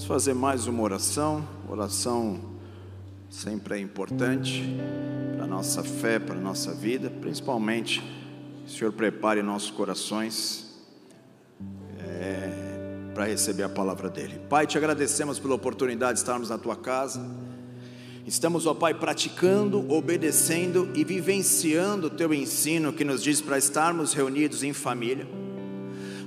Vamos 0.00 0.08
fazer 0.08 0.32
mais 0.32 0.66
uma 0.66 0.82
oração. 0.82 1.46
Oração 1.68 2.40
sempre 3.28 3.74
é 3.74 3.78
importante 3.78 4.64
para 5.36 5.44
a 5.44 5.46
nossa 5.46 5.84
fé, 5.84 6.18
para 6.18 6.36
a 6.36 6.40
nossa 6.40 6.72
vida, 6.72 7.10
principalmente. 7.10 8.02
O 8.64 8.70
Senhor 8.70 8.94
prepare 8.94 9.42
nossos 9.42 9.70
corações 9.70 10.74
é, 11.98 13.10
para 13.12 13.26
receber 13.26 13.62
a 13.64 13.68
palavra 13.68 14.08
dele. 14.08 14.40
Pai, 14.48 14.66
te 14.66 14.78
agradecemos 14.78 15.38
pela 15.38 15.54
oportunidade 15.54 16.14
de 16.14 16.20
estarmos 16.20 16.48
na 16.48 16.56
tua 16.56 16.76
casa. 16.76 17.20
Estamos, 18.26 18.64
ó 18.64 18.72
Pai, 18.72 18.94
praticando, 18.94 19.86
obedecendo 19.92 20.88
e 20.94 21.04
vivenciando 21.04 22.06
o 22.06 22.10
teu 22.10 22.32
ensino 22.32 22.90
que 22.90 23.04
nos 23.04 23.22
diz 23.22 23.42
para 23.42 23.58
estarmos 23.58 24.14
reunidos 24.14 24.62
em 24.62 24.72
família. 24.72 25.28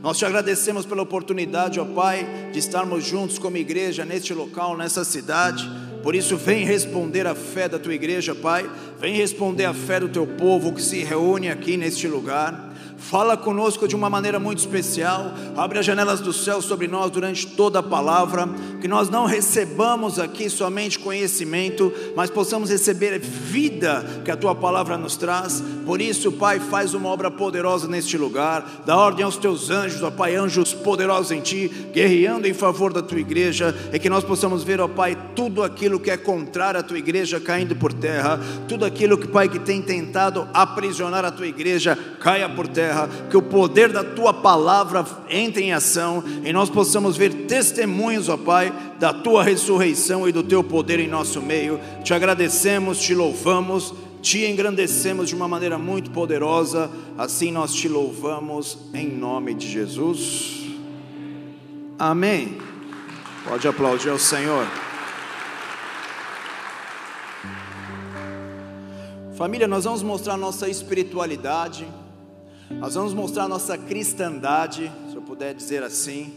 Nós 0.03 0.17
te 0.17 0.25
agradecemos 0.25 0.85
pela 0.85 1.01
oportunidade, 1.01 1.79
ó 1.79 1.85
Pai, 1.85 2.27
de 2.51 2.59
estarmos 2.59 3.05
juntos 3.05 3.39
como 3.39 3.55
igreja 3.55 4.03
neste 4.03 4.33
local, 4.33 4.75
nessa 4.75 5.05
cidade. 5.05 5.65
Por 6.03 6.13
isso, 6.13 6.35
vem 6.35 6.65
responder 6.65 7.25
a 7.25 7.33
fé 7.33 7.69
da 7.69 7.79
tua 7.79 7.93
igreja, 7.93 8.35
Pai. 8.35 8.69
Vem 8.99 9.15
responder 9.15 9.63
a 9.63 9.73
fé 9.73 10.01
do 10.01 10.09
teu 10.09 10.27
povo 10.27 10.73
que 10.73 10.81
se 10.81 11.05
reúne 11.05 11.49
aqui 11.49 11.77
neste 11.77 12.05
lugar. 12.05 12.72
Fala 12.97 13.35
conosco 13.35 13.87
de 13.87 13.95
uma 13.95 14.09
maneira 14.09 14.39
muito 14.39 14.59
especial. 14.59 15.33
Abre 15.55 15.79
as 15.79 15.85
janelas 15.85 16.21
do 16.21 16.31
céu 16.31 16.61
sobre 16.61 16.87
nós 16.87 17.11
durante 17.11 17.45
toda 17.47 17.79
a 17.79 17.83
palavra. 17.83 18.47
Que 18.79 18.87
nós 18.87 19.09
não 19.09 19.25
recebamos 19.25 20.19
aqui 20.19 20.49
somente 20.49 20.99
conhecimento, 20.99 21.91
mas 22.15 22.29
possamos 22.29 22.69
receber 22.69 23.19
vida 23.19 24.03
que 24.23 24.31
a 24.31 24.37
tua 24.37 24.55
palavra 24.55 24.97
nos 24.97 25.15
traz. 25.15 25.63
Por 25.85 26.01
isso, 26.01 26.31
Pai, 26.31 26.59
faz 26.59 26.93
uma 26.93 27.09
obra 27.09 27.29
poderosa 27.29 27.87
neste 27.87 28.17
lugar. 28.17 28.83
Dá 28.85 28.95
ordem 28.95 29.25
aos 29.25 29.37
teus 29.37 29.69
anjos, 29.69 30.01
ó 30.01 30.09
Pai, 30.09 30.35
anjos 30.35 30.73
poderosos 30.73 31.31
em 31.31 31.41
ti, 31.41 31.69
guerreando 31.93 32.47
em 32.47 32.53
favor 32.53 32.93
da 32.93 33.01
tua 33.01 33.19
igreja. 33.19 33.75
E 33.91 33.99
que 33.99 34.09
nós 34.09 34.23
possamos 34.23 34.63
ver, 34.63 34.79
ó 34.79 34.87
Pai, 34.87 35.17
tudo 35.35 35.61
aquilo 35.61 35.99
que 35.99 36.09
é 36.09 36.17
contrário 36.17 36.79
à 36.79 36.83
tua 36.83 36.97
igreja 36.97 37.39
caindo 37.39 37.75
por 37.75 37.91
terra. 37.91 38.39
Tudo 38.67 38.85
aquilo 38.85 39.17
que, 39.17 39.27
Pai, 39.27 39.49
que 39.49 39.59
tem 39.59 39.81
tentado 39.81 40.47
aprisionar 40.53 41.25
a 41.25 41.31
tua 41.31 41.47
igreja 41.47 41.97
caia 42.19 42.47
por 42.47 42.67
terra 42.67 42.92
terra, 42.93 43.09
que 43.29 43.35
o 43.35 43.41
poder 43.41 43.91
da 43.91 44.03
tua 44.03 44.33
palavra 44.33 45.05
entre 45.29 45.63
em 45.63 45.73
ação 45.73 46.23
e 46.43 46.53
nós 46.53 46.69
possamos 46.69 47.17
ver 47.17 47.33
testemunhos, 47.47 48.29
ó 48.29 48.37
Pai, 48.37 48.71
da 48.99 49.11
tua 49.11 49.43
ressurreição 49.43 50.29
e 50.29 50.31
do 50.31 50.43
teu 50.43 50.63
poder 50.63 50.99
em 50.99 51.07
nosso 51.07 51.41
meio. 51.41 51.79
Te 52.03 52.13
agradecemos, 52.13 52.99
te 52.99 53.15
louvamos, 53.15 53.93
te 54.21 54.45
engrandecemos 54.45 55.27
de 55.27 55.35
uma 55.35 55.47
maneira 55.47 55.77
muito 55.77 56.11
poderosa. 56.11 56.89
Assim 57.17 57.51
nós 57.51 57.73
te 57.73 57.87
louvamos 57.87 58.77
em 58.93 59.09
nome 59.09 59.55
de 59.55 59.67
Jesus. 59.69 60.61
Amém. 61.97 62.57
Pode 63.47 63.67
aplaudir 63.67 64.09
ao 64.09 64.19
Senhor. 64.19 64.65
Família, 69.35 69.67
nós 69.67 69.83
vamos 69.83 70.03
mostrar 70.03 70.37
nossa 70.37 70.69
espiritualidade 70.69 71.85
nós 72.79 72.95
vamos 72.95 73.13
mostrar 73.13 73.47
nossa 73.47 73.77
cristandade, 73.77 74.91
se 75.09 75.15
eu 75.15 75.21
puder 75.21 75.53
dizer 75.53 75.83
assim. 75.83 76.33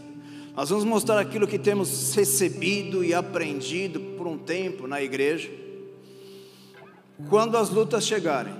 Nós 0.55 0.69
vamos 0.69 0.85
mostrar 0.85 1.19
aquilo 1.19 1.47
que 1.47 1.59
temos 1.59 2.15
recebido 2.15 3.03
e 3.03 3.13
aprendido 3.13 3.99
por 4.17 4.25
um 4.25 4.37
tempo 4.37 4.87
na 4.87 5.01
igreja. 5.01 5.51
Quando 7.29 7.57
as 7.57 7.69
lutas 7.69 8.05
chegarem, 8.05 8.53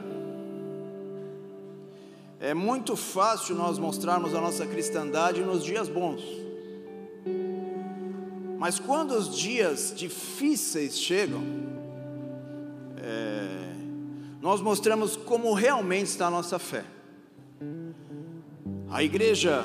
é 2.39 2.53
muito 2.53 2.95
fácil 2.95 3.55
nós 3.55 3.79
mostrarmos 3.79 4.35
a 4.35 4.41
nossa 4.41 4.65
cristandade 4.65 5.41
nos 5.41 5.63
dias 5.63 5.89
bons. 5.89 6.21
Mas 8.59 8.79
quando 8.79 9.11
os 9.11 9.35
dias 9.35 9.93
difíceis 9.95 10.99
chegam, 10.99 11.41
é, 12.97 13.73
nós 14.41 14.61
mostramos 14.61 15.15
como 15.15 15.53
realmente 15.53 16.07
está 16.07 16.27
a 16.27 16.31
nossa 16.31 16.59
fé. 16.59 16.83
A 18.89 19.03
igreja 19.03 19.63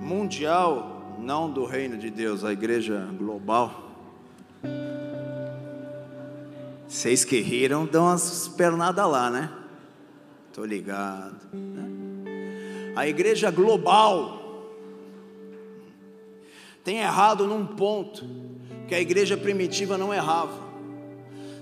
mundial, 0.00 1.16
não 1.18 1.50
do 1.50 1.64
reino 1.64 1.96
de 1.96 2.10
Deus, 2.10 2.44
a 2.44 2.52
igreja 2.52 3.08
global. 3.18 3.82
Vocês 6.86 7.24
que 7.24 7.40
riram 7.40 7.86
dão 7.86 8.08
as 8.08 8.48
pernadas 8.48 9.06
lá, 9.06 9.30
né? 9.30 9.50
Tô 10.52 10.64
ligado. 10.64 11.48
Né? 11.52 12.92
A 12.94 13.08
igreja 13.08 13.50
global 13.50 14.44
tem 16.84 16.98
errado 16.98 17.46
num 17.46 17.66
ponto 17.66 18.24
que 18.86 18.94
a 18.94 19.00
igreja 19.00 19.36
primitiva 19.36 19.98
não 19.98 20.12
errava. 20.12 20.62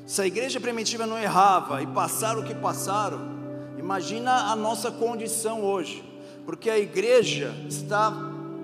Se 0.06 0.20
a 0.20 0.26
igreja 0.26 0.60
primitiva 0.60 1.06
não 1.06 1.18
errava 1.18 1.82
e 1.82 1.86
passaram 1.86 2.42
o 2.42 2.44
que 2.44 2.54
passaram, 2.54 3.41
imagina 3.82 4.53
a 4.53 4.56
nossa 4.56 4.91
condição 4.91 5.62
hoje 5.62 6.12
porque 6.44 6.70
a 6.70 6.78
igreja 6.78 7.54
está 7.69 8.12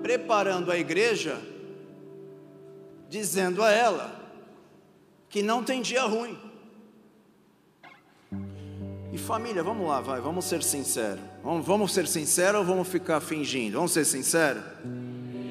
preparando 0.01 0.71
a 0.71 0.77
igreja, 0.77 1.39
dizendo 3.09 3.63
a 3.63 3.71
ela 3.71 4.19
que 5.29 5.41
não 5.41 5.63
tem 5.63 5.81
dia 5.81 6.03
ruim. 6.03 6.37
E 9.11 9.17
família, 9.17 9.63
vamos 9.63 9.87
lá, 9.87 10.01
vai, 10.01 10.21
vamos 10.21 10.45
ser 10.45 10.61
sinceros. 10.61 11.21
Vamos, 11.43 11.65
vamos 11.65 11.93
ser 11.93 12.07
sinceros 12.07 12.59
ou 12.59 12.65
vamos 12.65 12.87
ficar 12.87 13.19
fingindo? 13.19 13.77
Vamos 13.77 13.91
ser 13.91 14.05
sinceros? 14.05 14.63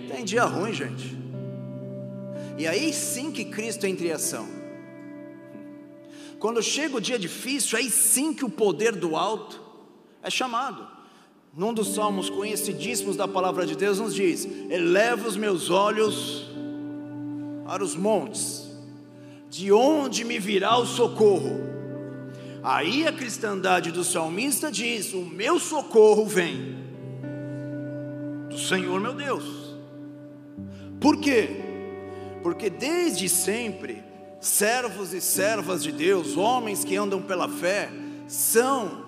Tem 0.08 0.24
dia 0.24 0.44
ruim, 0.44 0.72
gente. 0.72 1.16
E 2.56 2.66
aí 2.66 2.92
sim 2.92 3.30
que 3.30 3.44
Cristo 3.44 3.86
entra 3.86 4.06
em 4.06 4.12
ação. 4.12 4.57
Quando 6.38 6.62
chega 6.62 6.96
o 6.96 7.00
dia 7.00 7.18
difícil, 7.18 7.78
aí 7.78 7.90
sim 7.90 8.32
que 8.32 8.44
o 8.44 8.50
poder 8.50 8.94
do 8.94 9.16
alto 9.16 9.60
é 10.22 10.30
chamado 10.30 10.98
num 11.58 11.74
dos 11.74 11.94
salmos 11.94 12.30
conhecidíssimos 12.30 13.16
da 13.16 13.26
palavra 13.26 13.66
de 13.66 13.74
Deus, 13.74 13.98
nos 13.98 14.14
diz: 14.14 14.46
Eleva 14.70 15.26
os 15.26 15.36
meus 15.36 15.70
olhos 15.70 16.48
para 17.66 17.82
os 17.82 17.96
montes, 17.96 18.70
de 19.50 19.72
onde 19.72 20.24
me 20.24 20.38
virá 20.38 20.78
o 20.78 20.86
socorro? 20.86 21.66
Aí 22.62 23.06
a 23.06 23.12
cristandade 23.12 23.90
do 23.90 24.04
salmista 24.04 24.70
diz: 24.70 25.12
O 25.12 25.24
meu 25.24 25.58
socorro 25.58 26.26
vem 26.26 26.76
do 28.48 28.58
Senhor 28.58 29.00
meu 29.00 29.14
Deus. 29.14 29.76
Por 31.00 31.18
quê? 31.18 31.48
Porque 32.42 32.70
desde 32.70 33.28
sempre, 33.28 34.02
servos 34.40 35.12
e 35.12 35.20
servas 35.20 35.82
de 35.82 35.92
Deus, 35.92 36.36
homens 36.36 36.84
que 36.84 36.96
andam 36.96 37.20
pela 37.20 37.48
fé, 37.48 37.90
são 38.26 39.06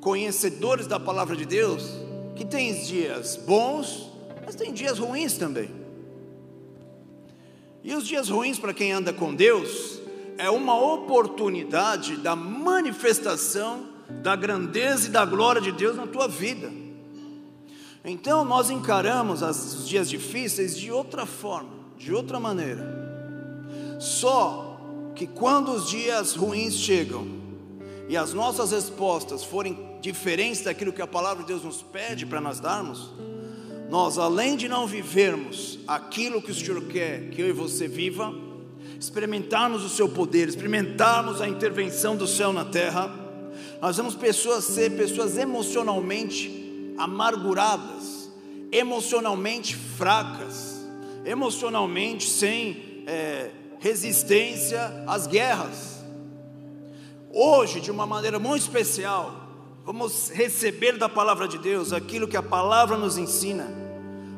conhecedores 0.00 0.86
da 0.86 0.98
palavra 0.98 1.36
de 1.36 1.44
Deus, 1.44 1.90
que 2.34 2.44
tem 2.44 2.72
dias 2.82 3.36
bons, 3.36 4.10
mas 4.44 4.54
tem 4.54 4.72
dias 4.72 4.98
ruins 4.98 5.36
também. 5.36 5.70
E 7.82 7.94
os 7.94 8.06
dias 8.06 8.28
ruins 8.28 8.58
para 8.58 8.74
quem 8.74 8.92
anda 8.92 9.12
com 9.12 9.34
Deus 9.34 10.00
é 10.38 10.50
uma 10.50 10.78
oportunidade 10.78 12.16
da 12.16 12.34
manifestação 12.34 13.84
da 14.22 14.36
grandeza 14.36 15.08
e 15.08 15.10
da 15.10 15.24
glória 15.24 15.60
de 15.60 15.72
Deus 15.72 15.96
na 15.96 16.06
tua 16.06 16.28
vida. 16.28 16.70
Então 18.04 18.44
nós 18.44 18.70
encaramos 18.70 19.42
os 19.42 19.88
dias 19.88 20.08
difíceis 20.08 20.76
de 20.76 20.92
outra 20.92 21.26
forma, 21.26 21.70
de 21.96 22.14
outra 22.14 22.38
maneira. 22.38 22.95
Só 23.98 24.78
que 25.14 25.26
quando 25.26 25.72
os 25.72 25.88
dias 25.88 26.34
ruins 26.34 26.74
chegam 26.74 27.26
e 28.08 28.16
as 28.16 28.32
nossas 28.32 28.70
respostas 28.70 29.42
forem 29.42 29.98
diferentes 30.00 30.62
daquilo 30.62 30.92
que 30.92 31.02
a 31.02 31.06
palavra 31.06 31.42
de 31.42 31.48
Deus 31.48 31.64
nos 31.64 31.82
pede 31.82 32.26
para 32.26 32.40
nós 32.40 32.60
darmos, 32.60 33.10
nós, 33.88 34.18
além 34.18 34.56
de 34.56 34.68
não 34.68 34.86
vivermos 34.86 35.78
aquilo 35.86 36.42
que 36.42 36.50
o 36.50 36.54
Senhor 36.54 36.82
quer 36.84 37.30
que 37.30 37.40
eu 37.40 37.48
e 37.48 37.52
você 37.52 37.86
viva, 37.86 38.34
experimentarmos 38.98 39.84
o 39.84 39.88
seu 39.88 40.08
poder, 40.08 40.48
experimentarmos 40.48 41.40
a 41.40 41.48
intervenção 41.48 42.16
do 42.16 42.26
céu 42.26 42.52
na 42.52 42.64
terra, 42.64 43.14
nós 43.80 43.96
vamos 43.96 44.14
pessoas 44.14 44.64
ser 44.64 44.96
pessoas 44.96 45.36
emocionalmente 45.36 46.94
amarguradas, 46.98 48.30
emocionalmente 48.72 49.76
fracas, 49.76 50.84
emocionalmente 51.24 52.28
sem 52.28 53.04
é, 53.06 53.50
resistência 53.78 55.04
às 55.06 55.26
guerras. 55.26 56.04
Hoje, 57.32 57.80
de 57.80 57.90
uma 57.90 58.06
maneira 58.06 58.38
muito 58.38 58.62
especial, 58.62 59.34
vamos 59.84 60.30
receber 60.30 60.96
da 60.98 61.08
palavra 61.08 61.46
de 61.46 61.58
Deus 61.58 61.92
aquilo 61.92 62.26
que 62.26 62.36
a 62.36 62.42
palavra 62.42 62.96
nos 62.96 63.18
ensina, 63.18 63.66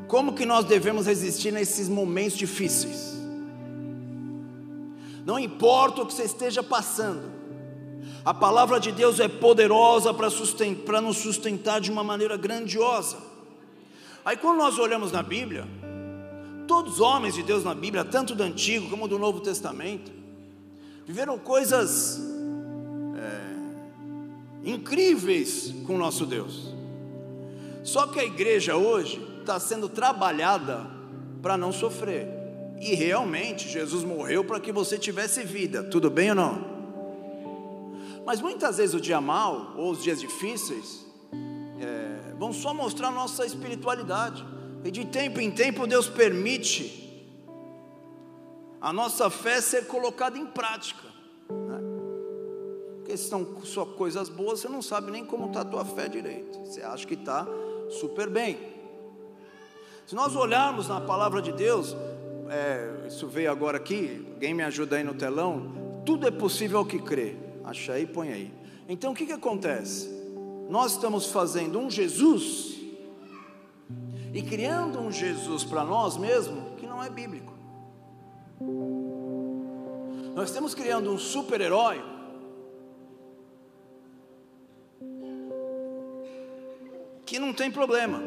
como 0.07 0.35
que 0.35 0.45
nós 0.45 0.65
devemos 0.65 1.07
resistir 1.07 1.53
nesses 1.53 1.89
momentos 1.89 2.37
difíceis. 2.37 3.17
Não 5.25 5.39
importa 5.39 6.03
o 6.03 6.07
que 6.07 6.15
você 6.15 6.25
esteja 6.25 6.63
passando, 6.63 7.39
a 8.25 8.35
palavra 8.35 8.79
de 8.79 8.93
Deus 8.93 9.21
é 9.21 9.29
poderosa 9.29 10.13
para, 10.13 11.01
nos 11.01 11.17
sustentar 11.17 11.81
de 11.81 11.91
uma 11.91 12.05
maneira 12.05 12.37
grandiosa. 12.37 13.17
Aí 14.25 14.37
quando 14.37 14.59
nós 14.59 14.79
olhamos 14.79 15.13
na 15.13 15.23
Bíblia, 15.23 15.67
Todos 16.69 16.95
os 16.95 17.01
homens 17.01 17.35
de 17.35 17.43
Deus 17.43 17.65
na 17.65 17.75
Bíblia, 17.75 18.05
tanto 18.05 18.35
do 18.35 18.43
Antigo 18.43 18.91
como 18.91 19.09
do 19.09 19.19
Novo 19.19 19.41
Testamento, 19.41 20.13
viveram 21.07 21.39
coisas 21.39 22.21
é, 23.17 24.71
incríveis 24.71 25.75
com 25.87 25.95
o 25.95 25.99
nosso 25.99 26.27
Deus. 26.27 26.75
Só 27.83 28.07
que 28.09 28.21
a 28.21 28.25
igreja 28.25 28.77
hoje 28.77 29.19
está 29.41 29.59
sendo 29.59 29.89
trabalhada 29.89 30.87
para 31.41 31.57
não 31.57 31.73
sofrer. 31.73 32.29
E 32.79 32.95
realmente 32.95 33.67
Jesus 33.67 34.05
morreu 34.05 34.45
para 34.45 34.61
que 34.61 34.71
você 34.71 34.99
tivesse 34.99 35.43
vida, 35.45 35.83
tudo 35.83 36.11
bem 36.11 36.29
ou 36.31 36.37
não? 36.37 36.79
Mas 38.27 38.43
muitas 38.43 38.77
vezes 38.77 38.95
o 38.95 39.01
dia 39.01 39.23
mal 39.23 39.73
ou 39.75 39.91
os 39.91 40.03
dias 40.03 40.21
difíceis 40.21 41.07
é, 41.81 42.35
vão 42.39 42.53
só 42.53 42.75
mostrar 42.75 43.11
nossa 43.11 43.47
espiritualidade. 43.47 44.45
E 44.85 44.91
de 44.91 45.05
tempo 45.07 45.41
em 45.41 45.51
tempo 45.51 45.87
Deus 45.87 46.09
permite 46.09 47.07
a 48.81 48.93
nossa 48.93 49.29
fé 49.29 49.61
ser 49.61 49.87
colocada 49.87 50.39
em 50.39 50.47
prática. 50.47 51.09
Né? 51.51 51.81
Porque 52.97 53.17
são 53.17 53.63
só 53.65 53.85
coisas 53.85 54.29
boas, 54.29 54.61
você 54.61 54.69
não 54.69 54.83
sabe 54.83 55.11
nem 55.11 55.25
como 55.25 55.47
está 55.47 55.63
a 55.63 55.65
tua 55.65 55.85
fé 55.85 56.09
direito. 56.09 56.59
Você 56.65 56.83
acha 56.83 57.07
que 57.07 57.15
está 57.15 57.47
super 57.91 58.31
bem. 58.31 58.59
Se 60.07 60.15
nós 60.15 60.35
olharmos 60.37 60.89
na 60.89 61.01
palavra 61.01 61.43
de 61.43 61.53
Deus, 61.53 61.97
é, 62.49 63.07
isso 63.09 63.27
veio 63.27 63.51
agora 63.51 63.77
aqui, 63.77 64.25
alguém 64.33 64.55
me 64.55 64.63
ajuda 64.63 64.97
aí 64.97 65.05
no 65.05 65.15
telão, 65.15 66.01
tudo 66.07 66.27
é 66.27 66.31
possível 66.31 66.79
ao 66.79 66.87
que 66.87 66.99
crê. 66.99 67.37
Acha 67.65 67.93
aí, 67.93 68.07
põe 68.07 68.33
aí. 68.33 68.55
Então 68.89 69.13
o 69.13 69.15
que, 69.15 69.27
que 69.27 69.33
acontece? 69.33 70.09
Nós 70.71 70.93
estamos 70.93 71.27
fazendo 71.27 71.79
um 71.79 71.91
Jesus 71.91 72.78
e 74.33 74.43
criando 74.43 75.01
um 75.01 75.11
Jesus 75.11 75.65
para 75.65 75.85
nós 75.85 76.17
mesmos 76.17 76.79
que 76.79 76.87
não 76.87 77.03
é 77.03 77.09
bíblico. 77.09 77.53
Nós 80.35 80.49
estamos 80.49 80.75
criando 80.75 81.11
um 81.11 81.19
super-herói 81.19 82.03
que 87.25 87.39
não 87.39 87.53
tem 87.53 87.71
problema. 87.71 88.21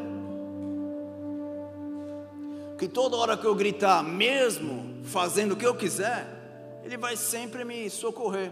Que 2.77 2.87
toda 2.87 3.15
hora 3.15 3.37
que 3.37 3.45
eu 3.45 3.55
gritar, 3.55 4.03
mesmo 4.03 5.03
fazendo 5.03 5.53
o 5.53 5.55
que 5.55 5.65
eu 5.65 5.75
quiser, 5.75 6.81
ele 6.83 6.97
vai 6.97 7.15
sempre 7.15 7.63
me 7.63 7.89
socorrer. 7.89 8.51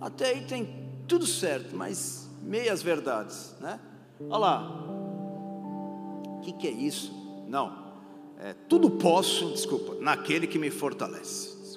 Até 0.00 0.30
aí 0.30 0.46
tem 0.46 0.88
tudo 1.06 1.26
certo, 1.26 1.74
mas 1.74 2.28
meias 2.42 2.82
verdades, 2.82 3.54
né? 3.60 3.80
Olha 4.20 4.38
lá. 4.38 4.87
Que, 6.48 6.52
que 6.52 6.68
é 6.68 6.70
isso? 6.70 7.12
Não. 7.46 7.88
É, 8.38 8.54
tudo 8.68 8.90
posso, 8.90 9.50
desculpa, 9.50 9.96
naquele 10.00 10.46
que 10.46 10.58
me 10.58 10.70
fortalece. 10.70 11.76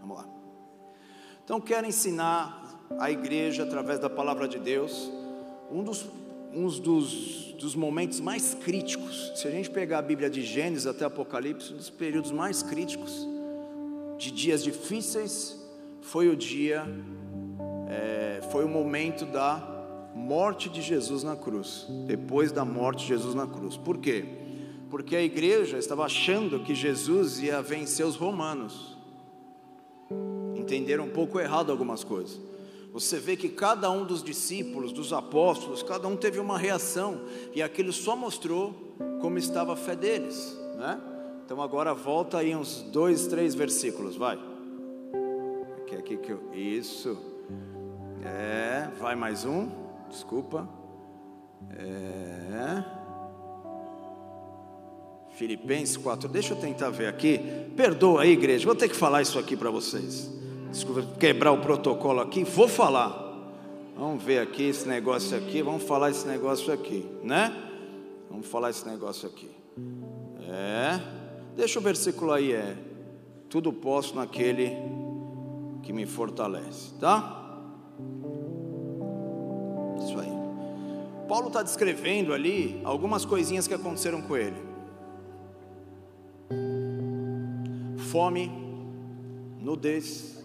Vamos 0.00 0.16
lá. 0.16 0.26
Então 1.44 1.60
quero 1.60 1.86
ensinar 1.86 2.86
a 2.98 3.10
igreja 3.10 3.64
através 3.64 3.98
da 3.98 4.08
palavra 4.08 4.48
de 4.48 4.58
Deus 4.58 5.10
um 5.70 5.82
dos, 5.82 6.08
um 6.54 6.66
dos, 6.68 7.52
dos 7.58 7.74
momentos 7.74 8.20
mais 8.20 8.54
críticos. 8.54 9.32
Se 9.34 9.46
a 9.46 9.50
gente 9.50 9.68
pegar 9.68 9.98
a 9.98 10.02
Bíblia 10.02 10.30
de 10.30 10.42
Gênesis 10.42 10.86
até 10.86 11.04
Apocalipse, 11.04 11.74
um 11.74 11.76
dos 11.76 11.90
períodos 11.90 12.30
mais 12.30 12.62
críticos 12.62 13.28
de 14.16 14.30
dias 14.30 14.62
difíceis 14.62 15.58
foi 16.00 16.28
o 16.28 16.36
dia, 16.36 16.84
é, 17.88 18.40
foi 18.50 18.64
o 18.64 18.68
momento 18.68 19.26
da 19.26 19.79
morte 20.14 20.68
de 20.68 20.82
Jesus 20.82 21.22
na 21.22 21.36
cruz. 21.36 21.86
Depois 22.06 22.52
da 22.52 22.64
morte 22.64 23.00
de 23.00 23.08
Jesus 23.08 23.34
na 23.34 23.46
cruz. 23.46 23.76
Por 23.76 23.98
quê? 23.98 24.24
Porque 24.90 25.14
a 25.14 25.22
igreja 25.22 25.78
estava 25.78 26.04
achando 26.04 26.60
que 26.60 26.74
Jesus 26.74 27.40
ia 27.40 27.62
vencer 27.62 28.04
os 28.04 28.16
romanos. 28.16 28.96
Entenderam 30.56 31.04
um 31.04 31.10
pouco 31.10 31.38
errado 31.38 31.70
algumas 31.70 32.02
coisas. 32.02 32.40
Você 32.92 33.18
vê 33.18 33.36
que 33.36 33.48
cada 33.48 33.88
um 33.90 34.04
dos 34.04 34.22
discípulos, 34.22 34.92
dos 34.92 35.12
apóstolos, 35.12 35.82
cada 35.82 36.08
um 36.08 36.16
teve 36.16 36.40
uma 36.40 36.58
reação, 36.58 37.20
e 37.54 37.62
aquilo 37.62 37.92
só 37.92 38.16
mostrou 38.16 38.74
como 39.20 39.38
estava 39.38 39.74
a 39.74 39.76
fé 39.76 39.94
deles, 39.94 40.58
né? 40.76 41.00
Então 41.44 41.62
agora 41.62 41.94
volta 41.94 42.38
aí 42.38 42.54
uns 42.54 42.82
dois, 42.82 43.26
três 43.28 43.54
versículos, 43.54 44.16
vai. 44.16 44.38
Aqui, 45.78 45.96
aqui 45.96 46.16
que 46.16 46.30
eu. 46.30 46.40
Isso. 46.52 47.16
É, 48.24 48.88
vai 49.00 49.14
mais 49.14 49.44
um. 49.44 49.79
Desculpa. 50.10 50.68
É. 51.70 52.84
Filipenses 55.30 55.96
4. 55.96 56.28
Deixa 56.28 56.52
eu 56.52 56.58
tentar 56.58 56.90
ver 56.90 57.06
aqui. 57.06 57.38
Perdoa 57.76 58.22
aí, 58.22 58.32
igreja. 58.32 58.66
Vou 58.66 58.74
ter 58.74 58.88
que 58.88 58.96
falar 58.96 59.22
isso 59.22 59.38
aqui 59.38 59.56
para 59.56 59.70
vocês. 59.70 60.30
Desculpa 60.70 61.02
quebrar 61.18 61.52
o 61.52 61.60
protocolo 61.60 62.20
aqui. 62.20 62.44
Vou 62.44 62.68
falar. 62.68 63.28
Vamos 63.96 64.22
ver 64.22 64.40
aqui 64.40 64.64
esse 64.64 64.88
negócio 64.88 65.36
aqui. 65.36 65.62
Vamos 65.62 65.84
falar 65.84 66.10
esse 66.10 66.26
negócio 66.26 66.72
aqui, 66.72 67.06
né? 67.22 67.54
Vamos 68.28 68.46
falar 68.46 68.70
esse 68.70 68.86
negócio 68.86 69.28
aqui. 69.28 69.50
É. 70.48 71.00
Deixa 71.56 71.78
o 71.78 71.82
versículo 71.82 72.32
aí, 72.32 72.52
é. 72.52 72.76
Tudo 73.48 73.72
posso 73.72 74.14
naquele 74.16 74.76
que 75.82 75.92
me 75.92 76.06
fortalece, 76.06 76.94
tá? 77.00 77.39
Paulo 81.30 81.46
está 81.46 81.62
descrevendo 81.62 82.34
ali 82.34 82.80
algumas 82.82 83.24
coisinhas 83.24 83.68
que 83.68 83.72
aconteceram 83.72 84.20
com 84.20 84.36
ele: 84.36 84.56
fome, 88.10 88.50
nudez, 89.60 90.44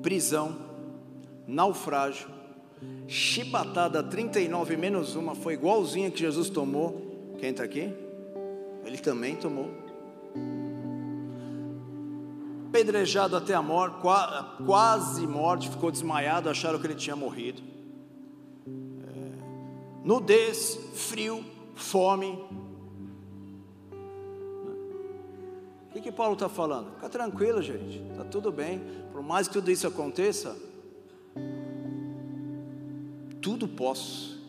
prisão, 0.00 0.56
naufrágio, 1.44 2.28
chibatada 3.08 4.00
39 4.00 4.76
menos 4.76 5.16
uma, 5.16 5.34
foi 5.34 5.54
igualzinha 5.54 6.08
que 6.08 6.20
Jesus 6.20 6.48
tomou. 6.48 7.34
Quem 7.40 7.50
está 7.50 7.64
aqui? 7.64 7.92
ele 8.84 8.98
também 8.98 9.34
tomou. 9.34 9.70
Pedrejado 12.70 13.36
até 13.36 13.54
a 13.54 13.62
morte, 13.62 13.96
quase 14.64 15.26
morte, 15.26 15.68
ficou 15.68 15.90
desmaiado, 15.90 16.48
acharam 16.48 16.78
que 16.78 16.86
ele 16.86 16.94
tinha 16.94 17.16
morrido. 17.16 17.69
Nudez, 20.04 20.78
frio, 20.94 21.44
fome. 21.74 22.38
O 25.88 25.92
que, 25.92 26.00
que 26.00 26.12
Paulo 26.12 26.34
está 26.34 26.48
falando? 26.48 26.94
Fica 26.94 27.08
tranquilo, 27.08 27.60
gente, 27.60 28.00
está 28.10 28.24
tudo 28.24 28.50
bem. 28.50 28.80
Por 29.12 29.22
mais 29.22 29.48
que 29.48 29.54
tudo 29.54 29.70
isso 29.70 29.86
aconteça, 29.86 30.56
tudo 33.40 33.66
posso 33.66 34.40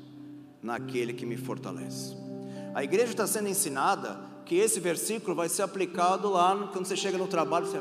naquele 0.62 1.14
que 1.14 1.26
me 1.26 1.36
fortalece. 1.36 2.16
A 2.74 2.84
igreja 2.84 3.12
está 3.12 3.28
sendo 3.28 3.50
ensinada 3.50 4.20
que 4.46 4.56
esse 4.56 4.80
versículo 4.80 5.36
vai 5.36 5.50
ser 5.50 5.64
aplicado 5.64 6.30
lá 6.30 6.70
quando 6.72 6.86
você 6.86 6.96
chega 6.96 7.18
no 7.18 7.28
trabalho. 7.28 7.66
Você... 7.66 7.80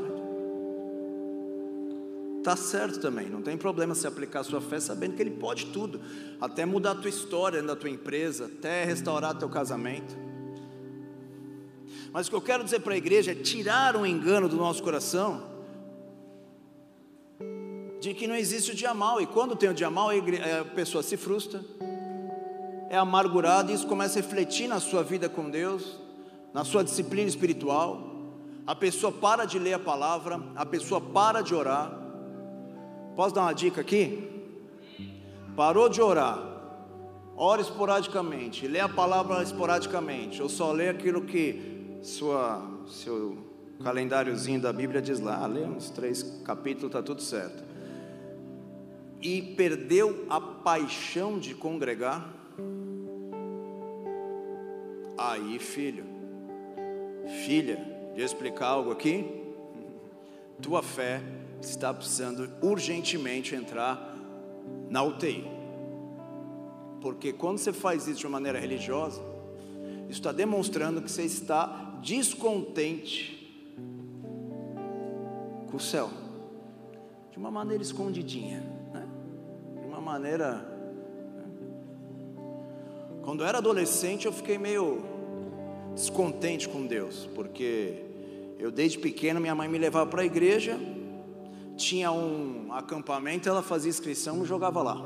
Tá 2.43 2.57
certo 2.57 3.01
também, 3.01 3.29
não 3.29 3.43
tem 3.43 3.57
problema 3.57 3.95
se 3.95 4.07
aplicar 4.07 4.41
a 4.41 4.45
sua 4.45 4.61
fé 4.61 4.81
sabendo 4.81 5.15
que 5.15 5.23
Ele 5.23 5.33
pode 5.33 5.67
tudo, 5.67 6.01
até 6.41 6.65
mudar 6.65 6.93
a 6.93 6.95
tua 6.95 7.11
história 7.11 7.63
da 7.63 7.77
tua 7.77 7.91
empresa, 7.91 8.47
até 8.47 8.85
restaurar 8.85 9.37
teu 9.37 9.49
casamento. 9.49 10.17
Mas 12.13 12.27
o 12.27 12.31
que 12.31 12.37
eu 12.37 12.41
quero 12.41 12.65
dizer 12.65 12.81
para 12.81 12.95
a 12.95 12.97
igreja 12.97 13.33
é 13.33 13.35
tirar 13.35 13.95
o 13.95 14.07
engano 14.07 14.49
do 14.49 14.57
nosso 14.57 14.83
coração 14.83 15.51
de 18.01 18.15
que 18.15 18.27
não 18.27 18.35
existe 18.35 18.71
o 18.71 18.75
dia 18.75 18.95
mal, 18.95 19.21
e 19.21 19.27
quando 19.27 19.55
tem 19.55 19.69
o 19.69 19.75
dia 19.75 19.91
mal, 19.91 20.09
a, 20.09 20.65
pessoa 20.75 21.03
se 21.03 21.19
frustra, 21.19 21.63
é 22.89 22.97
amargurado 22.97 23.71
e 23.71 23.75
isso 23.75 23.87
começa 23.87 24.19
a 24.19 24.23
refletir 24.23 24.67
na 24.67 24.81
sua 24.81 25.05
vida 25.05 25.29
com 25.29 25.51
Deus, 25.51 25.99
na 26.53 26.65
sua 26.65 26.83
disciplina 26.83 27.29
espiritual. 27.29 28.09
A 28.67 28.75
pessoa 28.75 29.13
para 29.13 29.45
de 29.45 29.59
ler 29.59 29.75
a 29.75 29.79
palavra, 29.79 30.41
a 30.57 30.65
pessoa 30.65 31.01
para 31.01 31.43
de 31.43 31.55
orar. 31.55 32.00
Posso 33.17 33.35
dar 33.35 33.43
uma 33.43 33.53
dica 33.53 33.81
aqui? 33.81 34.29
Parou 35.57 35.89
de 35.89 36.01
orar, 36.01 36.39
ora 37.37 37.61
esporadicamente, 37.61 38.67
lê 38.67 38.81
a 38.81 38.89
palavra 38.89 39.43
esporadicamente, 39.43 40.41
ou 40.41 40.49
só 40.49 40.73
lê 40.73 40.89
aquilo 40.89 41.23
que 41.23 41.99
sua, 42.03 42.63
seu 42.87 43.37
calendáriozinho 43.83 44.61
da 44.61 44.73
Bíblia 44.73 45.03
diz 45.03 45.21
lá, 45.21 45.45
lê 45.47 45.65
uns 45.65 45.91
três 45.91 46.23
capítulos, 46.45 46.87
está 46.87 47.03
tudo 47.03 47.21
certo. 47.21 47.63
E 49.21 49.43
perdeu 49.43 50.25
a 50.31 50.41
paixão 50.41 51.39
de 51.39 51.55
congregar, 51.55 52.41
Aí, 55.23 55.59
filho, 55.59 56.07
filha, 57.45 57.77
de 58.15 58.23
explicar 58.23 58.69
algo 58.69 58.91
aqui? 58.91 59.45
Tua 60.63 60.83
fé 60.83 61.21
está 61.61 61.93
precisando 61.93 62.49
urgentemente 62.63 63.55
entrar 63.55 64.17
na 64.89 65.03
UTI. 65.03 65.45
Porque 67.01 67.33
quando 67.33 67.59
você 67.59 67.73
faz 67.73 68.07
isso 68.07 68.21
de 68.21 68.27
uma 68.27 68.39
maneira 68.39 68.59
religiosa, 68.59 69.21
Isso 70.11 70.19
está 70.19 70.33
demonstrando 70.33 71.01
que 71.01 71.09
você 71.09 71.23
está 71.23 71.67
descontente 72.03 73.41
com 75.71 75.77
o 75.77 75.81
céu, 75.81 76.11
de 77.31 77.39
uma 77.39 77.49
maneira 77.49 77.81
escondidinha, 77.81 78.59
né? 78.93 79.09
de 79.81 79.87
uma 79.87 80.01
maneira. 80.01 80.55
Né? 81.37 81.45
Quando 83.23 83.45
eu 83.45 83.47
era 83.47 83.59
adolescente, 83.59 84.27
eu 84.27 84.33
fiquei 84.33 84.59
meio 84.59 85.01
descontente 85.95 86.69
com 86.69 86.85
Deus, 86.85 87.29
porque 87.33 88.03
eu 88.59 88.73
desde 88.73 88.99
pequeno 88.99 89.39
minha 89.39 89.55
mãe 89.55 89.69
me 89.69 89.79
levava 89.79 90.11
para 90.11 90.23
a 90.23 90.25
igreja, 90.25 90.77
tinha 91.81 92.13
um 92.13 92.73
acampamento, 92.73 93.49
ela 93.49 93.63
fazia 93.63 93.89
inscrição 93.89 94.43
e 94.43 94.47
jogava 94.47 94.83
lá. 94.83 95.03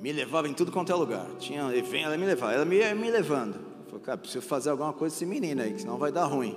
Me 0.00 0.12
levava 0.12 0.48
em 0.48 0.54
tudo 0.54 0.72
quanto 0.72 0.90
é 0.90 0.94
lugar. 0.94 1.26
Tinha 1.38 1.70
evento, 1.76 2.06
ela 2.06 2.16
me 2.16 2.24
levava, 2.24 2.54
ela 2.54 2.64
me 2.64 2.76
ia 2.76 2.94
me 2.94 3.10
levando. 3.10 3.58
Falei, 3.86 4.04
cara, 4.04 4.18
preciso 4.18 4.46
fazer 4.46 4.70
alguma 4.70 4.92
coisa 4.92 5.14
com 5.14 5.16
esse 5.16 5.26
menino 5.26 5.60
aí, 5.60 5.78
senão 5.78 5.98
vai 5.98 6.10
dar 6.10 6.24
ruim. 6.24 6.56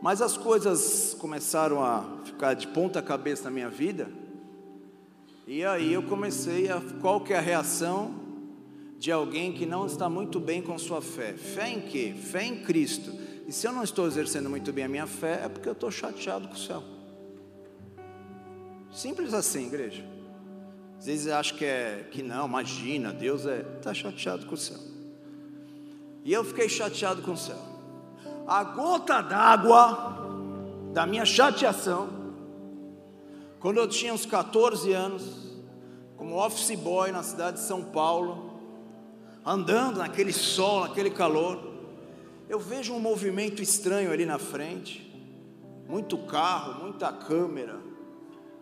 Mas 0.00 0.22
as 0.22 0.36
coisas 0.36 1.16
começaram 1.18 1.82
a 1.82 2.04
ficar 2.24 2.54
de 2.54 2.68
ponta 2.68 3.02
cabeça 3.02 3.44
na 3.44 3.50
minha 3.50 3.68
vida. 3.68 4.08
E 5.46 5.64
aí 5.64 5.92
eu 5.92 6.02
comecei 6.04 6.70
a 6.70 6.80
qual 7.00 7.22
que 7.22 7.32
é 7.32 7.38
a 7.38 7.40
reação 7.40 8.14
de 8.98 9.10
alguém 9.10 9.52
que 9.52 9.66
não 9.66 9.86
está 9.86 10.08
muito 10.08 10.38
bem 10.38 10.62
com 10.62 10.78
sua 10.78 11.02
fé. 11.02 11.32
Fé 11.32 11.70
em 11.70 11.80
quê? 11.80 12.14
Fé 12.16 12.44
em 12.44 12.62
Cristo. 12.62 13.23
E 13.46 13.52
se 13.52 13.66
eu 13.66 13.72
não 13.72 13.82
estou 13.82 14.06
exercendo 14.06 14.48
muito 14.48 14.72
bem 14.72 14.84
a 14.84 14.88
minha 14.88 15.06
fé, 15.06 15.42
é 15.44 15.48
porque 15.48 15.68
eu 15.68 15.74
estou 15.74 15.90
chateado 15.90 16.48
com 16.48 16.54
o 16.54 16.58
céu. 16.58 16.82
Simples 18.90 19.34
assim, 19.34 19.66
igreja. 19.66 20.04
Às 20.98 21.06
vezes 21.06 21.26
acho 21.26 21.54
que 21.56 21.64
é 21.64 22.08
que 22.10 22.22
não, 22.22 22.46
imagina, 22.46 23.12
Deus 23.12 23.44
é 23.44 23.60
está 23.76 23.92
chateado 23.92 24.46
com 24.46 24.54
o 24.54 24.58
céu. 24.58 24.78
E 26.24 26.32
eu 26.32 26.42
fiquei 26.42 26.68
chateado 26.68 27.20
com 27.20 27.32
o 27.32 27.36
céu. 27.36 27.58
A 28.46 28.64
gota 28.64 29.20
d'água 29.20 30.14
da 30.94 31.04
minha 31.04 31.26
chateação, 31.26 32.08
quando 33.60 33.78
eu 33.78 33.88
tinha 33.88 34.14
uns 34.14 34.24
14 34.24 34.92
anos, 34.92 35.44
como 36.16 36.36
office 36.36 36.78
boy 36.78 37.12
na 37.12 37.22
cidade 37.22 37.58
de 37.58 37.64
São 37.64 37.82
Paulo, 37.82 38.60
andando 39.44 39.98
naquele 39.98 40.32
sol, 40.32 40.82
naquele 40.82 41.10
calor, 41.10 41.73
eu 42.48 42.58
vejo 42.58 42.92
um 42.92 43.00
movimento 43.00 43.62
estranho 43.62 44.12
ali 44.12 44.26
na 44.26 44.38
frente, 44.38 45.10
muito 45.88 46.18
carro, 46.18 46.82
muita 46.82 47.12
câmera, 47.12 47.80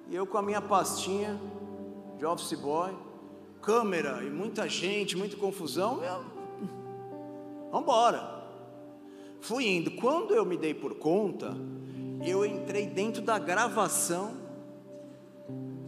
e 0.08 0.14
eu 0.14 0.26
com 0.26 0.38
a 0.38 0.42
minha 0.42 0.60
pastinha 0.60 1.40
de 2.18 2.24
office 2.24 2.58
boy, 2.58 2.94
câmera 3.60 4.22
e 4.22 4.30
muita 4.30 4.68
gente, 4.68 5.16
muita 5.16 5.36
confusão, 5.36 6.02
eu, 6.02 6.24
vamos 7.70 7.82
embora. 7.82 8.42
Fui 9.40 9.66
indo. 9.66 9.90
Quando 9.92 10.34
eu 10.34 10.44
me 10.44 10.56
dei 10.56 10.72
por 10.72 10.94
conta, 10.94 11.56
eu 12.24 12.46
entrei 12.46 12.86
dentro 12.86 13.20
da 13.22 13.38
gravação 13.38 14.36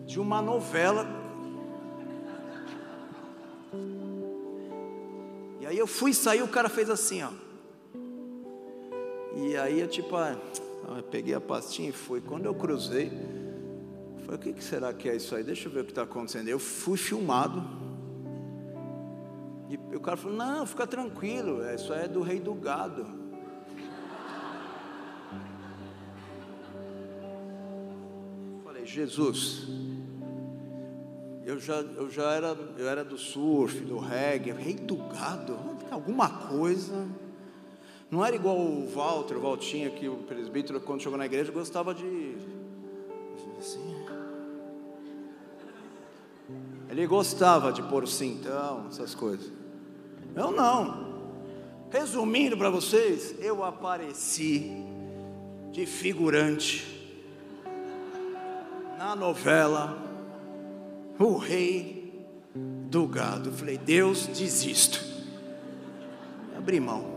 de 0.04 0.18
uma 0.18 0.42
novela 0.42 1.24
E 5.64 5.66
aí 5.66 5.78
eu 5.78 5.86
fui 5.86 6.12
sair, 6.12 6.42
o 6.42 6.48
cara 6.48 6.68
fez 6.68 6.90
assim, 6.90 7.22
ó. 7.22 7.30
E 9.36 9.56
aí 9.56 9.80
eu 9.80 9.88
tipo, 9.88 10.16
ah, 10.16 10.36
eu 10.96 11.02
peguei 11.02 11.34
a 11.34 11.40
pastinha 11.40 11.88
e 11.88 11.92
fui. 11.92 12.20
Quando 12.20 12.46
eu 12.46 12.54
cruzei, 12.54 13.06
eu 13.06 14.24
falei, 14.24 14.36
o 14.36 14.38
que, 14.38 14.52
que 14.52 14.64
será 14.64 14.92
que 14.92 15.08
é 15.08 15.16
isso 15.16 15.34
aí? 15.34 15.42
Deixa 15.42 15.68
eu 15.68 15.72
ver 15.72 15.80
o 15.80 15.84
que 15.84 15.90
está 15.90 16.02
acontecendo. 16.02 16.48
Eu 16.48 16.58
fui 16.58 16.96
filmado. 16.96 17.62
E 19.68 19.96
o 19.96 20.00
cara 20.00 20.16
falou, 20.16 20.36
não, 20.36 20.64
fica 20.66 20.86
tranquilo, 20.86 21.62
isso 21.74 21.92
aí 21.92 22.04
é 22.04 22.08
do 22.08 22.22
rei 22.22 22.38
do 22.38 22.54
gado. 22.54 23.24
falei, 28.62 28.86
Jesus, 28.86 29.66
eu 31.44 31.58
já, 31.58 31.76
eu 31.76 32.10
já 32.10 32.32
era, 32.32 32.56
eu 32.76 32.88
era 32.88 33.04
do 33.04 33.16
surf, 33.16 33.80
do 33.80 33.98
reggae, 33.98 34.52
rei 34.52 34.74
do 34.74 34.96
gado, 34.96 35.58
alguma 35.90 36.28
coisa. 36.28 37.06
Não 38.10 38.24
era 38.24 38.36
igual 38.36 38.56
o 38.56 38.86
Walter, 38.86 39.36
o 39.36 39.40
Valtinha, 39.40 39.90
que 39.90 40.08
o 40.08 40.16
presbítero, 40.16 40.80
quando 40.80 41.02
chegou 41.02 41.18
na 41.18 41.26
igreja, 41.26 41.50
gostava 41.50 41.94
de. 41.94 42.36
Assim. 43.58 43.94
Ele 46.88 47.06
gostava 47.06 47.72
de 47.72 47.82
pôr 47.82 48.04
o 48.04 48.06
cintão, 48.06 48.86
essas 48.88 49.14
coisas. 49.14 49.50
Eu 50.34 50.52
não. 50.52 51.14
Resumindo 51.90 52.56
para 52.56 52.70
vocês, 52.70 53.34
eu 53.40 53.64
apareci 53.64 54.84
de 55.72 55.86
figurante 55.86 56.94
na 58.98 59.16
novela 59.16 59.98
o 61.18 61.36
rei 61.36 62.26
do 62.54 63.06
gado. 63.06 63.50
Falei, 63.52 63.78
Deus, 63.78 64.26
desisto. 64.26 65.04
Abri 66.56 66.80
mão. 66.80 67.13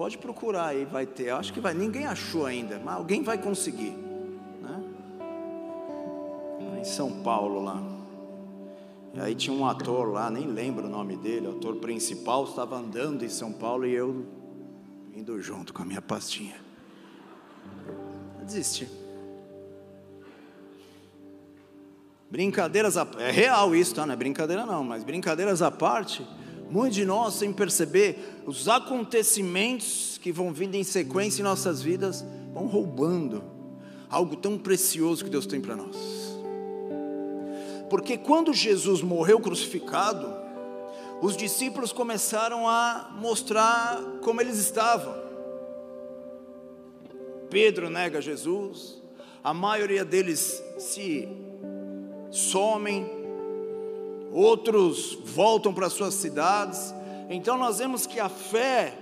Pode 0.00 0.16
procurar 0.16 0.68
aí, 0.68 0.86
vai 0.86 1.04
ter. 1.04 1.28
Acho 1.28 1.52
que 1.52 1.60
vai. 1.60 1.74
Ninguém 1.74 2.06
achou 2.06 2.46
ainda, 2.46 2.80
mas 2.82 2.94
alguém 2.94 3.22
vai 3.22 3.36
conseguir. 3.36 3.90
Né? 4.62 4.82
Em 6.80 6.84
São 6.84 7.20
Paulo 7.22 7.62
lá. 7.62 7.82
E 9.12 9.20
aí 9.20 9.34
tinha 9.34 9.54
um 9.54 9.66
ator 9.66 10.10
lá, 10.10 10.30
nem 10.30 10.46
lembro 10.46 10.86
o 10.86 10.88
nome 10.88 11.18
dele, 11.18 11.48
o 11.48 11.50
ator 11.50 11.76
principal, 11.76 12.44
estava 12.44 12.78
andando 12.78 13.26
em 13.26 13.28
São 13.28 13.52
Paulo 13.52 13.84
e 13.84 13.92
eu 13.92 14.24
indo 15.14 15.38
junto 15.38 15.74
com 15.74 15.82
a 15.82 15.84
minha 15.84 16.00
pastinha. 16.00 16.56
Desisti. 18.42 18.88
Brincadeiras 22.30 22.96
a... 22.96 23.06
é 23.18 23.30
real 23.30 23.74
isso, 23.74 23.94
tá? 23.94 24.06
Não 24.06 24.14
é 24.14 24.16
brincadeira 24.16 24.64
não, 24.64 24.82
mas 24.82 25.04
brincadeiras 25.04 25.60
à 25.60 25.70
parte, 25.70 26.26
muitos 26.70 26.96
de 26.96 27.04
nós, 27.04 27.34
sem 27.34 27.52
perceber, 27.52 28.42
os 28.46 28.68
acontecimentos 28.68 30.18
que 30.22 30.30
vão 30.30 30.52
vindo 30.52 30.74
em 30.74 30.84
sequência 30.84 31.40
em 31.40 31.44
nossas 31.44 31.82
vidas, 31.82 32.24
vão 32.54 32.66
roubando 32.66 33.42
algo 34.08 34.36
tão 34.36 34.58
precioso 34.58 35.24
que 35.24 35.30
Deus 35.30 35.46
tem 35.46 35.60
para 35.60 35.76
nós. 35.76 35.96
Porque 37.88 38.16
quando 38.16 38.54
Jesus 38.54 39.02
morreu 39.02 39.40
crucificado, 39.40 40.32
os 41.20 41.36
discípulos 41.36 41.92
começaram 41.92 42.68
a 42.68 43.14
mostrar 43.18 44.00
como 44.22 44.40
eles 44.40 44.58
estavam. 44.58 45.14
Pedro 47.50 47.90
nega 47.90 48.22
Jesus, 48.22 49.02
a 49.42 49.52
maioria 49.52 50.04
deles 50.04 50.62
se 50.78 51.28
somem, 52.30 53.19
outros 54.32 55.18
voltam 55.24 55.72
para 55.72 55.90
suas 55.90 56.14
cidades. 56.14 56.94
Então 57.28 57.56
nós 57.56 57.78
vemos 57.78 58.06
que 58.06 58.18
a 58.18 58.28
fé 58.28 58.94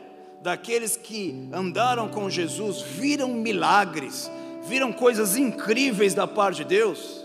daqueles 0.42 0.96
que 0.96 1.48
andaram 1.52 2.08
com 2.08 2.30
Jesus 2.30 2.80
viram 2.80 3.28
milagres, 3.28 4.30
viram 4.64 4.92
coisas 4.92 5.36
incríveis 5.36 6.14
da 6.14 6.26
parte 6.26 6.58
de 6.58 6.64
Deus, 6.64 7.24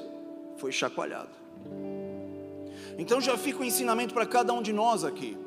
foi 0.58 0.72
chacoalhado. 0.72 1.30
Então 2.98 3.20
já 3.20 3.38
fica 3.38 3.60
o 3.60 3.62
um 3.62 3.66
ensinamento 3.66 4.14
para 4.14 4.26
cada 4.26 4.54
um 4.54 4.62
de 4.62 4.72
nós 4.72 5.04
aqui, 5.04 5.38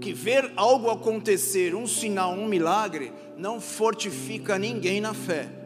que 0.00 0.12
ver 0.12 0.52
algo 0.56 0.90
acontecer, 0.90 1.74
um 1.74 1.86
sinal, 1.86 2.32
um 2.32 2.46
milagre, 2.46 3.12
não 3.36 3.60
fortifica 3.60 4.58
ninguém 4.58 5.00
na 5.00 5.14
fé 5.14 5.62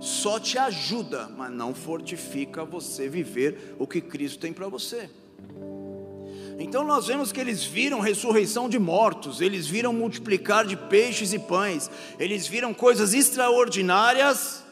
só 0.00 0.38
te 0.38 0.56
ajuda, 0.58 1.28
mas 1.36 1.50
não 1.50 1.74
fortifica 1.74 2.64
você 2.64 3.08
viver 3.08 3.74
o 3.78 3.86
que 3.86 4.00
Cristo 4.00 4.38
tem 4.38 4.52
para 4.52 4.68
você. 4.68 5.10
Então 6.58 6.82
nós 6.82 7.06
vemos 7.06 7.30
que 7.30 7.40
eles 7.40 7.62
viram 7.62 8.00
ressurreição 8.00 8.68
de 8.68 8.80
mortos, 8.80 9.40
eles 9.40 9.68
viram 9.68 9.92
multiplicar 9.92 10.66
de 10.66 10.76
peixes 10.76 11.32
e 11.32 11.38
pães, 11.38 11.88
eles 12.18 12.48
viram 12.48 12.74
coisas 12.74 13.14
extraordinárias, 13.14 14.64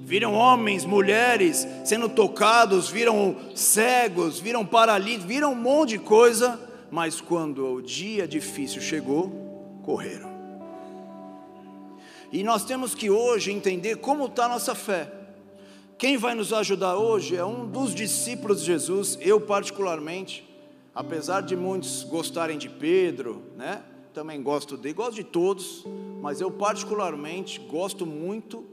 viram 0.00 0.34
homens, 0.34 0.84
mulheres 0.84 1.66
sendo 1.84 2.08
tocados, 2.08 2.90
viram 2.90 3.36
cegos, 3.54 4.40
viram 4.40 4.66
paralíticos, 4.66 5.26
viram 5.26 5.52
um 5.52 5.54
monte 5.54 5.90
de 5.90 5.98
coisa, 6.00 6.58
mas 6.90 7.20
quando 7.20 7.74
o 7.74 7.80
dia 7.80 8.26
difícil 8.26 8.82
chegou, 8.82 9.80
correram. 9.84 10.32
E 12.32 12.42
nós 12.42 12.64
temos 12.64 12.96
que 12.96 13.10
hoje 13.10 13.52
entender 13.52 13.96
como 13.96 14.26
está 14.26 14.46
a 14.46 14.48
nossa 14.48 14.74
fé. 14.74 15.08
Quem 15.96 16.16
vai 16.16 16.34
nos 16.34 16.52
ajudar 16.52 16.96
hoje 16.96 17.36
é 17.36 17.44
um 17.44 17.64
dos 17.64 17.94
discípulos 17.94 18.60
de 18.60 18.66
Jesus, 18.66 19.16
eu 19.20 19.40
particularmente, 19.40 20.51
apesar 20.94 21.40
de 21.42 21.56
muitos 21.56 22.04
gostarem 22.04 22.58
de 22.58 22.68
Pedro, 22.68 23.42
né? 23.56 23.82
Também 24.12 24.42
gosto 24.42 24.76
de, 24.76 24.92
gosto 24.92 25.14
de 25.14 25.24
todos, 25.24 25.84
mas 26.20 26.40
eu 26.40 26.50
particularmente 26.50 27.58
gosto 27.60 28.04
muito 28.04 28.66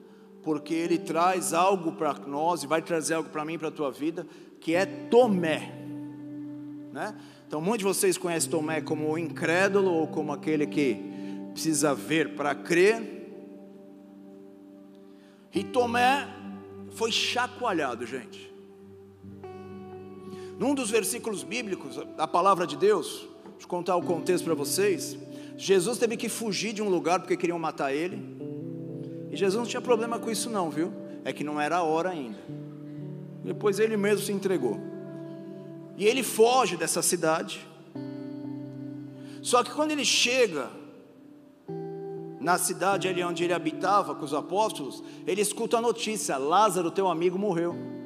porque 0.43 0.73
ele 0.73 0.97
traz 0.97 1.53
algo 1.53 1.93
para 1.93 2.13
nós 2.27 2.63
e 2.63 2.67
vai 2.67 2.81
trazer 2.81 3.13
algo 3.13 3.29
para 3.29 3.45
mim, 3.45 3.57
para 3.57 3.69
a 3.69 3.71
tua 3.71 3.91
vida, 3.91 4.27
que 4.59 4.75
é 4.75 4.85
Tomé. 4.85 5.73
né? 6.91 7.15
Então, 7.47 7.61
muitos 7.61 7.79
de 7.79 7.85
vocês 7.85 8.17
conhecem 8.17 8.49
Tomé 8.49 8.81
como 8.81 9.09
o 9.09 9.17
incrédulo 9.17 9.91
ou 9.91 10.07
como 10.07 10.31
aquele 10.31 10.67
que 10.67 10.97
precisa 11.53 11.95
ver 11.95 12.35
para 12.35 12.53
crer. 12.53 13.17
E 15.53 15.63
Tomé 15.63 16.27
foi 16.91 17.11
chacoalhado, 17.11 18.05
gente. 18.05 18.53
Num 20.59 20.75
dos 20.75 20.89
versículos 20.89 21.41
bíblicos 21.41 21.95
da 22.17 22.27
palavra 22.27 22.67
de 22.67 22.75
Deus, 22.75 23.25
eu 23.45 23.65
contar 23.65 23.95
o 23.95 24.03
contexto 24.03 24.43
para 24.43 24.53
vocês. 24.53 25.17
Jesus 25.55 25.97
teve 25.97 26.17
que 26.17 26.27
fugir 26.27 26.73
de 26.73 26.81
um 26.81 26.89
lugar 26.89 27.21
porque 27.21 27.37
queriam 27.37 27.57
matar 27.57 27.93
ele. 27.93 28.21
E 29.31 29.37
Jesus 29.37 29.55
não 29.55 29.65
tinha 29.65 29.79
problema 29.79 30.19
com 30.19 30.29
isso, 30.29 30.49
não, 30.49 30.69
viu? 30.69 30.91
É 31.23 31.31
que 31.31 31.45
não 31.45 31.61
era 31.61 31.77
a 31.77 31.83
hora 31.83 32.09
ainda. 32.09 32.37
Depois 33.41 33.79
ele 33.79 33.95
mesmo 33.95 34.25
se 34.25 34.33
entregou. 34.33 34.77
E 35.95 36.05
ele 36.05 36.23
foge 36.23 36.75
dessa 36.75 37.01
cidade. 37.01 37.65
Só 39.41 39.63
que 39.63 39.71
quando 39.71 39.91
ele 39.91 40.03
chega 40.03 40.69
na 42.41 42.57
cidade 42.57 43.07
ali 43.07 43.23
onde 43.23 43.45
ele 43.45 43.53
habitava 43.53 44.13
com 44.13 44.25
os 44.25 44.33
apóstolos, 44.33 45.01
ele 45.25 45.39
escuta 45.39 45.77
a 45.77 45.81
notícia: 45.81 46.37
Lázaro, 46.37 46.91
teu 46.91 47.07
amigo, 47.07 47.39
morreu. 47.39 47.98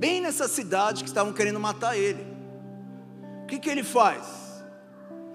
Bem 0.00 0.18
nessa 0.18 0.48
cidade 0.48 1.02
que 1.02 1.10
estavam 1.10 1.30
querendo 1.30 1.60
matar 1.60 1.94
ele. 1.94 2.26
O 3.42 3.46
que, 3.46 3.58
que 3.58 3.68
ele 3.68 3.82
faz? 3.82 4.64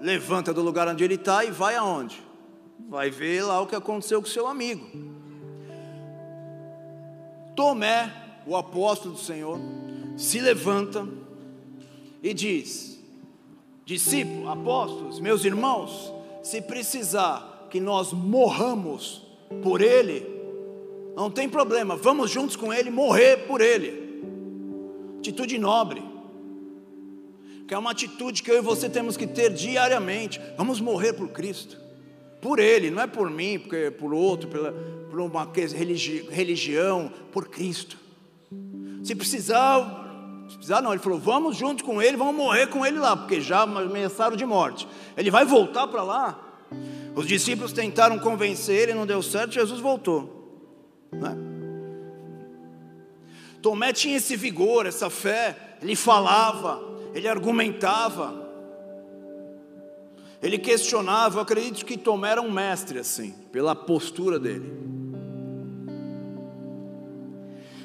Levanta 0.00 0.52
do 0.52 0.60
lugar 0.60 0.88
onde 0.88 1.04
ele 1.04 1.14
está 1.14 1.44
e 1.44 1.52
vai 1.52 1.76
aonde? 1.76 2.20
Vai 2.88 3.08
ver 3.08 3.44
lá 3.44 3.60
o 3.60 3.66
que 3.68 3.76
aconteceu 3.76 4.20
com 4.20 4.26
seu 4.26 4.44
amigo. 4.48 4.84
Tomé, 7.54 8.12
o 8.44 8.56
apóstolo 8.56 9.14
do 9.14 9.20
Senhor, 9.20 9.56
se 10.16 10.40
levanta 10.40 11.06
e 12.20 12.34
diz: 12.34 13.00
Discípulo, 13.84 14.48
apóstolos, 14.48 15.20
meus 15.20 15.44
irmãos, 15.44 16.12
se 16.42 16.60
precisar 16.60 17.68
que 17.70 17.78
nós 17.78 18.12
morramos 18.12 19.22
por 19.62 19.80
Ele, 19.80 20.26
não 21.14 21.30
tem 21.30 21.48
problema, 21.48 21.94
vamos 21.94 22.32
juntos 22.32 22.56
com 22.56 22.74
Ele 22.74 22.90
morrer 22.90 23.46
por 23.46 23.60
Ele. 23.60 24.05
Atitude 25.18 25.58
nobre, 25.58 26.02
que 27.66 27.74
é 27.74 27.78
uma 27.78 27.90
atitude 27.90 28.42
que 28.42 28.50
eu 28.50 28.58
e 28.58 28.60
você 28.60 28.88
temos 28.88 29.16
que 29.16 29.26
ter 29.26 29.52
diariamente. 29.52 30.40
Vamos 30.56 30.80
morrer 30.80 31.12
por 31.12 31.28
Cristo, 31.28 31.78
por 32.40 32.58
Ele, 32.58 32.90
não 32.90 33.02
é 33.02 33.06
por 33.06 33.30
mim, 33.30 33.58
porque 33.58 33.90
por 33.90 34.14
outro, 34.14 34.48
pela, 34.48 34.72
por 35.10 35.20
uma 35.20 35.50
religi 35.74 36.26
religião, 36.30 37.12
por 37.32 37.48
Cristo. 37.48 37.98
Se 39.02 39.14
precisar 39.14 40.04
se 40.48 40.56
precisar, 40.56 40.80
não, 40.80 40.92
ele 40.92 41.02
falou: 41.02 41.18
vamos 41.18 41.56
junto 41.56 41.84
com 41.84 42.00
ele, 42.00 42.16
vamos 42.16 42.36
morrer 42.36 42.68
com 42.68 42.86
ele 42.86 42.98
lá, 42.98 43.16
porque 43.16 43.40
já 43.40 43.62
ameaçaram 43.62 44.36
de 44.36 44.46
morte. 44.46 44.86
Ele 45.16 45.30
vai 45.30 45.44
voltar 45.44 45.86
para 45.88 46.02
lá. 46.02 46.40
Os 47.14 47.26
discípulos 47.26 47.72
tentaram 47.72 48.18
convencer 48.18 48.82
ele, 48.82 48.94
não 48.94 49.06
deu 49.06 49.22
certo, 49.22 49.52
Jesus 49.52 49.80
voltou. 49.80 50.36
Né? 51.12 51.36
Tomé 53.66 53.92
tinha 53.92 54.18
esse 54.18 54.36
vigor, 54.36 54.86
essa 54.86 55.10
fé, 55.10 55.56
ele 55.82 55.96
falava, 55.96 56.80
ele 57.12 57.26
argumentava, 57.26 58.48
ele 60.40 60.56
questionava. 60.56 61.38
Eu 61.38 61.42
acredito 61.42 61.84
que 61.84 61.98
Tomé 61.98 62.30
era 62.30 62.40
um 62.40 62.48
mestre, 62.48 63.00
assim, 63.00 63.32
pela 63.50 63.74
postura 63.74 64.38
dele. 64.38 64.72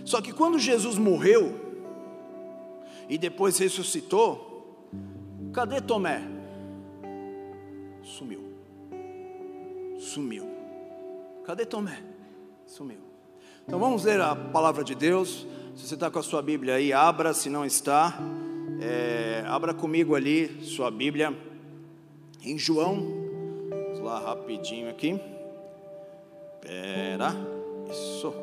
Só 0.05 0.21
que 0.21 0.31
quando 0.31 0.59
Jesus 0.59 0.99
morreu, 0.99 1.59
e 3.09 3.17
depois 3.17 3.57
ressuscitou, 3.57 4.87
cadê 5.51 5.81
Tomé? 5.81 6.21
Sumiu. 8.03 8.53
Sumiu. 9.97 10.47
Cadê 11.43 11.65
Tomé? 11.65 12.03
Sumiu. 12.67 12.99
Então 13.65 13.79
vamos 13.79 14.03
ler 14.03 14.21
a 14.21 14.35
palavra 14.35 14.83
de 14.83 14.93
Deus. 14.93 15.47
Se 15.75 15.87
você 15.87 15.93
está 15.93 16.11
com 16.11 16.19
a 16.19 16.23
sua 16.23 16.41
Bíblia 16.41 16.75
aí, 16.75 16.91
abra. 16.91 17.33
Se 17.33 17.49
não 17.49 17.65
está, 17.65 18.17
é, 18.81 19.43
abra 19.47 19.73
comigo 19.73 20.15
ali 20.15 20.63
sua 20.63 20.91
Bíblia 20.91 21.35
em 22.43 22.57
João. 22.57 22.95
Vamos 23.69 23.99
lá 23.99 24.19
rapidinho 24.19 24.89
aqui. 24.89 25.19
Pera, 26.59 27.33
isso. 27.89 28.33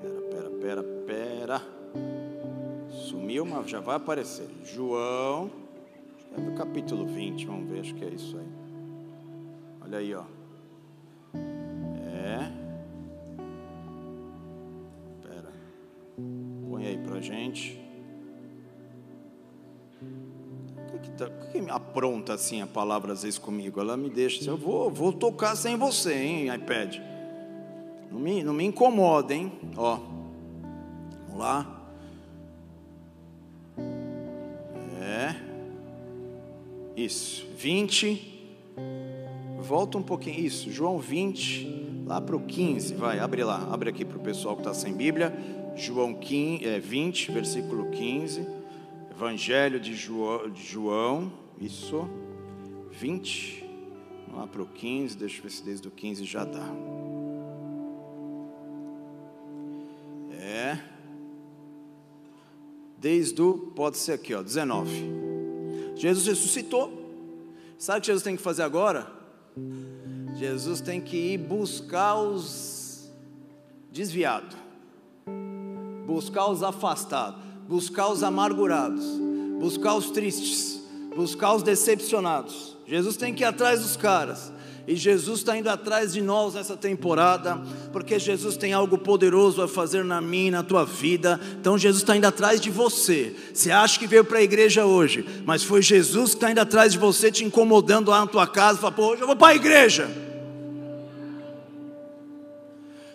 Pera, 0.00 0.20
pera, 0.30 0.50
pera, 0.50 0.82
pera. 1.06 1.62
Sumiu, 2.90 3.44
mas 3.44 3.70
já 3.70 3.80
vai 3.80 3.96
aparecer. 3.96 4.48
João, 4.64 5.50
é 6.36 6.40
do 6.40 6.54
capítulo 6.56 7.06
20, 7.06 7.46
vamos 7.46 7.70
ver, 7.70 7.80
acho 7.80 7.94
que 7.94 8.04
é 8.04 8.08
isso 8.08 8.36
aí. 8.36 8.48
Olha 9.82 9.98
aí, 9.98 10.14
ó. 10.14 10.24
É. 11.34 12.61
Põe 16.16 16.86
aí 16.86 16.98
pra 16.98 17.20
gente. 17.20 17.80
O 20.76 20.92
que, 20.92 20.98
que, 20.98 21.10
tá, 21.12 21.28
que, 21.28 21.60
me 21.60 21.70
apronta 21.70 22.34
assim 22.34 22.60
a 22.60 22.66
palavra 22.66 23.12
às 23.12 23.22
vezes 23.22 23.38
comigo? 23.38 23.80
Ela 23.80 23.96
me 23.96 24.10
deixa 24.10 24.40
assim, 24.40 24.48
eu 24.48 24.56
vou, 24.56 24.90
vou 24.90 25.12
tocar 25.12 25.56
sem 25.56 25.76
você, 25.76 26.14
hein, 26.14 26.54
iPad. 26.54 26.98
Não 28.10 28.18
me, 28.18 28.42
não 28.42 28.52
me 28.52 28.64
incomoda, 28.64 29.34
hein? 29.34 29.52
Ó. 29.76 29.96
Vamos 31.28 31.38
lá. 31.38 31.82
Isso, 36.96 37.46
20. 37.56 38.30
Volta 39.60 39.98
um 39.98 40.02
pouquinho. 40.02 40.38
Isso, 40.38 40.70
João 40.70 40.98
20, 40.98 42.04
lá 42.06 42.20
para 42.20 42.36
o 42.36 42.40
15. 42.40 42.94
Vai, 42.94 43.18
abre 43.18 43.42
lá, 43.42 43.68
abre 43.72 43.90
aqui 43.90 44.04
para 44.04 44.18
o 44.18 44.20
pessoal 44.20 44.54
que 44.54 44.60
está 44.60 44.74
sem 44.74 44.92
Bíblia. 44.92 45.32
João 45.76 46.14
15, 46.14 46.64
é, 46.64 46.78
20, 46.78 47.32
versículo 47.32 47.90
15. 47.90 48.46
Evangelho 49.10 49.78
de 49.78 49.94
João, 49.94 50.50
de 50.50 50.62
João 50.62 51.32
isso, 51.60 52.08
20. 52.90 53.64
Vamos 54.26 54.40
lá 54.40 54.46
para 54.46 54.62
o 54.62 54.66
15, 54.66 55.16
deixa 55.16 55.38
eu 55.38 55.42
ver 55.44 55.50
se 55.50 55.62
desde 55.62 55.86
o 55.86 55.90
15 55.90 56.24
já 56.24 56.44
dá. 56.44 56.66
É. 60.32 60.78
Desde 62.98 63.40
o, 63.40 63.58
pode 63.76 63.96
ser 63.96 64.12
aqui, 64.12 64.34
ó, 64.34 64.42
19. 64.42 64.90
Jesus 65.94 66.26
ressuscitou. 66.26 67.00
Sabe 67.78 67.98
o 67.98 68.00
que 68.00 68.06
Jesus 68.06 68.22
tem 68.22 68.36
que 68.36 68.42
fazer 68.42 68.62
agora? 68.62 69.10
Jesus 70.34 70.80
tem 70.80 71.00
que 71.00 71.16
ir 71.16 71.38
buscar 71.38 72.16
os 72.16 73.12
desviados, 73.90 74.56
buscar 76.06 76.48
os 76.48 76.62
afastados, 76.62 77.40
buscar 77.68 78.08
os 78.08 78.22
amargurados, 78.22 79.04
buscar 79.60 79.94
os 79.94 80.10
tristes, 80.10 80.80
buscar 81.14 81.54
os 81.54 81.62
decepcionados. 81.62 82.76
Jesus 82.86 83.16
tem 83.16 83.34
que 83.34 83.42
ir 83.42 83.46
atrás 83.46 83.80
dos 83.80 83.96
caras. 83.96 84.52
E 84.86 84.96
Jesus 84.96 85.38
está 85.38 85.56
indo 85.56 85.70
atrás 85.70 86.12
de 86.12 86.20
nós 86.20 86.54
nessa 86.54 86.76
temporada, 86.76 87.60
porque 87.92 88.18
Jesus 88.18 88.56
tem 88.56 88.72
algo 88.72 88.98
poderoso 88.98 89.62
a 89.62 89.68
fazer 89.68 90.04
na 90.04 90.20
minha 90.20 90.48
e 90.48 90.50
na 90.50 90.62
tua 90.64 90.84
vida. 90.84 91.40
Então 91.60 91.78
Jesus 91.78 92.02
está 92.02 92.16
indo 92.16 92.26
atrás 92.26 92.60
de 92.60 92.68
você. 92.68 93.34
Você 93.54 93.70
acha 93.70 93.96
que 93.96 94.08
veio 94.08 94.24
para 94.24 94.38
a 94.38 94.42
igreja 94.42 94.84
hoje, 94.84 95.24
mas 95.46 95.62
foi 95.62 95.82
Jesus 95.82 96.30
que 96.30 96.36
está 96.36 96.50
indo 96.50 96.60
atrás 96.60 96.92
de 96.92 96.98
você, 96.98 97.30
te 97.30 97.44
incomodando 97.44 98.10
lá 98.10 98.20
na 98.20 98.26
tua 98.26 98.46
casa. 98.46 98.78
Fala, 98.78 98.92
pô, 98.92 99.12
hoje 99.12 99.22
eu 99.22 99.26
vou 99.28 99.36
para 99.36 99.52
a 99.52 99.54
igreja. 99.54 100.31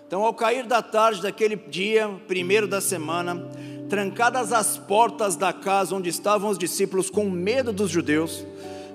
Então, 0.07 0.23
ao 0.23 0.33
cair 0.33 0.65
da 0.65 0.81
tarde 0.81 1.21
daquele 1.21 1.57
dia, 1.57 2.09
primeiro 2.29 2.65
da 2.65 2.79
semana, 2.79 3.45
trancadas 3.89 4.53
as 4.53 4.77
portas 4.77 5.35
da 5.35 5.51
casa 5.51 5.93
onde 5.93 6.09
estavam 6.09 6.49
os 6.49 6.57
discípulos 6.57 7.09
com 7.09 7.29
medo 7.29 7.73
dos 7.73 7.91
judeus, 7.91 8.45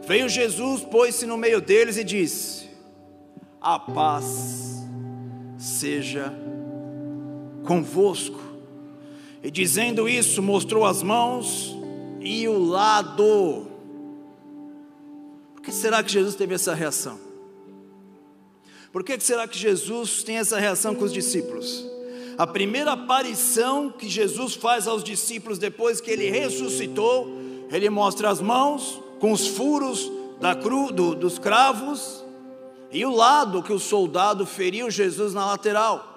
veio 0.07 0.27
Jesus, 0.27 0.83
pôs-se 0.83 1.27
no 1.27 1.37
meio 1.37 1.61
deles 1.61 1.98
e 1.98 2.05
disse: 2.05 2.70
a 3.61 3.79
paz 3.79 4.83
seja 5.59 6.35
convosco. 7.64 8.40
E 9.42 9.51
dizendo 9.51 10.09
isso, 10.09 10.42
mostrou 10.42 10.87
as 10.87 11.03
mãos 11.03 11.77
e 12.20 12.48
o 12.48 12.59
lado. 12.59 13.66
Por 15.55 15.62
que 15.62 15.70
será 15.72 16.03
que 16.03 16.11
Jesus 16.11 16.35
teve 16.35 16.55
essa 16.55 16.75
reação? 16.75 17.32
Por 18.92 19.02
que 19.02 19.18
será 19.18 19.48
que 19.48 19.59
Jesus 19.59 20.22
tem 20.22 20.37
essa 20.37 20.59
reação 20.59 20.94
com 20.94 21.05
os 21.05 21.12
discípulos? 21.12 21.85
A 22.37 22.46
primeira 22.46 22.92
aparição 22.92 23.90
que 23.90 24.09
Jesus 24.09 24.55
faz 24.55 24.87
aos 24.87 25.02
discípulos 25.02 25.59
depois 25.59 26.00
que 26.00 26.11
ele 26.11 26.31
ressuscitou, 26.31 27.26
ele 27.70 27.88
mostra 27.88 28.28
as 28.28 28.40
mãos 28.40 29.00
com 29.18 29.33
os 29.33 29.46
furos 29.46 30.11
da 30.40 30.55
cruz, 30.55 30.92
do, 30.92 31.14
dos 31.14 31.38
cravos, 31.38 32.22
e 32.90 33.07
o 33.07 33.11
lado 33.11 33.62
que 33.62 33.72
o 33.72 33.78
soldado 33.78 34.44
feriu 34.44 34.90
Jesus 34.90 35.33
na 35.33 35.46
lateral. 35.46 36.09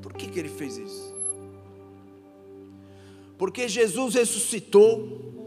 Por 0.00 0.14
que, 0.14 0.28
que 0.28 0.38
ele 0.38 0.48
fez 0.48 0.78
isso? 0.78 1.12
Porque 3.36 3.68
Jesus 3.68 4.14
ressuscitou, 4.14 5.41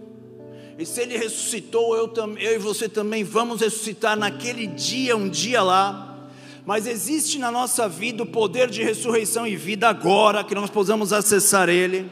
E 0.77 0.85
se 0.85 1.01
Ele 1.01 1.17
ressuscitou, 1.17 1.95
eu, 1.95 2.11
eu 2.38 2.55
e 2.55 2.57
você 2.57 2.89
também 2.89 3.23
vamos 3.23 3.61
ressuscitar 3.61 4.17
naquele 4.17 4.67
dia, 4.67 5.15
um 5.15 5.29
dia 5.29 5.63
lá. 5.63 6.17
Mas 6.65 6.85
existe 6.85 7.39
na 7.39 7.49
nossa 7.49 7.88
vida 7.88 8.23
o 8.23 8.25
poder 8.25 8.69
de 8.69 8.83
ressurreição 8.83 9.47
e 9.47 9.55
vida 9.55 9.88
agora, 9.88 10.43
que 10.43 10.53
nós 10.53 10.69
possamos 10.69 11.13
acessar 11.13 11.69
Ele. 11.69 12.11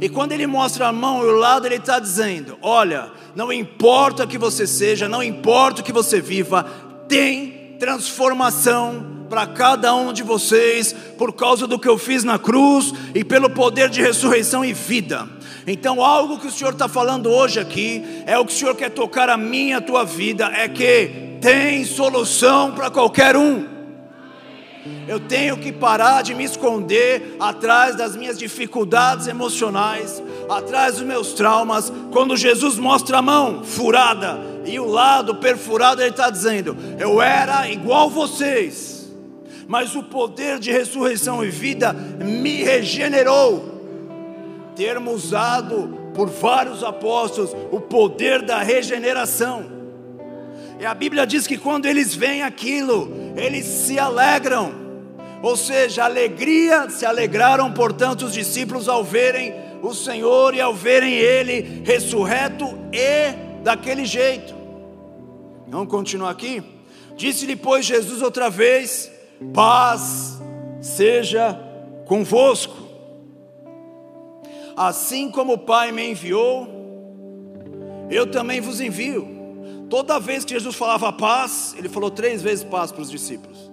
E 0.00 0.08
quando 0.08 0.32
Ele 0.32 0.46
mostra 0.46 0.88
a 0.88 0.92
mão 0.92 1.22
e 1.22 1.26
o 1.26 1.36
lado, 1.36 1.66
Ele 1.66 1.76
está 1.76 1.98
dizendo: 1.98 2.56
Olha, 2.62 3.12
não 3.36 3.52
importa 3.52 4.24
o 4.24 4.28
que 4.28 4.38
você 4.38 4.66
seja, 4.66 5.06
não 5.06 5.22
importa 5.22 5.82
o 5.82 5.84
que 5.84 5.92
você 5.92 6.18
viva, 6.18 6.64
tem 7.06 7.76
transformação 7.78 9.26
para 9.28 9.46
cada 9.46 9.94
um 9.94 10.14
de 10.14 10.22
vocês, 10.22 10.94
por 11.18 11.32
causa 11.34 11.66
do 11.66 11.78
que 11.78 11.88
eu 11.88 11.98
fiz 11.98 12.24
na 12.24 12.38
cruz 12.38 12.92
e 13.14 13.22
pelo 13.22 13.50
poder 13.50 13.90
de 13.90 14.00
ressurreição 14.00 14.64
e 14.64 14.72
vida. 14.72 15.28
Então, 15.66 16.02
algo 16.02 16.38
que 16.38 16.46
o 16.46 16.50
Senhor 16.50 16.72
está 16.72 16.88
falando 16.88 17.30
hoje 17.30 17.60
aqui, 17.60 18.02
é 18.26 18.38
o 18.38 18.44
que 18.44 18.52
o 18.52 18.56
Senhor 18.56 18.74
quer 18.74 18.90
tocar 18.90 19.28
a 19.28 19.36
minha, 19.36 19.78
a 19.78 19.80
tua 19.80 20.04
vida, 20.04 20.46
é 20.46 20.68
que 20.68 21.38
tem 21.40 21.84
solução 21.84 22.72
para 22.72 22.90
qualquer 22.90 23.36
um. 23.36 23.72
Eu 25.06 25.20
tenho 25.20 25.56
que 25.56 25.70
parar 25.70 26.22
de 26.22 26.34
me 26.34 26.42
esconder 26.42 27.36
atrás 27.38 27.94
das 27.94 28.16
minhas 28.16 28.36
dificuldades 28.36 29.28
emocionais, 29.28 30.20
atrás 30.48 30.96
dos 30.96 31.04
meus 31.04 31.32
traumas. 31.34 31.92
Quando 32.10 32.36
Jesus 32.36 32.78
mostra 32.78 33.18
a 33.18 33.22
mão 33.22 33.62
furada 33.62 34.40
e 34.64 34.80
o 34.80 34.86
lado 34.86 35.36
perfurado, 35.36 36.00
Ele 36.00 36.10
está 36.10 36.30
dizendo: 36.30 36.76
Eu 36.98 37.22
era 37.22 37.68
igual 37.70 38.10
vocês, 38.10 39.08
mas 39.68 39.94
o 39.94 40.02
poder 40.02 40.58
de 40.58 40.72
ressurreição 40.72 41.44
e 41.44 41.50
vida 41.50 41.92
me 41.92 42.64
regenerou. 42.64 43.71
Termo 44.74 45.12
usado 45.12 45.98
por 46.14 46.28
vários 46.28 46.82
apóstolos 46.82 47.54
o 47.70 47.80
poder 47.80 48.42
da 48.42 48.62
regeneração. 48.62 49.64
E 50.80 50.84
a 50.84 50.94
Bíblia 50.94 51.26
diz 51.26 51.46
que 51.46 51.58
quando 51.58 51.86
eles 51.86 52.14
veem 52.14 52.42
aquilo, 52.42 53.08
eles 53.36 53.64
se 53.64 53.98
alegram. 53.98 54.72
Ou 55.42 55.56
seja, 55.56 56.04
alegria, 56.04 56.88
se 56.88 57.04
alegraram, 57.04 57.72
portanto, 57.72 58.22
os 58.26 58.32
discípulos 58.32 58.88
ao 58.88 59.04
verem 59.04 59.54
o 59.82 59.92
Senhor 59.92 60.54
e 60.54 60.60
ao 60.60 60.74
verem 60.74 61.14
Ele 61.14 61.82
ressurreto 61.84 62.64
e 62.92 63.62
daquele 63.62 64.04
jeito. 64.04 64.54
Vamos 65.66 65.88
continuar 65.88 66.30
aqui? 66.30 66.62
Disse-lhe, 67.16 67.56
pois, 67.56 67.84
Jesus 67.86 68.22
outra 68.22 68.48
vez: 68.48 69.10
paz 69.52 70.40
seja 70.80 71.58
convosco. 72.06 72.81
Assim 74.76 75.30
como 75.30 75.54
o 75.54 75.58
Pai 75.58 75.92
me 75.92 76.10
enviou, 76.10 76.68
eu 78.10 78.26
também 78.26 78.60
vos 78.60 78.80
envio. 78.80 79.28
Toda 79.88 80.18
vez 80.18 80.44
que 80.44 80.54
Jesus 80.54 80.74
falava 80.74 81.12
paz, 81.12 81.74
ele 81.76 81.88
falou 81.88 82.10
três 82.10 82.42
vezes 82.42 82.64
paz 82.64 82.90
para 82.90 83.02
os 83.02 83.10
discípulos. 83.10 83.70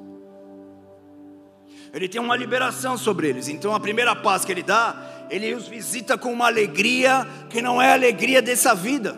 Ele 1.93 2.07
tem 2.07 2.21
uma 2.21 2.35
liberação 2.35 2.97
sobre 2.97 3.29
eles. 3.29 3.47
Então 3.47 3.73
a 3.73 3.79
primeira 3.79 4.15
paz 4.15 4.45
que 4.45 4.51
ele 4.51 4.62
dá, 4.62 5.27
ele 5.29 5.53
os 5.53 5.67
visita 5.67 6.17
com 6.17 6.31
uma 6.31 6.47
alegria 6.47 7.25
que 7.49 7.62
não 7.62 7.81
é 7.81 7.91
a 7.91 7.93
alegria 7.93 8.41
dessa 8.41 8.75
vida. 8.75 9.17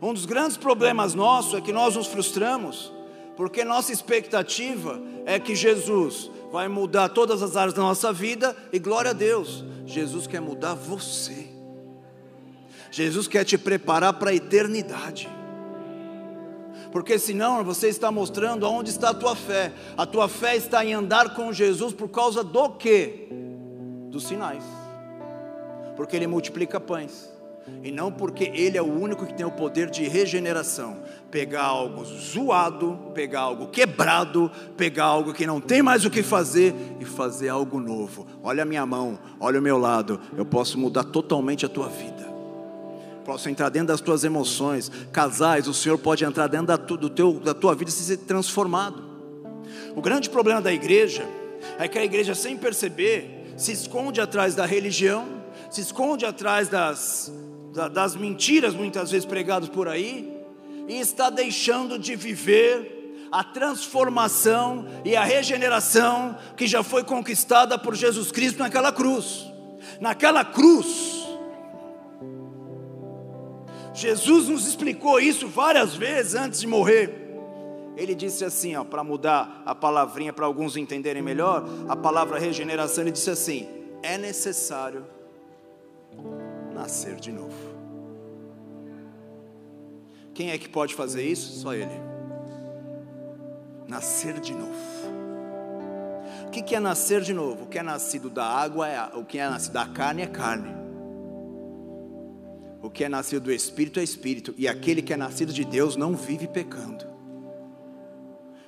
Um 0.00 0.12
dos 0.12 0.26
grandes 0.26 0.56
problemas 0.56 1.14
nossos 1.14 1.54
é 1.54 1.60
que 1.60 1.72
nós 1.72 1.96
nos 1.96 2.06
frustramos, 2.06 2.92
porque 3.36 3.64
nossa 3.64 3.92
expectativa 3.92 5.00
é 5.26 5.38
que 5.38 5.54
Jesus 5.54 6.30
vai 6.50 6.68
mudar 6.68 7.08
todas 7.08 7.42
as 7.42 7.56
áreas 7.56 7.74
da 7.74 7.82
nossa 7.82 8.12
vida 8.12 8.56
e 8.72 8.78
glória 8.78 9.10
a 9.10 9.14
Deus. 9.14 9.64
Jesus 9.86 10.26
quer 10.26 10.40
mudar 10.40 10.74
você. 10.74 11.48
Jesus 12.90 13.28
quer 13.28 13.44
te 13.44 13.58
preparar 13.58 14.14
para 14.14 14.30
a 14.30 14.34
eternidade 14.34 15.28
porque 16.90 17.18
senão 17.18 17.62
você 17.62 17.88
está 17.88 18.10
mostrando 18.10 18.64
aonde 18.64 18.90
está 18.90 19.10
a 19.10 19.14
tua 19.14 19.36
fé. 19.36 19.72
A 19.96 20.06
tua 20.06 20.28
fé 20.28 20.56
está 20.56 20.84
em 20.84 20.94
andar 20.94 21.34
com 21.34 21.52
Jesus 21.52 21.92
por 21.92 22.08
causa 22.08 22.42
do 22.42 22.70
que? 22.70 23.28
Dos 24.10 24.26
sinais. 24.26 24.64
Porque 25.96 26.16
ele 26.16 26.26
multiplica 26.26 26.80
pães. 26.80 27.30
E 27.82 27.90
não 27.90 28.10
porque 28.10 28.44
ele 28.54 28.76
é 28.76 28.82
o 28.82 28.92
único 28.92 29.26
que 29.26 29.34
tem 29.34 29.46
o 29.46 29.50
poder 29.50 29.90
de 29.90 30.06
regeneração. 30.08 31.02
Pegar 31.30 31.64
algo 31.64 32.04
zoado, 32.04 32.98
pegar 33.14 33.40
algo 33.40 33.68
quebrado, 33.68 34.50
pegar 34.76 35.04
algo 35.04 35.32
que 35.32 35.46
não 35.46 35.60
tem 35.60 35.82
mais 35.82 36.04
o 36.04 36.10
que 36.10 36.22
fazer 36.22 36.74
e 37.00 37.04
fazer 37.04 37.48
algo 37.48 37.78
novo. 37.78 38.26
Olha 38.42 38.62
a 38.62 38.66
minha 38.66 38.84
mão, 38.84 39.18
olha 39.38 39.58
o 39.58 39.62
meu 39.62 39.78
lado. 39.78 40.20
Eu 40.36 40.44
posso 40.44 40.78
mudar 40.78 41.04
totalmente 41.04 41.64
a 41.64 41.68
tua 41.68 41.88
vida 41.88 42.28
posso 43.28 43.50
entrar 43.50 43.68
dentro 43.68 43.88
das 43.88 44.00
tuas 44.00 44.24
emoções. 44.24 44.90
Casais, 45.12 45.68
o 45.68 45.74
Senhor 45.74 45.98
pode 45.98 46.24
entrar 46.24 46.46
dentro 46.46 46.68
da, 46.68 46.78
tu, 46.78 46.96
do 46.96 47.10
teu, 47.10 47.34
da 47.34 47.52
tua 47.52 47.74
vida 47.74 47.90
e 47.90 47.92
ser 47.92 48.16
transformado. 48.16 49.04
O 49.94 50.00
grande 50.00 50.30
problema 50.30 50.62
da 50.62 50.72
igreja 50.72 51.28
é 51.78 51.86
que 51.86 51.98
a 51.98 52.04
igreja, 52.04 52.34
sem 52.34 52.56
perceber, 52.56 53.52
se 53.54 53.70
esconde 53.70 54.18
atrás 54.18 54.54
da 54.54 54.64
religião, 54.64 55.26
se 55.70 55.82
esconde 55.82 56.24
atrás 56.24 56.68
das, 56.68 57.30
das 57.86 58.16
mentiras 58.16 58.74
muitas 58.74 59.10
vezes 59.10 59.26
pregadas 59.26 59.68
por 59.68 59.86
aí, 59.86 60.36
e 60.88 60.98
está 60.98 61.28
deixando 61.28 61.98
de 61.98 62.16
viver 62.16 63.28
a 63.30 63.44
transformação 63.44 64.86
e 65.04 65.14
a 65.14 65.22
regeneração 65.22 66.36
que 66.56 66.66
já 66.66 66.82
foi 66.82 67.04
conquistada 67.04 67.78
por 67.78 67.94
Jesus 67.94 68.32
Cristo 68.32 68.58
naquela 68.58 68.90
cruz. 68.90 69.46
Naquela 70.00 70.44
cruz, 70.44 71.26
Jesus 73.92 74.48
nos 74.48 74.66
explicou 74.66 75.20
isso 75.20 75.46
várias 75.48 75.94
vezes 75.94 76.34
antes 76.34 76.60
de 76.60 76.66
morrer. 76.66 77.26
Ele 77.96 78.14
disse 78.14 78.44
assim, 78.44 78.76
ó, 78.76 78.84
para 78.84 79.02
mudar 79.02 79.62
a 79.66 79.74
palavrinha 79.74 80.32
para 80.32 80.46
alguns 80.46 80.76
entenderem 80.76 81.20
melhor, 81.20 81.64
a 81.88 81.96
palavra 81.96 82.38
regeneração, 82.38 83.02
ele 83.02 83.10
disse 83.10 83.28
assim: 83.28 83.68
é 84.02 84.16
necessário 84.16 85.04
nascer 86.72 87.16
de 87.16 87.32
novo. 87.32 87.67
Quem 90.38 90.52
é 90.52 90.56
que 90.56 90.68
pode 90.68 90.94
fazer 90.94 91.24
isso? 91.24 91.58
Só 91.58 91.74
Ele. 91.74 91.90
Nascer 93.88 94.38
de 94.38 94.54
novo. 94.54 94.72
O 96.46 96.50
que 96.52 96.76
é 96.76 96.78
nascer 96.78 97.22
de 97.22 97.34
novo? 97.34 97.64
O 97.64 97.66
que 97.66 97.76
é 97.76 97.82
nascido 97.82 98.30
da 98.30 98.44
água 98.44 98.86
é 98.88 99.16
o 99.16 99.24
que 99.24 99.36
é 99.36 99.48
nascido 99.48 99.72
da 99.72 99.86
carne 99.86 100.22
é 100.22 100.28
carne. 100.28 100.72
O 102.80 102.88
que 102.88 103.02
é 103.02 103.08
nascido 103.08 103.46
do 103.46 103.52
Espírito 103.52 103.98
é 103.98 104.04
Espírito, 104.04 104.54
e 104.56 104.68
aquele 104.68 105.02
que 105.02 105.12
é 105.12 105.16
nascido 105.16 105.52
de 105.52 105.64
Deus 105.64 105.96
não 105.96 106.14
vive 106.14 106.46
pecando. 106.46 107.04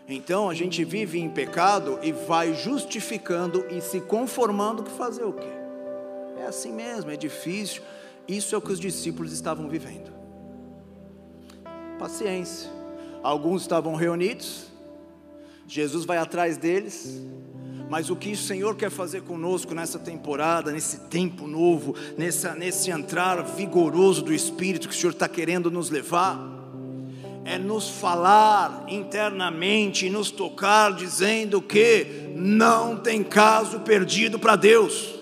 Então 0.09 0.51
a 0.51 0.55
gente 0.55 0.83
vive 0.83 1.21
em 1.21 1.31
pecado 1.31 2.01
e 2.03 2.11
vai 2.11 2.53
justificando 2.53 3.65
e 3.71 3.81
se 3.81 4.01
conformando 4.01 4.83
que 4.83 4.91
fazer 4.91 5.23
o 5.23 5.33
quê? 5.33 5.53
É 6.37 6.47
assim 6.47 6.73
mesmo, 6.73 7.13
é 7.13 7.17
difícil. 7.17 7.81
Isso 8.27 8.57
é 8.57 8.59
o 8.59 8.61
que 8.61 8.73
os 8.73 8.81
discípulos 8.81 9.31
estavam 9.31 9.69
vivendo. 9.69 10.19
Paciência. 12.01 12.71
Alguns 13.23 13.61
estavam 13.61 13.95
reunidos, 13.95 14.69
Jesus 15.69 16.07
vai 16.07 16.17
atrás 16.17 16.57
deles, 16.57 17.21
mas 17.91 18.09
o 18.09 18.17
que 18.17 18.33
o 18.33 18.37
Senhor 18.39 18.75
quer 18.75 18.91
fazer 18.91 19.21
conosco 19.21 19.75
nessa 19.75 19.99
temporada, 19.99 20.73
nesse 20.73 21.01
tempo 21.01 21.47
novo, 21.47 21.95
nessa, 22.17 22.55
nesse 22.55 22.91
entrar 22.91 23.43
vigoroso 23.43 24.23
do 24.23 24.33
Espírito 24.33 24.89
que 24.89 24.95
o 24.95 24.99
Senhor 24.99 25.13
está 25.13 25.29
querendo 25.29 25.71
nos 25.71 25.91
levar, 25.91 26.41
é 27.45 27.59
nos 27.59 27.91
falar 27.91 28.87
internamente 28.89 30.09
nos 30.09 30.31
tocar, 30.31 30.95
dizendo 30.95 31.61
que 31.61 32.33
não 32.35 32.97
tem 32.97 33.23
caso 33.23 33.81
perdido 33.81 34.39
para 34.39 34.57
Deus. 34.57 35.21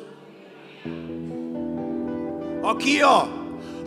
Aqui, 2.63 3.03
ó, 3.03 3.38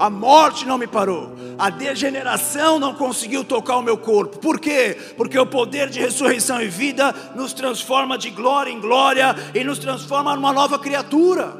a 0.02 0.10
morte 0.10 0.66
não 0.66 0.80
me 0.80 0.88
parou, 0.88 1.32
a 1.60 1.70
degeneração 1.70 2.80
não 2.80 2.96
conseguiu 2.96 3.44
tocar 3.44 3.78
o 3.78 3.84
meu 3.84 3.96
corpo. 3.96 4.40
Por 4.40 4.60
quê? 4.60 4.98
Porque 5.16 5.38
o 5.38 5.46
poder 5.46 5.92
de 5.92 6.00
ressurreição 6.00 6.60
e 6.60 6.68
vida 6.68 7.14
nos 7.36 7.54
transforma 7.54 8.18
de 8.18 8.32
glória 8.32 8.72
em 8.72 8.82
glória 8.82 9.36
e 9.54 9.64
nos 9.64 9.78
transforma 9.78 10.36
numa 10.36 10.52
nova 10.52 10.80
criatura. 10.80 11.56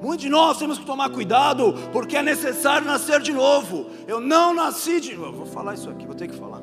Muitos 0.00 0.24
de 0.24 0.30
nós 0.30 0.58
temos 0.58 0.78
que 0.78 0.86
tomar 0.86 1.10
cuidado, 1.10 1.74
porque 1.92 2.16
é 2.16 2.22
necessário 2.22 2.86
nascer 2.86 3.20
de 3.20 3.34
novo. 3.34 3.90
Eu 4.06 4.18
não 4.18 4.54
nasci 4.54 4.98
de 4.98 5.14
novo. 5.14 5.44
Vou 5.44 5.46
falar 5.46 5.74
isso 5.74 5.90
aqui, 5.90 6.06
vou 6.06 6.14
ter 6.14 6.28
que 6.28 6.36
falar. 6.36 6.62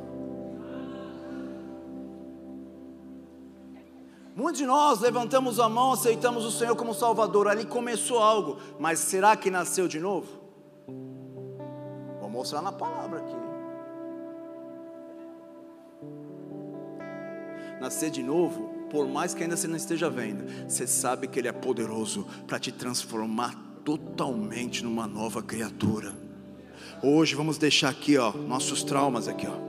Muitos 4.36 4.60
de 4.60 4.65
nós 4.65 5.00
levantamos 5.00 5.62
a 5.62 5.69
mão, 5.69 5.93
aceitamos 5.93 6.43
o 6.43 6.52
Senhor 6.52 6.76
como 6.76 6.93
Salvador, 6.93 7.48
ali 7.48 7.65
começou 7.65 8.19
algo, 8.19 8.58
mas 8.78 9.00
será 9.00 9.36
que 9.38 9.50
nasceu 9.50 9.88
de 9.88 9.98
novo? 9.98 10.28
Vou 12.19 12.30
mostrar 12.30 12.62
na 12.62 12.74
palavra 12.74 13.19
aqui. 13.19 13.36
Nascer 17.80 18.10
de 18.10 18.21
novo 18.21 18.76
por 18.89 19.08
mais 19.08 19.34
que 19.34 19.43
ainda 19.43 19.58
você 19.58 19.67
não 19.67 19.76
esteja 19.76 20.10
vendo, 20.10 20.45
você 20.69 20.86
sabe 20.88 21.28
que 21.28 21.39
Ele 21.39 21.48
é 21.48 21.52
poderoso 21.52 22.26
para 22.48 22.60
te 22.60 22.71
transformar 22.71 23.56
totalmente 23.84 24.84
numa 24.84 25.08
nova 25.08 25.41
criatura. 25.41 26.13
Hoje 27.04 27.36
vamos 27.36 27.58
deixar 27.58 27.89
aqui, 27.89 28.17
ó, 28.17 28.32
nossos 28.32 28.84
traumas 28.84 29.28
aqui, 29.28 29.48
ó. 29.48 29.65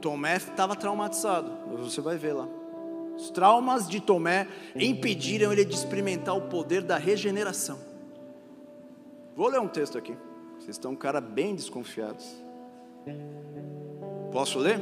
Tomé 0.00 0.36
estava 0.36 0.76
traumatizado, 0.76 1.50
você 1.78 2.00
vai 2.00 2.16
ver 2.16 2.32
lá. 2.32 2.57
Os 3.18 3.30
traumas 3.30 3.88
de 3.88 4.00
Tomé 4.00 4.46
impediram 4.76 5.52
ele 5.52 5.64
de 5.64 5.74
experimentar 5.74 6.36
o 6.36 6.42
poder 6.42 6.82
da 6.82 6.96
regeneração. 6.96 7.76
Vou 9.34 9.48
ler 9.48 9.60
um 9.60 9.66
texto 9.66 9.98
aqui. 9.98 10.16
Vocês 10.58 10.76
estão 10.76 10.94
cara 10.94 11.20
bem 11.20 11.52
desconfiados. 11.52 12.24
Posso 14.30 14.60
ler? 14.60 14.80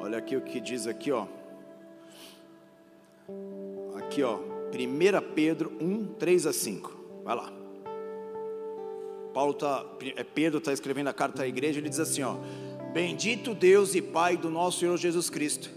Olha 0.00 0.16
aqui 0.16 0.34
o 0.34 0.40
que 0.40 0.60
diz 0.60 0.86
aqui, 0.86 1.12
ó. 1.12 1.26
Aqui, 3.98 4.22
ó. 4.22 4.38
1 4.38 5.34
Pedro 5.34 5.76
1, 5.78 6.14
3 6.14 6.46
a 6.46 6.52
5. 6.54 7.22
Vai 7.22 7.36
lá. 7.36 7.52
Paulo 9.34 9.52
tá, 9.52 9.84
é 10.16 10.24
Pedro 10.24 10.58
está 10.58 10.72
escrevendo 10.72 11.08
a 11.08 11.12
carta 11.12 11.42
à 11.42 11.46
igreja, 11.46 11.80
ele 11.80 11.88
diz 11.88 12.00
assim, 12.00 12.22
ó: 12.22 12.36
Bendito 12.94 13.56
Deus 13.56 13.96
e 13.96 14.00
Pai 14.00 14.36
do 14.36 14.48
nosso 14.48 14.78
Senhor 14.78 14.96
Jesus 14.96 15.28
Cristo, 15.28 15.68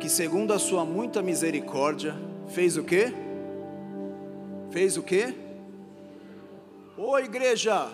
que 0.00 0.08
segundo 0.08 0.50
a 0.50 0.58
sua 0.58 0.82
muita 0.82 1.20
misericórdia, 1.20 2.16
fez 2.48 2.78
o 2.78 2.82
quê? 2.82 3.12
Fez 4.70 4.96
o 4.96 5.02
quê? 5.02 5.34
Ô 6.96 7.18
igreja, 7.18 7.88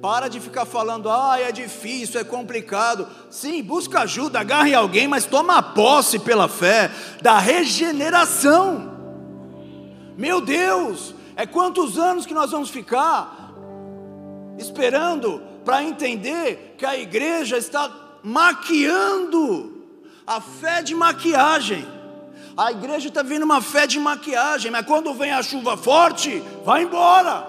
para 0.00 0.28
de 0.28 0.40
ficar 0.40 0.64
falando, 0.64 1.10
ah, 1.10 1.38
é 1.38 1.52
difícil, 1.52 2.18
é 2.18 2.24
complicado. 2.24 3.06
Sim, 3.28 3.62
busca 3.62 4.00
ajuda, 4.00 4.40
agarre 4.40 4.74
alguém, 4.74 5.06
mas 5.06 5.26
toma 5.26 5.62
posse 5.62 6.18
pela 6.18 6.48
fé 6.48 6.90
da 7.20 7.38
regeneração. 7.38 8.90
Meu 10.16 10.40
Deus, 10.40 11.14
é 11.36 11.44
quantos 11.44 11.98
anos 11.98 12.24
que 12.24 12.32
nós 12.32 12.52
vamos 12.52 12.70
ficar 12.70 13.52
esperando 14.56 15.42
para 15.68 15.84
entender 15.84 16.76
que 16.78 16.86
a 16.86 16.96
igreja 16.96 17.58
está 17.58 17.94
maquiando 18.22 19.84
a 20.26 20.40
fé 20.40 20.80
de 20.80 20.94
maquiagem. 20.94 21.86
A 22.56 22.72
igreja 22.72 23.08
está 23.08 23.22
vindo 23.22 23.42
uma 23.42 23.60
fé 23.60 23.86
de 23.86 24.00
maquiagem, 24.00 24.70
mas 24.70 24.86
quando 24.86 25.12
vem 25.12 25.30
a 25.30 25.42
chuva 25.42 25.76
forte, 25.76 26.42
vai 26.64 26.84
embora. 26.84 27.46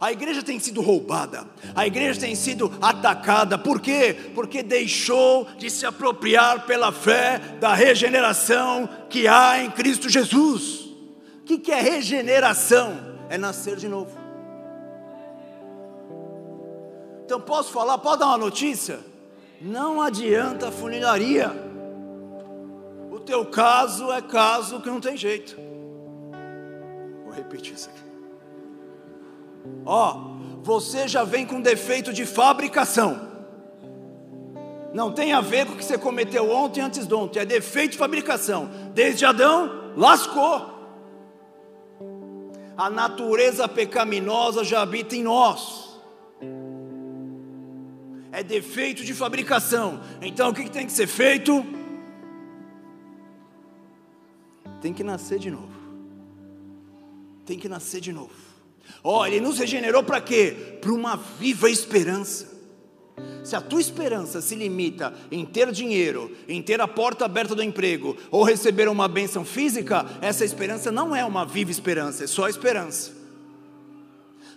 A 0.00 0.12
igreja 0.12 0.44
tem 0.44 0.60
sido 0.60 0.80
roubada, 0.80 1.44
a 1.74 1.84
igreja 1.84 2.20
tem 2.20 2.36
sido 2.36 2.72
atacada, 2.80 3.58
por 3.58 3.80
quê? 3.80 4.14
Porque 4.36 4.62
deixou 4.62 5.44
de 5.58 5.68
se 5.70 5.84
apropriar 5.84 6.66
pela 6.66 6.92
fé 6.92 7.40
da 7.58 7.74
regeneração 7.74 8.88
que 9.10 9.26
há 9.26 9.60
em 9.60 9.72
Cristo 9.72 10.08
Jesus. 10.08 10.86
O 11.42 11.44
que 11.44 11.72
é 11.72 11.80
regeneração? 11.80 12.96
É 13.28 13.36
nascer 13.36 13.74
de 13.74 13.88
novo. 13.88 14.17
Então 17.28 17.38
posso 17.38 17.70
falar, 17.72 17.98
pode 17.98 18.20
dar 18.20 18.28
uma 18.28 18.38
notícia? 18.38 19.00
Não 19.60 20.00
adianta 20.00 20.72
funilaria. 20.72 21.52
O 23.12 23.20
teu 23.20 23.44
caso 23.44 24.10
é 24.10 24.22
caso 24.22 24.80
que 24.80 24.88
não 24.88 24.98
tem 24.98 25.14
jeito. 25.14 25.54
Vou 27.26 27.34
repetir 27.34 27.74
isso 27.74 27.90
aqui. 27.90 28.00
Ó, 29.84 30.38
você 30.62 31.06
já 31.06 31.22
vem 31.22 31.44
com 31.44 31.60
defeito 31.60 32.14
de 32.14 32.24
fabricação. 32.24 33.28
Não 34.94 35.12
tem 35.12 35.34
a 35.34 35.42
ver 35.42 35.66
com 35.66 35.74
o 35.74 35.76
que 35.76 35.84
você 35.84 35.98
cometeu 35.98 36.50
ontem 36.50 36.80
antes 36.80 37.06
de 37.06 37.12
ontem, 37.12 37.40
é 37.40 37.44
defeito 37.44 37.92
de 37.92 37.98
fabricação. 37.98 38.70
Desde 38.94 39.26
Adão, 39.26 39.92
lascou. 39.94 40.78
A 42.74 42.88
natureza 42.88 43.68
pecaminosa 43.68 44.64
já 44.64 44.80
habita 44.80 45.14
em 45.14 45.22
nós 45.22 45.87
é 48.32 48.42
defeito 48.42 49.04
de 49.04 49.14
fabricação. 49.14 50.00
Então 50.20 50.50
o 50.50 50.54
que 50.54 50.70
tem 50.70 50.86
que 50.86 50.92
ser 50.92 51.06
feito? 51.06 51.64
Tem 54.80 54.92
que 54.92 55.02
nascer 55.02 55.38
de 55.38 55.50
novo. 55.50 55.78
Tem 57.44 57.58
que 57.58 57.68
nascer 57.68 58.00
de 58.00 58.12
novo. 58.12 58.30
Oh, 59.02 59.24
ele 59.24 59.40
nos 59.40 59.58
regenerou 59.58 60.02
para 60.02 60.20
quê? 60.20 60.78
Para 60.80 60.92
uma 60.92 61.16
viva 61.16 61.70
esperança. 61.70 62.56
Se 63.42 63.56
a 63.56 63.60
tua 63.60 63.80
esperança 63.80 64.40
se 64.40 64.54
limita 64.54 65.12
em 65.30 65.44
ter 65.44 65.72
dinheiro, 65.72 66.30
em 66.46 66.62
ter 66.62 66.80
a 66.80 66.86
porta 66.86 67.24
aberta 67.24 67.54
do 67.54 67.62
emprego 67.62 68.16
ou 68.30 68.44
receber 68.44 68.88
uma 68.88 69.08
bênção 69.08 69.44
física, 69.44 70.06
essa 70.20 70.44
esperança 70.44 70.92
não 70.92 71.16
é 71.16 71.24
uma 71.24 71.44
viva 71.44 71.70
esperança, 71.70 72.24
é 72.24 72.26
só 72.26 72.48
esperança. 72.48 73.17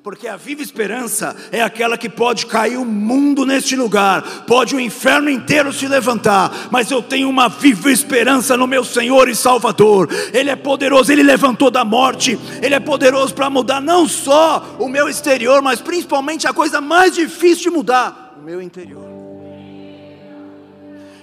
Porque 0.04 0.28
a 0.28 0.36
viva 0.36 0.64
esperança 0.64 1.36
é 1.52 1.62
aquela 1.62 1.96
que 1.96 2.10
pode 2.10 2.48
cair 2.48 2.76
o 2.76 2.84
mundo 2.84 3.46
neste 3.46 3.76
lugar, 3.76 4.46
pode 4.48 4.76
o 4.76 4.80
inferno 4.80 5.30
inteiro 5.30 5.72
se 5.72 5.88
levantar, 5.88 6.70
mas 6.72 6.90
eu 6.90 7.04
tenho 7.04 7.30
uma 7.30 7.48
viva 7.48 7.92
esperança 7.92 8.58
no 8.58 8.66
meu 8.66 8.84
Senhor 8.84 9.30
e 9.30 9.36
Salvador. 9.36 10.10
Ele 10.34 10.50
é 10.50 10.56
poderoso, 10.56 11.12
ele 11.12 11.22
levantou 11.22 11.70
da 11.70 11.86
morte, 11.86 12.40
ele 12.64 12.74
é 12.74 12.80
poderoso 12.80 13.36
para 13.36 13.48
mudar 13.48 13.80
não 13.80 14.08
só 14.08 14.76
o 14.80 14.90
meu 14.90 15.08
exterior, 15.08 15.62
mas 15.62 15.80
principalmente 15.80 16.48
a 16.48 16.54
coisa 16.54 16.82
mais 16.82 17.14
difícil 17.14 17.66
de 17.66 17.70
mudar, 17.70 18.40
o 18.42 18.44
meu 18.44 18.60
interior. 18.60 19.06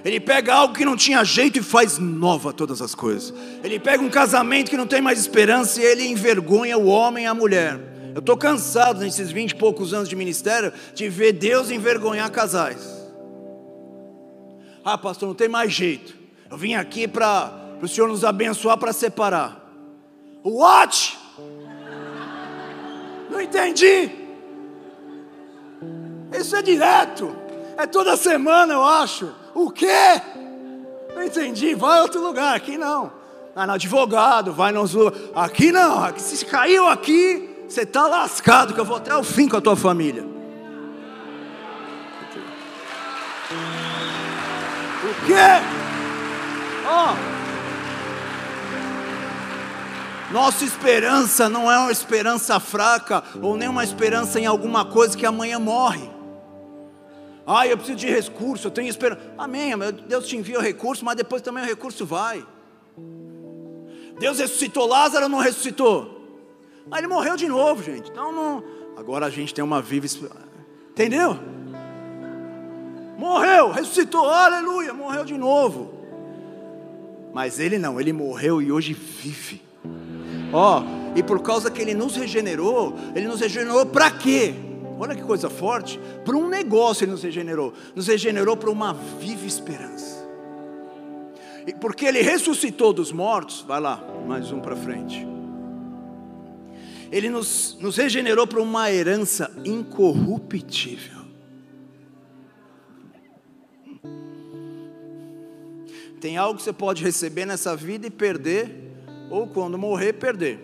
Ele 0.05 0.21
pega 0.21 0.53
algo 0.53 0.73
que 0.73 0.85
não 0.85 0.95
tinha 0.95 1.21
jeito 1.25 1.59
e 1.59 1.61
faz 1.61 1.97
nova 1.97 2.53
todas 2.53 2.81
as 2.81 2.95
coisas. 2.95 3.33
Ele 3.61 3.77
pega 3.77 4.01
um 4.01 4.09
casamento 4.09 4.69
que 4.69 4.77
não 4.77 4.87
tem 4.87 5.01
mais 5.01 5.19
esperança 5.19 5.81
e 5.81 5.83
ele 5.83 6.07
envergonha 6.07 6.77
o 6.77 6.85
homem 6.85 7.25
e 7.25 7.27
a 7.27 7.33
mulher. 7.33 7.88
Eu 8.19 8.21
estou 8.21 8.35
cansado 8.35 8.99
nesses 8.99 9.31
vinte 9.31 9.51
e 9.51 9.55
poucos 9.55 9.93
anos 9.93 10.09
de 10.09 10.13
ministério 10.13 10.73
de 10.93 11.07
ver 11.07 11.31
Deus 11.31 11.71
envergonhar 11.71 12.29
casais. 12.29 12.85
Ah, 14.83 14.97
pastor, 14.97 15.29
não 15.29 15.33
tem 15.33 15.47
mais 15.47 15.71
jeito. 15.71 16.17
Eu 16.51 16.57
vim 16.57 16.73
aqui 16.73 17.07
para 17.07 17.49
o 17.81 17.87
Senhor 17.87 18.09
nos 18.09 18.25
abençoar 18.25 18.77
para 18.77 18.91
separar. 18.91 19.65
What? 20.43 21.17
Não 23.31 23.39
entendi. 23.39 24.11
Isso 26.37 26.57
é 26.57 26.61
direto. 26.61 27.33
É 27.77 27.87
toda 27.87 28.17
semana, 28.17 28.73
eu 28.73 28.83
acho. 28.83 29.33
O 29.55 29.71
quê? 29.71 30.21
Não 31.15 31.23
entendi. 31.23 31.73
Vai 31.73 31.99
a 31.99 32.01
outro 32.01 32.21
lugar. 32.21 32.53
Aqui 32.53 32.77
não. 32.77 33.13
Vai 33.55 33.65
no 33.65 33.71
advogado, 33.71 34.51
vai 34.51 34.73
nos. 34.73 34.93
Aqui 35.33 35.71
não. 35.71 36.17
Se 36.17 36.43
caiu 36.43 36.85
aqui, 36.85 37.48
você 37.69 37.81
está 37.81 38.07
lascado, 38.07 38.73
que 38.73 38.79
eu 38.79 38.85
vou 38.85 38.97
até 38.97 39.15
o 39.15 39.23
fim 39.23 39.47
com 39.47 39.57
a 39.57 39.61
tua 39.61 39.75
família. 39.75 40.23
O 45.03 45.25
quê? 45.25 45.33
Ó. 46.87 47.13
Oh. 47.13 47.39
Nossa 50.33 50.63
esperança 50.63 51.49
não 51.49 51.71
é 51.71 51.77
uma 51.77 51.91
esperança 51.91 52.59
fraca 52.59 53.23
ou 53.41 53.55
nem 53.55 53.67
uma 53.67 53.83
esperança 53.83 54.39
em 54.39 54.45
alguma 54.45 54.85
coisa 54.85 55.17
que 55.17 55.25
amanhã 55.25 55.57
morre. 55.59 56.09
Ah, 57.47 57.65
eu 57.65 57.77
preciso 57.77 57.97
de 57.97 58.07
recurso, 58.07 58.67
eu 58.67 58.71
tenho 58.71 58.87
esperança. 58.89 59.21
Amém, 59.37 59.73
Deus 60.07 60.27
te 60.27 60.37
envia 60.37 60.59
o 60.59 60.61
recurso, 60.61 61.03
mas 61.03 61.15
depois 61.15 61.41
também 61.41 61.63
o 61.63 61.67
recurso 61.67 62.05
vai. 62.05 62.45
Deus 64.19 64.37
ressuscitou 64.37 64.85
Lázaro 64.85 65.23
ou 65.23 65.29
não 65.29 65.39
ressuscitou? 65.39 66.18
Mas 66.87 66.99
ele 66.99 67.07
morreu 67.07 67.35
de 67.35 67.47
novo, 67.47 67.83
gente. 67.83 68.09
Então 68.09 68.31
não. 68.31 68.63
Agora 68.95 69.25
a 69.25 69.29
gente 69.29 69.53
tem 69.53 69.63
uma 69.63 69.81
viva. 69.81 70.07
Entendeu? 70.91 71.37
Morreu, 73.17 73.71
ressuscitou, 73.71 74.29
aleluia, 74.29 74.93
morreu 74.93 75.25
de 75.25 75.37
novo. 75.37 75.93
Mas 77.33 77.59
ele 77.59 77.77
não, 77.77 77.99
ele 77.99 78.13
morreu 78.13 78.61
e 78.61 78.71
hoje 78.71 78.93
vive. 78.93 79.61
Ó, 80.51 80.79
oh, 80.79 81.17
e 81.17 81.21
por 81.21 81.41
causa 81.41 81.69
que 81.69 81.81
ele 81.81 81.93
nos 81.93 82.15
regenerou, 82.15 82.95
ele 83.15 83.27
nos 83.27 83.39
regenerou 83.39 83.85
para 83.85 84.09
quê? 84.09 84.53
Olha 84.97 85.15
que 85.15 85.21
coisa 85.21 85.49
forte. 85.49 85.99
Para 86.25 86.35
um 86.35 86.47
negócio 86.47 87.05
ele 87.05 87.11
nos 87.11 87.23
regenerou. 87.23 87.73
Nos 87.95 88.07
regenerou 88.07 88.57
para 88.57 88.69
uma 88.69 88.93
viva 88.93 89.45
esperança. 89.45 90.27
E 91.65 91.73
porque 91.73 92.05
ele 92.05 92.21
ressuscitou 92.21 92.91
dos 92.91 93.11
mortos, 93.11 93.63
vai 93.67 93.79
lá, 93.79 94.03
mais 94.27 94.51
um 94.51 94.59
para 94.59 94.75
frente. 94.75 95.27
Ele 97.11 97.29
nos, 97.29 97.77
nos 97.79 97.97
regenerou 97.97 98.45
para 98.45 98.61
uma 98.61 98.91
herança 98.91 99.51
incorruptível. 99.65 101.19
Tem 106.19 106.37
algo 106.37 106.57
que 106.57 106.63
você 106.63 106.73
pode 106.73 107.03
receber 107.03 107.45
nessa 107.45 107.75
vida 107.75 108.05
e 108.07 108.09
perder, 108.09 108.93
ou 109.29 109.47
quando 109.47 109.77
morrer, 109.77 110.13
perder. 110.13 110.59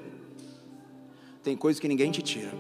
Tem 1.42 1.56
coisas 1.56 1.80
que 1.80 1.88
ninguém 1.88 2.12
te 2.12 2.22
tira. 2.22 2.52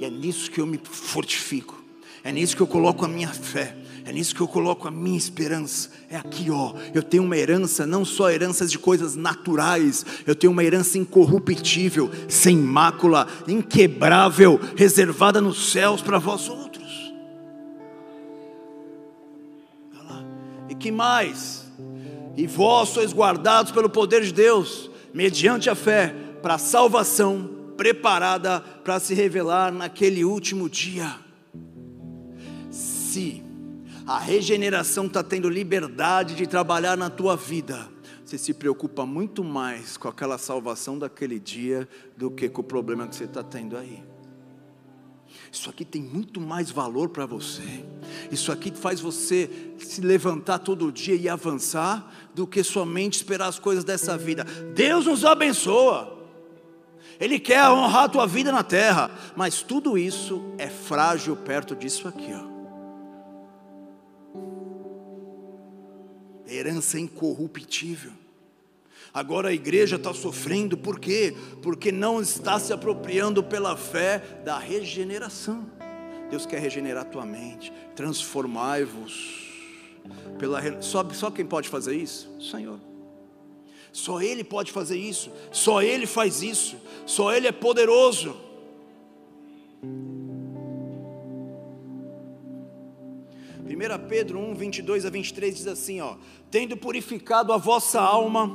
E 0.00 0.04
é 0.04 0.10
nisso 0.10 0.50
que 0.50 0.60
eu 0.60 0.66
me 0.66 0.80
fortifico. 0.84 1.84
É 2.24 2.32
nisso 2.32 2.56
que 2.56 2.62
eu 2.62 2.66
coloco 2.66 3.04
a 3.04 3.08
minha 3.08 3.28
fé. 3.28 3.76
É 4.08 4.12
nisso 4.12 4.34
que 4.34 4.40
eu 4.40 4.48
coloco 4.48 4.88
a 4.88 4.90
minha 4.90 5.18
esperança. 5.18 5.90
É 6.08 6.16
aqui, 6.16 6.50
ó. 6.50 6.72
Eu 6.94 7.02
tenho 7.02 7.22
uma 7.22 7.36
herança, 7.36 7.86
não 7.86 8.06
só 8.06 8.30
heranças 8.30 8.70
de 8.70 8.78
coisas 8.78 9.14
naturais, 9.14 10.06
eu 10.26 10.34
tenho 10.34 10.50
uma 10.50 10.64
herança 10.64 10.96
incorruptível, 10.96 12.10
sem 12.26 12.56
mácula, 12.56 13.28
inquebrável, 13.46 14.58
reservada 14.74 15.42
nos 15.42 15.72
céus 15.72 16.00
para 16.00 16.18
vós 16.18 16.48
outros. 16.48 17.12
E 20.70 20.74
que 20.74 20.90
mais? 20.90 21.66
E 22.34 22.46
vós 22.46 22.88
sois 22.88 23.12
guardados 23.12 23.72
pelo 23.72 23.90
poder 23.90 24.22
de 24.24 24.32
Deus, 24.32 24.90
mediante 25.12 25.68
a 25.68 25.74
fé, 25.74 26.14
para 26.40 26.54
a 26.54 26.58
salvação 26.58 27.74
preparada 27.76 28.60
para 28.82 28.98
se 29.00 29.12
revelar 29.12 29.70
naquele 29.70 30.24
último 30.24 30.66
dia. 30.66 31.14
Se 32.70 33.46
a 34.08 34.18
regeneração 34.18 35.04
está 35.04 35.22
tendo 35.22 35.50
liberdade 35.50 36.34
de 36.34 36.46
trabalhar 36.46 36.96
na 36.96 37.10
tua 37.10 37.36
vida, 37.36 37.86
você 38.24 38.38
se 38.38 38.54
preocupa 38.54 39.04
muito 39.04 39.44
mais 39.44 39.98
com 39.98 40.08
aquela 40.08 40.38
salvação 40.38 40.98
daquele 40.98 41.38
dia 41.38 41.86
do 42.16 42.30
que 42.30 42.48
com 42.48 42.62
o 42.62 42.64
problema 42.64 43.06
que 43.06 43.14
você 43.14 43.24
está 43.24 43.42
tendo 43.42 43.76
aí. 43.76 44.02
Isso 45.52 45.68
aqui 45.68 45.84
tem 45.84 46.00
muito 46.00 46.40
mais 46.40 46.70
valor 46.70 47.10
para 47.10 47.26
você. 47.26 47.84
Isso 48.32 48.50
aqui 48.50 48.70
faz 48.70 48.98
você 48.98 49.74
se 49.78 50.00
levantar 50.00 50.58
todo 50.60 50.90
dia 50.90 51.14
e 51.14 51.28
avançar 51.28 52.10
do 52.34 52.46
que 52.46 52.64
somente 52.64 53.16
esperar 53.16 53.48
as 53.48 53.58
coisas 53.58 53.84
dessa 53.84 54.16
vida. 54.16 54.44
Deus 54.74 55.04
nos 55.04 55.22
abençoa. 55.22 56.16
Ele 57.20 57.38
quer 57.38 57.68
honrar 57.68 58.04
a 58.04 58.08
tua 58.08 58.26
vida 58.26 58.50
na 58.50 58.62
terra, 58.62 59.10
mas 59.36 59.60
tudo 59.60 59.98
isso 59.98 60.54
é 60.56 60.68
frágil 60.68 61.36
perto 61.36 61.76
disso 61.76 62.08
aqui, 62.08 62.32
ó. 62.32 62.47
Herança 66.48 66.98
incorruptível. 66.98 68.12
Agora 69.12 69.48
a 69.48 69.52
igreja 69.52 69.96
está 69.96 70.12
sofrendo, 70.12 70.76
por 70.76 71.00
quê? 71.00 71.34
Porque 71.62 71.90
não 71.90 72.20
está 72.20 72.58
se 72.58 72.72
apropriando 72.72 73.42
pela 73.42 73.76
fé 73.76 74.18
da 74.44 74.58
regeneração. 74.58 75.66
Deus 76.30 76.44
quer 76.44 76.60
regenerar 76.60 77.06
tua 77.06 77.24
mente, 77.24 77.72
transformai-vos. 77.96 79.46
Pela, 80.38 80.82
só, 80.82 81.08
só 81.10 81.30
quem 81.30 81.44
pode 81.44 81.68
fazer 81.68 81.96
isso? 81.96 82.30
O 82.38 82.42
Senhor. 82.42 82.78
Só 83.92 84.20
Ele 84.20 84.44
pode 84.44 84.70
fazer 84.70 84.98
isso, 84.98 85.32
só 85.50 85.82
Ele 85.82 86.06
faz 86.06 86.42
isso, 86.42 86.76
só 87.06 87.32
Ele 87.32 87.48
é 87.48 87.52
poderoso. 87.52 88.36
1 93.68 94.08
Pedro 94.08 94.38
1, 94.38 94.54
22 94.54 95.04
a 95.04 95.10
23 95.10 95.54
diz 95.54 95.66
assim: 95.66 96.00
ó, 96.00 96.16
tendo 96.50 96.76
purificado 96.76 97.52
a 97.52 97.56
vossa 97.56 98.00
alma 98.00 98.50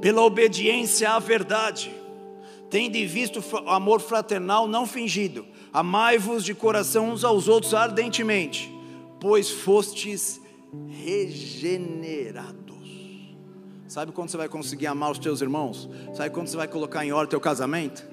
pela 0.00 0.22
obediência 0.22 1.10
à 1.10 1.18
verdade, 1.18 1.94
tendo 2.68 2.94
visto 3.08 3.42
amor 3.66 4.00
fraternal 4.00 4.68
não 4.68 4.86
fingido, 4.86 5.46
amai-vos 5.72 6.44
de 6.44 6.54
coração 6.54 7.10
uns 7.10 7.24
aos 7.24 7.48
outros 7.48 7.72
ardentemente, 7.72 8.70
pois 9.18 9.50
fostes 9.50 10.40
regenerados. 10.88 12.64
Sabe 13.86 14.12
quando 14.12 14.28
você 14.28 14.36
vai 14.36 14.48
conseguir 14.48 14.88
amar 14.88 15.12
os 15.12 15.18
teus 15.18 15.40
irmãos? 15.40 15.88
Sabe 16.14 16.30
quando 16.30 16.48
você 16.48 16.56
vai 16.56 16.66
colocar 16.66 17.04
em 17.04 17.12
ordem 17.12 17.30
teu 17.30 17.40
casamento? 17.40 18.04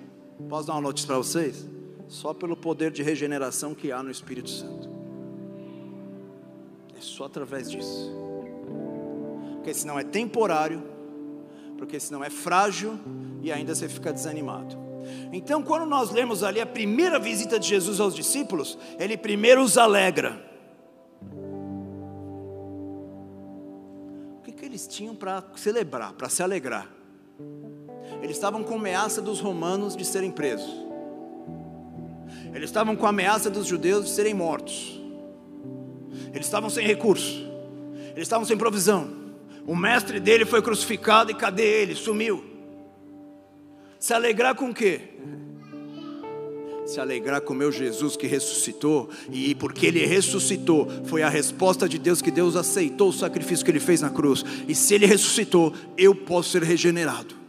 Posso 0.48 0.68
dar 0.68 0.74
uma 0.74 0.82
notícia 0.82 1.08
para 1.08 1.18
vocês? 1.18 1.68
Só 2.08 2.34
pelo 2.34 2.56
poder 2.56 2.92
de 2.92 3.02
regeneração 3.02 3.74
que 3.74 3.92
há 3.92 4.04
no 4.04 4.12
Espírito 4.12 4.50
Santo. 4.50 5.01
É 7.02 7.04
só 7.04 7.26
através 7.26 7.70
disso. 7.70 8.14
Porque 9.56 9.74
senão 9.74 9.98
é 9.98 10.04
temporário, 10.04 10.84
porque 11.76 12.00
senão 12.00 12.24
é 12.24 12.30
frágil 12.30 13.00
e 13.42 13.52
ainda 13.52 13.74
você 13.74 13.90
fica 13.90 14.14
desanimado. 14.14 14.78
Então, 15.34 15.64
quando 15.64 15.88
nós 15.88 16.12
lemos 16.12 16.44
ali 16.44 16.62
a 16.62 16.66
primeira 16.66 17.18
visita 17.18 17.60
de 17.60 17.68
Jesus 17.68 18.00
aos 18.00 18.14
discípulos, 18.14 18.78
ele 19.00 19.18
primeiro 19.18 19.64
os 19.64 19.80
alegra. 19.80 20.40
O 24.38 24.42
que, 24.44 24.52
que 24.52 24.64
eles 24.64 24.86
tinham 24.86 25.16
para 25.16 25.44
celebrar, 25.56 26.14
para 26.14 26.30
se 26.30 26.44
alegrar? 26.44 26.88
Eles 28.22 28.38
estavam 28.38 28.64
com 28.64 28.76
ameaça 28.76 29.24
dos 29.24 29.40
romanos 29.40 29.96
de 29.96 30.06
serem 30.06 30.30
presos. 30.30 30.72
Eles 32.54 32.70
estavam 32.70 32.96
com 32.96 33.08
ameaça 33.08 33.50
dos 33.50 33.66
judeus 33.66 34.06
de 34.06 34.12
serem 34.12 34.36
mortos. 34.36 35.01
Eles 36.34 36.46
estavam 36.46 36.70
sem 36.70 36.86
recurso, 36.86 37.46
eles 38.12 38.24
estavam 38.24 38.46
sem 38.46 38.58
provisão. 38.58 39.22
O 39.66 39.76
mestre 39.76 40.20
dele 40.20 40.46
foi 40.46 40.62
crucificado 40.62 41.32
e 41.32 41.36
cadê 41.36 41.82
ele? 41.82 41.96
Sumiu. 41.96 42.44
Se 44.00 44.14
alegrar 44.14 44.56
com 44.56 44.70
o 44.70 44.74
quê? 44.74 45.02
Se 46.86 47.00
alegrar 47.00 47.42
com 47.42 47.54
meu 47.54 47.72
Jesus 47.72 48.18
que 48.18 48.26
ressuscitou, 48.26 49.10
e 49.32 49.54
porque 49.54 49.86
ele 49.86 50.06
ressuscitou, 50.06 50.88
foi 51.06 51.22
a 51.22 51.30
resposta 51.30 51.88
de 51.88 52.00
Deus 52.00 52.22
que 52.22 52.32
Deus 52.32 52.56
aceitou 52.56 53.10
o 53.10 53.14
sacrifício 53.14 53.64
que 53.64 53.72
ele 53.72 53.80
fez 53.80 54.02
na 54.02 54.10
cruz. 54.10 54.44
E 54.68 54.74
se 54.74 54.96
ele 54.96 55.06
ressuscitou, 55.06 55.74
eu 55.98 56.16
posso 56.16 56.50
ser 56.50 56.64
regenerado. 56.64 57.41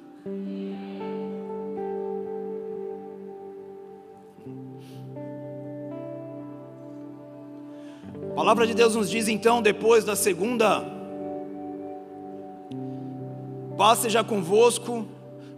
A 8.33 8.35
palavra 8.35 8.67
de 8.67 8.73
Deus 8.73 8.95
nos 8.95 9.11
diz 9.11 9.29
então, 9.29 9.61
depois 9.61 10.05
da 10.07 10.17
segunda, 10.17 10.83
paz 13.77 13.99
seja 13.99 14.25
convosco, 14.25 15.07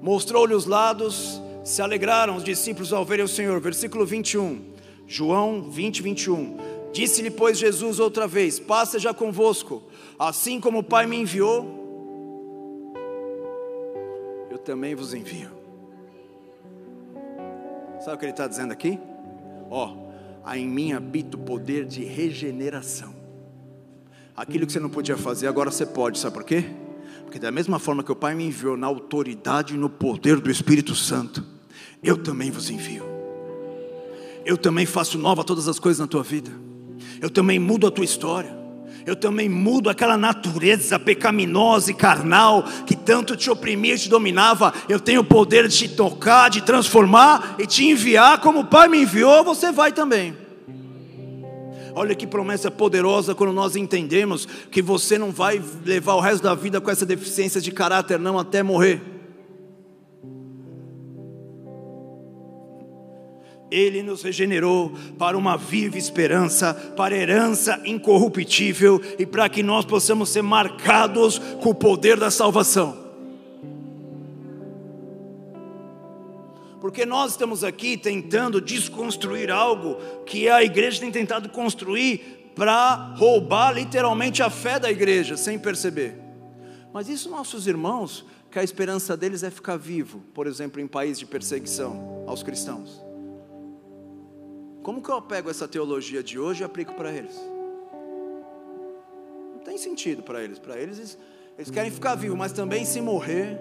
mostrou-lhe 0.03 0.55
os 0.55 0.67
lados, 0.67 1.41
se 1.63 1.81
alegraram 1.81 2.35
os 2.35 2.43
discípulos 2.43 2.93
ao 2.93 3.05
verem 3.05 3.25
o 3.25 3.29
Senhor. 3.29 3.61
Versículo 3.61 4.05
21, 4.05 4.61
João 5.07 5.71
20, 5.71 6.03
21. 6.03 6.57
Disse-lhe, 6.93 7.31
pois, 7.31 7.59
Jesus 7.59 8.01
outra 8.01 8.27
vez: 8.27 8.59
Paz 8.59 8.89
seja 8.89 9.15
convosco, 9.15 9.85
assim 10.19 10.61
como 10.61 10.81
o 10.81 10.83
Pai 10.83 11.07
me 11.07 11.17
enviou, 11.17 11.85
eu 14.51 14.59
também 14.59 14.97
vos 14.97 15.15
envio. 15.15 15.51
Sabe 18.01 18.17
o 18.17 18.19
que 18.19 18.25
ele 18.25 18.33
está 18.33 18.49
dizendo 18.49 18.73
aqui? 18.73 18.99
Ó, 19.71 19.91
oh, 19.91 20.04
em 20.53 20.69
mim 20.69 20.93
habita 20.93 21.37
o 21.37 21.41
poder 21.41 21.87
de 21.87 22.05
regeneração. 22.05 23.15
Aquilo 24.37 24.67
que 24.67 24.73
você 24.73 24.81
não 24.81 24.91
podia 24.91 25.17
fazer, 25.17 25.47
agora 25.47 25.71
você 25.71 25.87
pode, 25.87 26.19
sabe 26.19 26.35
por 26.35 26.45
quê? 26.45 26.65
Porque 27.23 27.39
da 27.39 27.51
mesma 27.51 27.79
forma 27.79 28.03
que 28.03 28.13
o 28.13 28.17
Pai 28.17 28.35
me 28.35 28.45
enviou 28.45 28.77
na 28.77 28.87
autoridade 28.87 29.75
e 29.75 29.77
no 29.77 29.89
poder 29.89 30.41
do 30.41 30.51
Espírito 30.51 30.95
Santo, 30.95 31.45
eu 32.03 32.17
também 32.17 32.51
vos 32.51 32.69
envio. 32.69 33.05
Eu 34.45 34.59
também 34.59 34.85
faço 34.85 35.19
nova 35.19 35.43
todas 35.43 35.69
as 35.69 35.79
coisas 35.79 36.01
na 36.01 36.07
tua 36.07 36.23
vida. 36.23 36.51
Eu 37.21 37.31
também 37.31 37.59
mudo 37.59 37.87
a 37.87 37.91
tua 37.91 38.05
história. 38.05 38.64
Eu 39.07 39.15
também 39.15 39.49
mudo 39.49 39.91
aquela 39.91 40.17
natureza 40.17 40.99
pecaminosa 40.99 41.91
e 41.91 41.95
carnal 41.95 42.65
que 42.87 42.97
tanto 42.97 43.37
te 43.37 43.51
oprimia 43.51 43.95
e 43.95 43.99
te 43.99 44.09
dominava. 44.09 44.73
Eu 44.89 44.99
tenho 44.99 45.21
o 45.21 45.25
poder 45.25 45.69
de 45.69 45.77
te 45.77 45.89
tocar, 45.89 46.49
de 46.49 46.63
transformar 46.63 47.57
e 47.59 47.67
te 47.67 47.85
enviar 47.85 48.41
como 48.41 48.61
o 48.61 48.65
Pai 48.65 48.89
me 48.89 49.03
enviou, 49.03 49.45
você 49.45 49.71
vai 49.71 49.93
também. 49.93 50.35
Olha 51.95 52.15
que 52.15 52.27
promessa 52.27 52.71
poderosa 52.71 53.35
quando 53.35 53.53
nós 53.53 53.77
entendemos 53.77 54.49
que 54.71 54.83
você 54.83 55.17
não 55.17 55.31
vai 55.31 55.63
levar 55.85 56.15
o 56.15 56.21
resto 56.21 56.43
da 56.43 56.55
vida 56.55 56.81
com 56.81 56.91
essa 56.91 57.07
deficiência 57.07 57.61
de 57.61 57.71
caráter, 57.71 58.19
não, 58.19 58.39
até 58.39 58.63
morrer. 58.63 59.14
Ele 63.75 64.05
nos 64.05 64.23
regenerou 64.23 64.93
para 65.19 65.37
uma 65.37 65.57
viva 65.57 65.99
esperança, 65.99 66.73
para 66.97 67.17
herança 67.17 67.83
incorruptível 67.85 69.03
e 69.19 69.27
para 69.27 69.49
que 69.49 69.65
nós 69.65 69.85
possamos 69.85 70.29
ser 70.29 70.43
marcados 70.43 71.41
com 71.61 71.71
o 71.71 71.75
poder 71.75 72.17
da 72.17 72.31
salvação. 72.31 72.97
Porque 76.81 77.05
nós 77.05 77.33
estamos 77.33 77.65
aqui 77.65 77.97
tentando 77.97 78.61
desconstruir 78.61 79.51
algo 79.51 79.97
que 80.25 80.49
a 80.49 80.63
igreja 80.63 81.01
tem 81.01 81.11
tentado 81.11 81.49
construir 81.49 82.53
para 82.55 83.15
roubar 83.17 83.73
literalmente 83.73 84.41
a 84.41 84.51
fé 84.51 84.79
da 84.79 84.89
igreja, 84.89 85.37
sem 85.37 85.59
perceber. 85.59 86.17
Mas 86.93 87.09
isso 87.09 87.29
nossos 87.29 87.67
irmãos, 87.67 88.25
que 88.53 88.59
a 88.61 88.63
esperança 88.63 89.17
deles 89.17 89.43
é 89.43 89.51
ficar 89.51 89.77
vivo, 89.77 90.21
por 90.33 90.47
exemplo, 90.47 90.81
em 90.81 90.87
país 90.87 91.19
de 91.19 91.27
perseguição 91.27 92.23
aos 92.25 92.45
cristãos. 92.45 93.14
Como 94.85 95.03
que 95.03 95.11
eu 95.11 95.21
pego 95.21 95.51
essa 95.51 95.67
teologia 95.67 96.23
de 96.23 96.39
hoje 96.39 96.63
e 96.63 96.65
aplico 96.65 96.95
para 96.95 97.11
eles? 97.11 97.35
Não 99.55 99.63
tem 99.65 99.77
sentido 99.77 100.23
para 100.23 100.45
eles. 100.45 100.61
Para 100.61 100.79
eles, 100.79 101.19
eles 101.59 101.71
querem 101.71 101.91
ficar 101.91 102.15
vivos, 102.15 102.39
mas 102.39 102.53
também 102.53 102.85
se 102.85 103.01
morrer. 103.01 103.59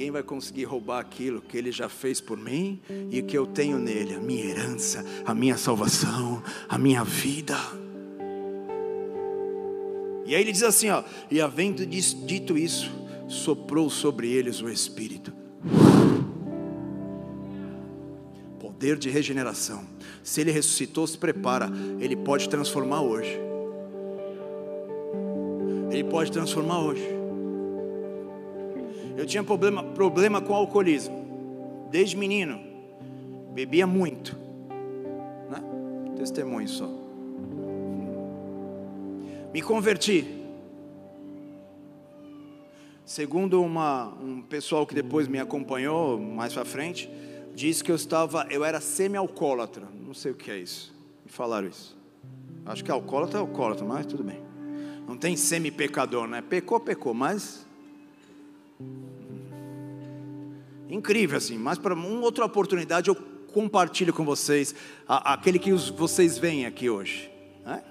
ninguém 0.00 0.10
vai 0.10 0.22
conseguir 0.22 0.64
roubar 0.64 0.98
aquilo 0.98 1.42
que 1.42 1.58
Ele 1.58 1.70
já 1.70 1.86
fez 1.86 2.20
por 2.22 2.38
mim 2.38 2.80
e 3.10 3.20
que 3.20 3.36
eu 3.36 3.46
tenho 3.46 3.78
nele, 3.78 4.14
a 4.14 4.18
minha 4.18 4.44
herança, 4.44 5.04
a 5.26 5.34
minha 5.34 5.58
salvação, 5.58 6.42
a 6.66 6.78
minha 6.78 7.04
vida. 7.04 7.56
E 10.24 10.34
aí 10.34 10.40
ele 10.40 10.52
diz 10.52 10.62
assim: 10.62 10.88
ó, 10.88 11.04
e 11.30 11.38
havendo 11.38 11.84
dito 11.84 12.56
isso, 12.56 12.90
soprou 13.28 13.90
sobre 13.90 14.32
eles 14.32 14.62
o 14.62 14.70
Espírito. 14.70 15.34
Poder 18.80 18.96
de 18.96 19.10
regeneração. 19.10 19.84
Se 20.24 20.40
ele 20.40 20.50
ressuscitou, 20.50 21.06
se 21.06 21.18
prepara, 21.18 21.70
ele 21.98 22.16
pode 22.16 22.48
transformar 22.48 23.02
hoje. 23.02 23.38
Ele 25.90 26.02
pode 26.02 26.32
transformar 26.32 26.80
hoje. 26.80 27.06
Eu 29.18 29.26
tinha 29.26 29.44
problema, 29.44 29.84
problema 29.84 30.40
com 30.40 30.54
alcoolismo, 30.54 31.88
desde 31.90 32.16
menino, 32.16 32.58
bebia 33.52 33.86
muito, 33.86 34.34
né? 35.50 35.62
testemunho 36.16 36.66
só. 36.66 36.88
Me 39.52 39.60
converti. 39.60 40.24
Segundo 43.04 43.62
uma, 43.62 44.06
um 44.22 44.40
pessoal 44.40 44.86
que 44.86 44.94
depois 44.94 45.28
me 45.28 45.38
acompanhou 45.38 46.18
mais 46.18 46.54
para 46.54 46.64
frente, 46.64 47.10
disse 47.60 47.84
que 47.84 47.92
eu 47.92 47.96
estava, 47.96 48.46
eu 48.50 48.64
era 48.64 48.80
semi-alcoólatra. 48.80 49.86
Não 49.92 50.14
sei 50.14 50.32
o 50.32 50.34
que 50.34 50.50
é 50.50 50.58
isso. 50.58 50.94
Me 51.24 51.30
falaram 51.30 51.68
isso. 51.68 51.94
Acho 52.64 52.82
que 52.82 52.90
alcoólatra 52.90 53.38
é 53.38 53.40
alcoólatra, 53.40 53.84
mas 53.84 54.06
tudo 54.06 54.24
bem. 54.24 54.40
Não 55.06 55.16
tem 55.16 55.36
semi-pecador, 55.36 56.26
né? 56.26 56.40
Pecou, 56.40 56.80
pecou, 56.80 57.12
mas 57.12 57.66
incrível 60.88 61.36
assim, 61.36 61.56
mas 61.56 61.78
para 61.78 61.94
uma 61.94 62.20
outra 62.20 62.44
oportunidade 62.44 63.08
eu 63.08 63.14
compartilho 63.14 64.12
com 64.12 64.24
vocês 64.24 64.74
a, 65.06 65.34
aquele 65.34 65.58
que 65.58 65.72
os, 65.72 65.88
vocês 65.88 66.38
veem 66.38 66.66
aqui 66.66 66.88
hoje. 66.88 67.30
Né? 67.64 67.84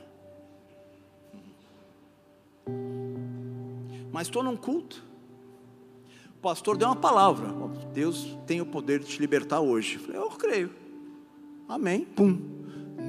Mas 4.12 4.28
estou 4.28 4.42
num 4.42 4.58
culto. 4.58 5.09
O 6.40 6.42
pastor 6.42 6.78
deu 6.78 6.88
uma 6.88 6.96
palavra. 6.96 7.54
Deus 7.94 8.38
tem 8.48 8.62
o 8.62 8.66
poder 8.66 9.00
de 9.00 9.08
te 9.08 9.20
libertar 9.20 9.60
hoje. 9.60 9.96
Eu 9.96 10.00
falei, 10.00 10.22
eu 10.22 10.30
creio. 10.30 10.72
Amém. 11.68 12.06
Pum. 12.06 12.40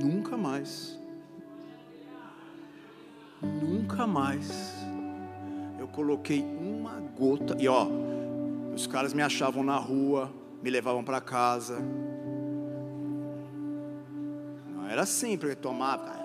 Nunca 0.02 0.36
mais. 0.36 0.98
Nunca 3.40 4.04
mais. 4.04 4.74
Eu 5.78 5.86
coloquei 5.86 6.42
uma 6.42 6.98
gota. 7.16 7.56
E 7.60 7.68
ó, 7.68 7.86
os 8.74 8.88
caras 8.88 9.14
me 9.14 9.22
achavam 9.22 9.62
na 9.62 9.76
rua, 9.76 10.28
me 10.60 10.68
levavam 10.68 11.04
para 11.04 11.20
casa. 11.20 11.78
Não 14.74 14.88
era 14.88 15.02
assim, 15.02 15.38
porque 15.38 15.54
tomava. 15.54 16.18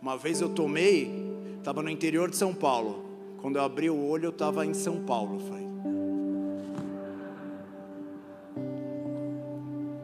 Uma 0.00 0.16
vez 0.16 0.40
eu 0.40 0.48
tomei, 0.48 1.12
estava 1.58 1.82
no 1.82 1.90
interior 1.90 2.30
de 2.30 2.36
São 2.36 2.54
Paulo. 2.54 3.09
Quando 3.40 3.56
eu 3.56 3.62
abri 3.62 3.88
o 3.88 4.06
olho, 4.06 4.26
eu 4.26 4.30
estava 4.30 4.66
em 4.66 4.74
São 4.74 5.04
Paulo. 5.04 5.36
Eu 5.36 5.40
falei, 5.40 5.66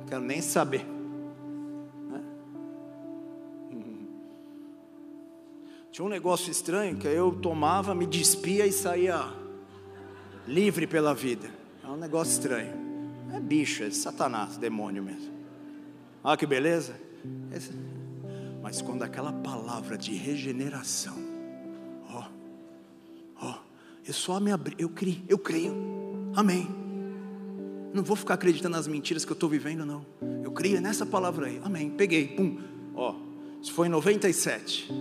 quero 0.08 0.22
nem 0.22 0.40
saber. 0.40 0.86
Tinha 5.96 6.04
um 6.04 6.10
negócio 6.10 6.50
estranho 6.50 6.94
que 6.98 7.08
eu 7.08 7.32
tomava, 7.32 7.94
me 7.94 8.04
despia 8.06 8.66
e 8.66 8.72
saía 8.72 9.32
livre 10.46 10.86
pela 10.86 11.14
vida. 11.14 11.48
É 11.82 11.86
um 11.86 11.96
negócio 11.96 12.32
estranho. 12.32 12.74
É 13.32 13.40
bicho, 13.40 13.82
é 13.82 13.90
Satanás, 13.90 14.58
demônio 14.58 15.02
mesmo. 15.02 15.32
Olha 16.22 16.36
que 16.36 16.44
beleza. 16.44 17.00
Mas 18.62 18.82
quando 18.82 19.04
aquela 19.04 19.32
palavra 19.32 19.96
de 19.96 20.14
regeneração, 20.14 21.16
eu 24.06 24.14
só 24.14 24.38
me 24.38 24.52
abri, 24.52 24.74
eu 24.78 24.88
creio, 24.88 25.22
eu 25.28 25.38
creio, 25.38 25.74
amém. 26.34 26.68
Não 27.92 28.02
vou 28.04 28.16
ficar 28.16 28.34
acreditando 28.34 28.76
nas 28.76 28.86
mentiras 28.86 29.24
que 29.24 29.32
eu 29.32 29.34
estou 29.34 29.48
vivendo, 29.48 29.84
não. 29.84 30.06
Eu 30.44 30.52
creio 30.52 30.80
nessa 30.80 31.04
palavra 31.04 31.46
aí, 31.46 31.60
amém. 31.64 31.90
Peguei, 31.90 32.28
pum, 32.28 32.58
ó, 32.94 33.14
isso 33.60 33.72
foi 33.72 33.88
em 33.88 33.90
97. 33.90 34.92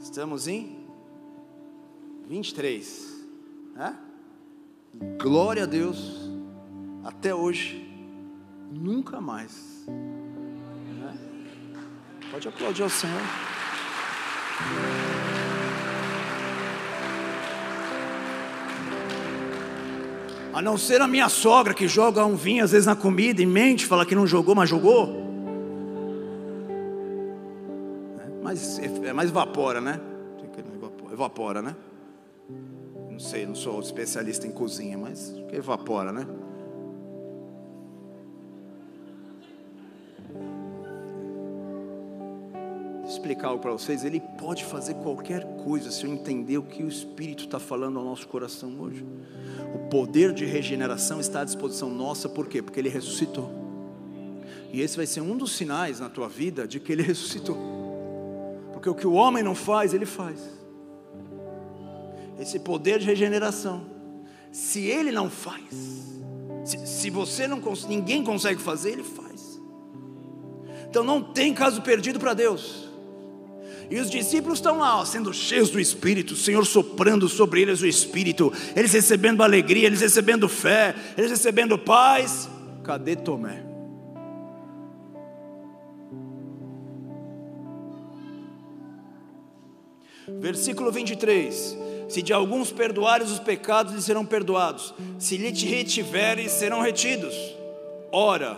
Estamos 0.00 0.48
em 0.48 0.80
23. 2.26 3.26
Né? 3.74 3.96
Glória 5.20 5.62
a 5.62 5.66
Deus. 5.66 6.28
Até 7.04 7.34
hoje. 7.34 7.86
Nunca 8.72 9.20
mais. 9.20 9.84
Né? 9.86 11.18
Pode 12.30 12.48
aplaudir 12.48 12.82
ao 12.82 12.90
Senhor. 12.90 13.20
A 20.52 20.60
não 20.60 20.76
ser 20.76 21.00
a 21.00 21.06
minha 21.06 21.28
sogra 21.28 21.72
que 21.72 21.86
joga 21.86 22.24
um 22.24 22.34
vinho 22.34 22.64
às 22.64 22.72
vezes 22.72 22.86
na 22.86 22.96
comida 22.96 23.40
e 23.40 23.46
mente, 23.46 23.86
fala 23.86 24.04
que 24.04 24.14
não 24.14 24.26
jogou, 24.26 24.54
mas 24.54 24.68
jogou. 24.68 25.08
Mas, 28.42 28.78
é, 28.78 29.12
mas 29.12 29.30
evapora, 29.30 29.80
né? 29.80 30.00
Evapora, 31.12 31.62
né? 31.62 31.76
Não 33.10 33.18
sei, 33.18 33.46
não 33.46 33.54
sou 33.54 33.78
especialista 33.80 34.46
em 34.46 34.50
cozinha, 34.50 34.96
mas 34.96 35.34
evapora, 35.52 36.12
né? 36.12 36.26
Explicar 43.20 43.48
algo 43.48 43.60
para 43.60 43.72
vocês, 43.72 44.04
ele 44.04 44.20
pode 44.38 44.64
fazer 44.64 44.94
qualquer 44.94 45.44
coisa 45.62 45.90
se 45.90 46.04
eu 46.04 46.12
entender 46.12 46.56
o 46.56 46.62
que 46.62 46.82
o 46.82 46.88
Espírito 46.88 47.44
está 47.44 47.60
falando 47.60 47.98
ao 47.98 48.04
nosso 48.04 48.26
coração 48.26 48.80
hoje. 48.80 49.04
O 49.74 49.90
poder 49.90 50.32
de 50.32 50.46
regeneração 50.46 51.20
está 51.20 51.42
à 51.42 51.44
disposição 51.44 51.90
nossa, 51.90 52.28
por 52.28 52.48
quê? 52.48 52.62
Porque 52.62 52.80
ele 52.80 52.88
ressuscitou. 52.88 53.50
E 54.72 54.80
esse 54.80 54.96
vai 54.96 55.06
ser 55.06 55.20
um 55.20 55.36
dos 55.36 55.52
sinais 55.52 56.00
na 56.00 56.08
tua 56.08 56.28
vida 56.28 56.66
de 56.66 56.80
que 56.80 56.90
ele 56.90 57.02
ressuscitou. 57.04 57.56
Porque 58.72 58.88
o 58.88 58.94
que 58.94 59.06
o 59.06 59.12
homem 59.12 59.42
não 59.42 59.54
faz, 59.54 59.92
ele 59.92 60.06
faz. 60.06 60.40
Esse 62.38 62.58
poder 62.58 62.98
de 62.98 63.06
regeneração. 63.06 63.84
Se 64.50 64.86
ele 64.86 65.12
não 65.12 65.30
faz, 65.30 65.62
se, 66.64 66.86
se 66.86 67.10
você 67.10 67.46
não 67.46 67.60
ninguém 67.88 68.24
consegue 68.24 68.60
fazer, 68.60 68.92
ele 68.92 69.04
faz. 69.04 69.60
Então 70.88 71.04
não 71.04 71.22
tem 71.22 71.54
caso 71.54 71.82
perdido 71.82 72.18
para 72.18 72.34
Deus. 72.34 72.89
E 73.90 73.98
os 73.98 74.08
discípulos 74.08 74.58
estão 74.58 74.78
lá, 74.78 75.00
ó, 75.00 75.04
sendo 75.04 75.34
cheios 75.34 75.68
do 75.68 75.80
Espírito, 75.80 76.34
o 76.34 76.36
Senhor 76.36 76.64
soprando 76.64 77.28
sobre 77.28 77.60
eles 77.60 77.82
o 77.82 77.86
Espírito, 77.86 78.52
eles 78.76 78.92
recebendo 78.92 79.42
alegria, 79.42 79.88
eles 79.88 80.00
recebendo 80.00 80.48
fé, 80.48 80.94
eles 81.18 81.32
recebendo 81.32 81.76
paz. 81.76 82.48
Cadê 82.84 83.16
Tomé? 83.16 83.64
Versículo 90.38 90.92
23: 90.92 91.76
Se 92.08 92.22
de 92.22 92.32
alguns 92.32 92.70
perdoares 92.70 93.28
os 93.28 93.40
pecados, 93.40 93.92
lhes 93.92 94.04
serão 94.04 94.24
perdoados, 94.24 94.94
se 95.18 95.36
lhe 95.36 95.50
retiveres, 95.50 96.52
serão 96.52 96.80
retidos. 96.80 97.34
Ora, 98.12 98.54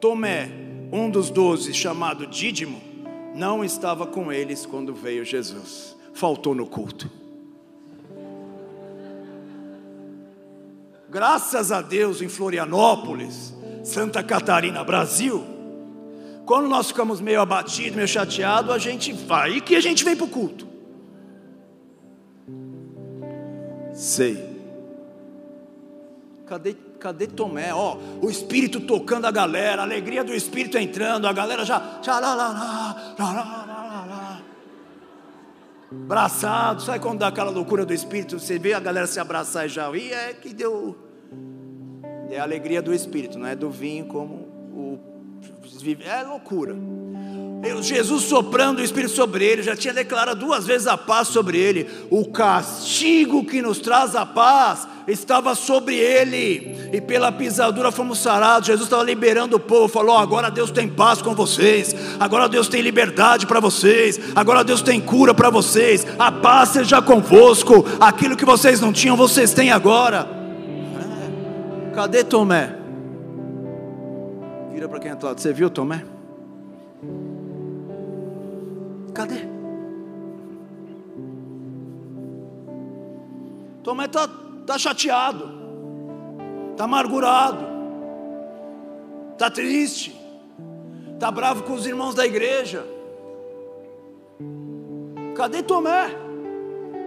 Tomé, 0.00 0.50
um 0.90 1.08
dos 1.08 1.30
doze, 1.30 1.72
chamado 1.72 2.26
Dídimo, 2.26 2.91
não 3.34 3.64
estava 3.64 4.06
com 4.06 4.32
eles 4.32 4.66
quando 4.66 4.94
veio 4.94 5.24
Jesus, 5.24 5.96
faltou 6.12 6.54
no 6.54 6.66
culto. 6.66 7.10
Graças 11.08 11.70
a 11.70 11.82
Deus 11.82 12.22
em 12.22 12.28
Florianópolis, 12.28 13.54
Santa 13.84 14.22
Catarina, 14.22 14.82
Brasil, 14.82 15.44
quando 16.46 16.68
nós 16.68 16.88
ficamos 16.88 17.20
meio 17.20 17.40
abatidos, 17.40 17.96
meio 17.96 18.08
chateados, 18.08 18.74
a 18.74 18.78
gente 18.78 19.12
vai 19.12 19.56
e 19.56 19.60
que 19.60 19.76
a 19.76 19.80
gente 19.80 20.04
vem 20.04 20.16
para 20.16 20.24
o 20.24 20.28
culto. 20.28 20.66
Sei. 23.92 24.51
Cadê, 26.52 26.74
cadê 27.00 27.26
Tomé? 27.26 27.72
Ó, 27.72 27.96
o 28.20 28.28
Espírito 28.28 28.78
tocando 28.78 29.24
a 29.24 29.30
galera, 29.30 29.80
a 29.80 29.84
alegria 29.86 30.22
do 30.22 30.34
Espírito 30.34 30.76
entrando, 30.76 31.26
a 31.26 31.32
galera 31.32 31.64
já. 31.64 31.98
Abraçado, 35.90 36.82
sabe 36.82 36.98
quando 36.98 37.20
dá 37.20 37.28
aquela 37.28 37.50
loucura 37.50 37.86
do 37.86 37.94
Espírito? 37.94 38.38
Você 38.38 38.58
vê 38.58 38.74
a 38.74 38.80
galera 38.80 39.06
se 39.06 39.18
abraçar 39.18 39.64
e 39.64 39.70
já. 39.70 39.90
E 39.96 40.12
é 40.12 40.34
que 40.34 40.52
deu. 40.52 40.94
É 42.28 42.38
a 42.38 42.42
alegria 42.42 42.82
do 42.82 42.92
Espírito, 42.92 43.38
não 43.38 43.46
é 43.46 43.56
do 43.56 43.70
vinho 43.70 44.04
como 44.04 44.34
o. 44.74 45.00
É 46.04 46.22
loucura. 46.22 46.76
Jesus 47.80 48.24
soprando 48.24 48.80
o 48.80 48.82
Espírito 48.82 49.14
sobre 49.14 49.44
ele, 49.44 49.62
já 49.62 49.74
tinha 49.74 49.94
declarado 49.94 50.38
duas 50.38 50.66
vezes 50.66 50.86
a 50.86 50.98
paz 50.98 51.28
sobre 51.28 51.58
ele. 51.58 51.88
O 52.10 52.30
castigo 52.30 53.46
que 53.46 53.62
nos 53.62 53.78
traz 53.78 54.14
a 54.14 54.26
paz 54.26 54.86
estava 55.06 55.54
sobre 55.54 55.96
ele, 55.96 56.90
e 56.92 57.00
pela 57.00 57.32
pisadura 57.32 57.90
fomos 57.90 58.18
sarados. 58.18 58.66
Jesus 58.66 58.86
estava 58.86 59.02
liberando 59.02 59.56
o 59.56 59.60
povo, 59.60 59.88
falou: 59.88 60.16
agora 60.16 60.50
Deus 60.50 60.70
tem 60.70 60.88
paz 60.88 61.20
com 61.20 61.34
vocês, 61.34 61.94
agora 62.20 62.48
Deus 62.48 62.68
tem 62.68 62.80
liberdade 62.80 63.46
para 63.46 63.60
vocês, 63.60 64.20
agora 64.34 64.62
Deus 64.62 64.82
tem 64.82 65.00
cura 65.00 65.34
para 65.34 65.50
vocês. 65.50 66.06
A 66.18 66.30
paz 66.30 66.70
seja 66.70 67.02
convosco, 67.02 67.84
aquilo 68.00 68.36
que 68.36 68.44
vocês 68.44 68.80
não 68.80 68.92
tinham, 68.92 69.16
vocês 69.16 69.52
têm 69.52 69.70
agora. 69.70 70.28
É. 71.90 71.94
Cadê 71.94 72.24
Tomé? 72.24 72.76
Vira 74.72 74.88
para 74.88 74.98
quem 74.98 75.10
é 75.10 75.14
lado, 75.14 75.40
você 75.40 75.52
viu 75.52 75.70
Tomé? 75.70 76.04
Cadê? 79.14 79.52
Tomé 83.82 84.04
está 84.04 84.28
tá 84.66 84.78
chateado, 84.78 85.50
está 86.72 86.84
amargurado, 86.84 87.64
está 89.32 89.50
triste, 89.50 90.16
está 91.12 91.30
bravo 91.30 91.62
com 91.64 91.74
os 91.74 91.86
irmãos 91.86 92.14
da 92.14 92.26
igreja. 92.26 92.86
Cadê 95.34 95.62
Tomé? 95.62 96.10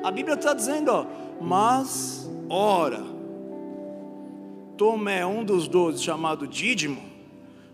A 0.04 0.12
Bíblia 0.12 0.36
está 0.36 0.54
dizendo, 0.54 0.92
ó, 0.92 1.06
mas 1.42 2.30
ora, 2.50 3.04
Tomé, 4.78 5.26
um 5.26 5.44
dos 5.44 5.68
doze, 5.68 6.04
chamado 6.04 6.48
Dídimo, 6.48 7.02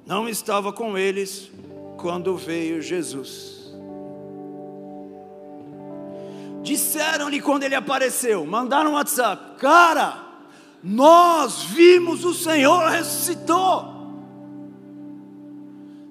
não 0.05 0.29
estava 0.29 0.71
com 0.71 0.97
eles 0.97 1.51
quando 1.97 2.35
veio 2.35 2.81
Jesus. 2.81 3.60
Disseram-lhe 6.61 7.41
quando 7.41 7.63
ele 7.63 7.75
apareceu, 7.75 8.45
mandaram 8.45 8.91
um 8.91 8.93
WhatsApp: 8.93 9.59
Cara, 9.59 10.23
nós 10.83 11.63
vimos 11.63 12.23
o 12.23 12.33
Senhor 12.33 12.89
ressuscitou. 12.89 13.91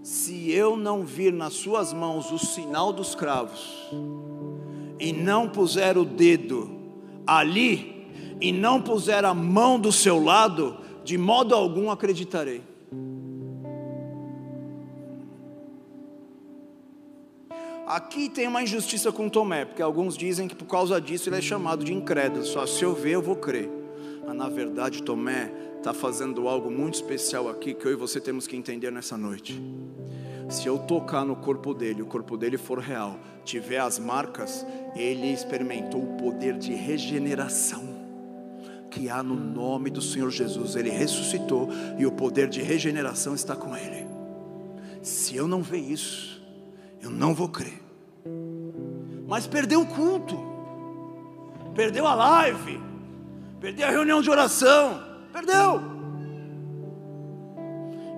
Se 0.03 0.51
eu 0.51 0.77
não 0.77 1.05
vir 1.05 1.33
nas 1.33 1.55
suas 1.55 1.93
mãos 1.93 2.33
o 2.33 2.39
sinal 2.39 2.93
dos 2.93 3.15
cravos, 3.15 3.89
e 4.99 5.13
não 5.13 5.49
puser 5.49 5.97
o 5.97 6.05
dedo 6.05 6.71
ali, 7.27 8.09
e 8.41 8.51
não 8.51 8.81
puser 8.81 9.25
a 9.25 9.35
mão 9.35 9.79
do 9.79 9.93
seu 9.93 10.23
lado, 10.23 10.79
de 11.05 11.17
modo 11.17 11.55
algum 11.55 11.91
acreditarei. 11.91 12.70
Aqui 17.91 18.29
tem 18.29 18.47
uma 18.47 18.63
injustiça 18.63 19.11
com 19.11 19.29
Tomé, 19.29 19.65
porque 19.65 19.83
alguns 19.83 20.17
dizem 20.17 20.47
que 20.47 20.55
por 20.55 20.67
causa 20.67 21.01
disso 21.01 21.29
ele 21.29 21.39
é 21.39 21.41
chamado 21.41 21.85
de 21.85 21.93
incrédulo. 21.93 22.47
Só 22.47 22.65
se 22.65 22.85
eu 22.85 22.95
ver, 22.95 23.17
eu 23.17 23.21
vou 23.21 23.35
crer. 23.35 23.69
Mas 24.25 24.37
na 24.37 24.49
verdade, 24.49 25.03
Tomé 25.03 25.53
está 25.77 25.93
fazendo 25.93 26.47
algo 26.47 26.71
muito 26.71 26.95
especial 26.95 27.49
aqui 27.49 27.75
que 27.75 27.85
eu 27.85 27.91
e 27.91 27.97
você 27.97 28.21
temos 28.21 28.47
que 28.47 28.55
entender 28.55 28.93
nessa 28.93 29.19
noite. 29.19 29.61
Se 30.49 30.69
eu 30.69 30.79
tocar 30.79 31.25
no 31.25 31.35
corpo 31.35 31.75
dele, 31.75 32.01
o 32.01 32.07
corpo 32.07 32.37
dele 32.37 32.57
for 32.57 32.79
real, 32.79 33.19
tiver 33.45 33.79
as 33.79 33.99
marcas, 33.99 34.65
ele 34.95 35.27
experimentou 35.27 36.01
o 36.01 36.17
poder 36.17 36.59
de 36.59 36.73
regeneração 36.73 37.83
que 38.89 39.09
há 39.09 39.21
no 39.21 39.35
nome 39.35 39.91
do 39.91 40.01
Senhor 40.01 40.31
Jesus. 40.31 40.77
Ele 40.77 40.91
ressuscitou 40.91 41.69
e 41.99 42.07
o 42.07 42.13
poder 42.13 42.49
de 42.49 42.63
regeneração 42.63 43.35
está 43.35 43.57
com 43.57 43.77
ele. 43.77 44.07
Se 45.03 45.35
eu 45.35 45.49
não 45.49 45.61
ver 45.61 45.79
isso, 45.79 46.40
eu 47.03 47.11
não 47.11 47.35
vou 47.35 47.49
crer. 47.49 47.81
Mas 49.27 49.47
perdeu 49.47 49.83
o 49.83 49.87
culto, 49.87 50.37
perdeu 51.75 52.07
a 52.07 52.15
live, 52.15 52.81
perdeu 53.61 53.87
a 53.87 53.91
reunião 53.91 54.21
de 54.21 54.31
oração, 54.31 55.01
perdeu. 55.33 55.81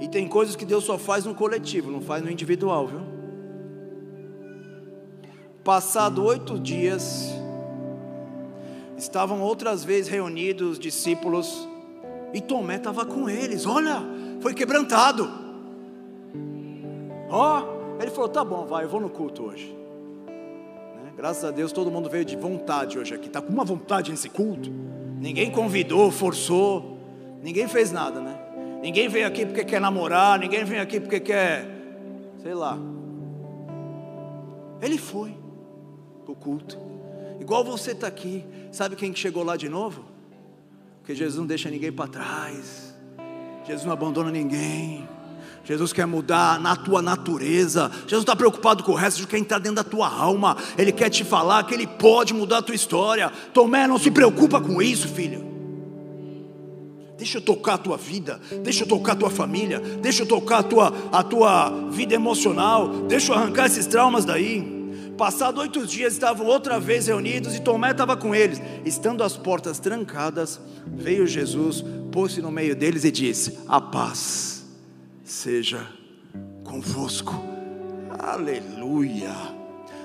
E 0.01 0.09
tem 0.09 0.27
coisas 0.27 0.57
que 0.57 0.65
Deus 0.65 0.85
só 0.85 0.99
faz 0.99 1.25
no 1.25 1.35
coletivo, 1.35 1.91
não 1.91 2.01
faz 2.01 2.25
no 2.25 2.31
individual, 2.31 2.87
viu? 2.87 3.01
Passado 5.63 6.25
oito 6.25 6.59
dias, 6.59 7.31
estavam 8.97 9.41
outras 9.41 9.85
vezes 9.85 10.11
reunidos 10.11 10.73
os 10.73 10.79
discípulos, 10.79 11.69
e 12.33 12.41
Tomé 12.41 12.77
estava 12.77 13.05
com 13.05 13.29
eles, 13.29 13.67
olha, 13.67 14.03
foi 14.41 14.55
quebrantado. 14.55 15.31
Ó, 17.29 17.61
oh, 17.61 17.82
ele 18.05 18.11
falou: 18.11 18.29
tá 18.29 18.45
bom, 18.45 18.67
vai, 18.67 18.85
eu 18.85 18.89
vou 18.89 19.01
no 19.01 19.11
culto 19.11 19.45
hoje. 19.45 19.77
Né? 20.27 21.13
Graças 21.17 21.45
a 21.45 21.51
Deus 21.51 21.73
todo 21.73 21.91
mundo 21.91 22.09
veio 22.09 22.25
de 22.25 22.37
vontade 22.37 22.99
hoje 22.99 23.15
aqui. 23.15 23.27
Está 23.27 23.41
com 23.41 23.53
uma 23.53 23.65
vontade 23.65 24.11
nesse 24.11 24.29
culto. 24.29 24.71
Ninguém 25.21 25.51
convidou, 25.51 26.11
forçou, 26.11 26.99
ninguém 27.43 27.69
fez 27.69 27.93
nada, 27.93 28.21
né? 28.21 28.39
Ninguém 28.83 29.09
veio 29.09 29.27
aqui 29.27 29.47
porque 29.47 29.65
quer 29.65 29.81
namorar, 29.81 30.39
ninguém 30.39 30.65
veio 30.65 30.83
aqui 30.83 30.99
porque 30.99 31.21
quer, 31.21 31.69
sei 32.43 32.55
lá. 32.55 32.77
Ele 34.81 34.99
foi 34.99 35.33
para 36.25 36.33
o 36.33 36.35
culto. 36.35 36.77
Igual 37.41 37.65
você 37.65 37.93
está 37.93 38.09
aqui. 38.09 38.45
Sabe 38.73 38.97
quem 38.97 39.15
chegou 39.15 39.45
lá 39.45 39.57
de 39.57 39.69
novo? 39.69 40.05
Porque 40.99 41.15
Jesus 41.15 41.39
não 41.39 41.47
deixa 41.47 41.71
ninguém 41.71 41.93
para 41.93 42.09
trás. 42.09 42.93
Jesus 43.65 43.85
não 43.85 43.93
abandona 43.93 44.31
ninguém. 44.31 45.09
Jesus 45.65 45.93
quer 45.93 46.07
mudar 46.07 46.61
na 46.61 46.75
tua 46.75 47.01
natureza. 47.01 47.91
Jesus 48.07 48.23
está 48.23 48.35
preocupado 48.35 48.83
com 48.83 48.93
o 48.93 48.97
resto 48.97 49.21
de 49.21 49.27
quem 49.27 49.43
está 49.43 49.59
dentro 49.59 49.77
da 49.77 49.85
tua 49.85 50.09
alma. 50.09 50.57
Ele 50.77 50.91
quer 50.91 51.09
te 51.09 51.25
falar 51.25 51.65
que 51.65 51.75
Ele 51.75 51.87
pode 51.87 52.35
mudar 52.35 52.59
a 52.59 52.63
tua 52.63 52.75
história. 52.75 53.31
Tomé, 53.55 53.87
não 53.87 53.99
se 53.99 54.11
preocupa 54.11 54.61
com 54.61 54.83
isso, 54.83 55.07
filho. 55.09 55.53
Deixa 57.17 57.39
eu 57.39 57.43
tocar 57.43 57.75
a 57.75 57.79
tua 57.79 57.97
vida, 57.97 58.41
deixa 58.65 58.83
eu 58.83 58.89
tocar 58.89 59.13
a 59.13 59.17
tua 59.17 59.31
família, 59.31 59.79
deixa 59.79 60.23
eu 60.23 60.27
tocar 60.27 60.59
a 60.59 60.63
tua, 60.65 60.93
a 61.13 61.23
tua 61.23 61.71
vida 61.89 62.17
emocional, 62.17 62.89
deixa 63.07 63.31
eu 63.31 63.37
arrancar 63.37 63.67
esses 63.67 63.87
traumas 63.87 64.25
daí. 64.25 64.83
Passados 65.17 65.61
oito 65.61 65.87
dias 65.87 66.15
estavam 66.15 66.49
outra 66.49 66.81
vez 66.81 67.07
reunidos 67.07 67.55
e 67.55 67.61
Tomé 67.61 67.93
estava 67.93 68.17
com 68.17 68.35
eles. 68.35 68.61
Estando 68.85 69.23
as 69.23 69.37
portas 69.37 69.79
trancadas, 69.79 70.59
veio 70.85 71.25
Jesus, 71.25 71.85
pôs-se 72.11 72.43
no 72.43 72.51
meio 72.51 72.75
deles 72.75 73.05
e 73.05 73.11
disse: 73.13 73.57
A 73.69 73.81
paz 73.81 74.62
seja 75.23 75.87
convosco. 76.65 77.35
Aleluia. 78.19 79.35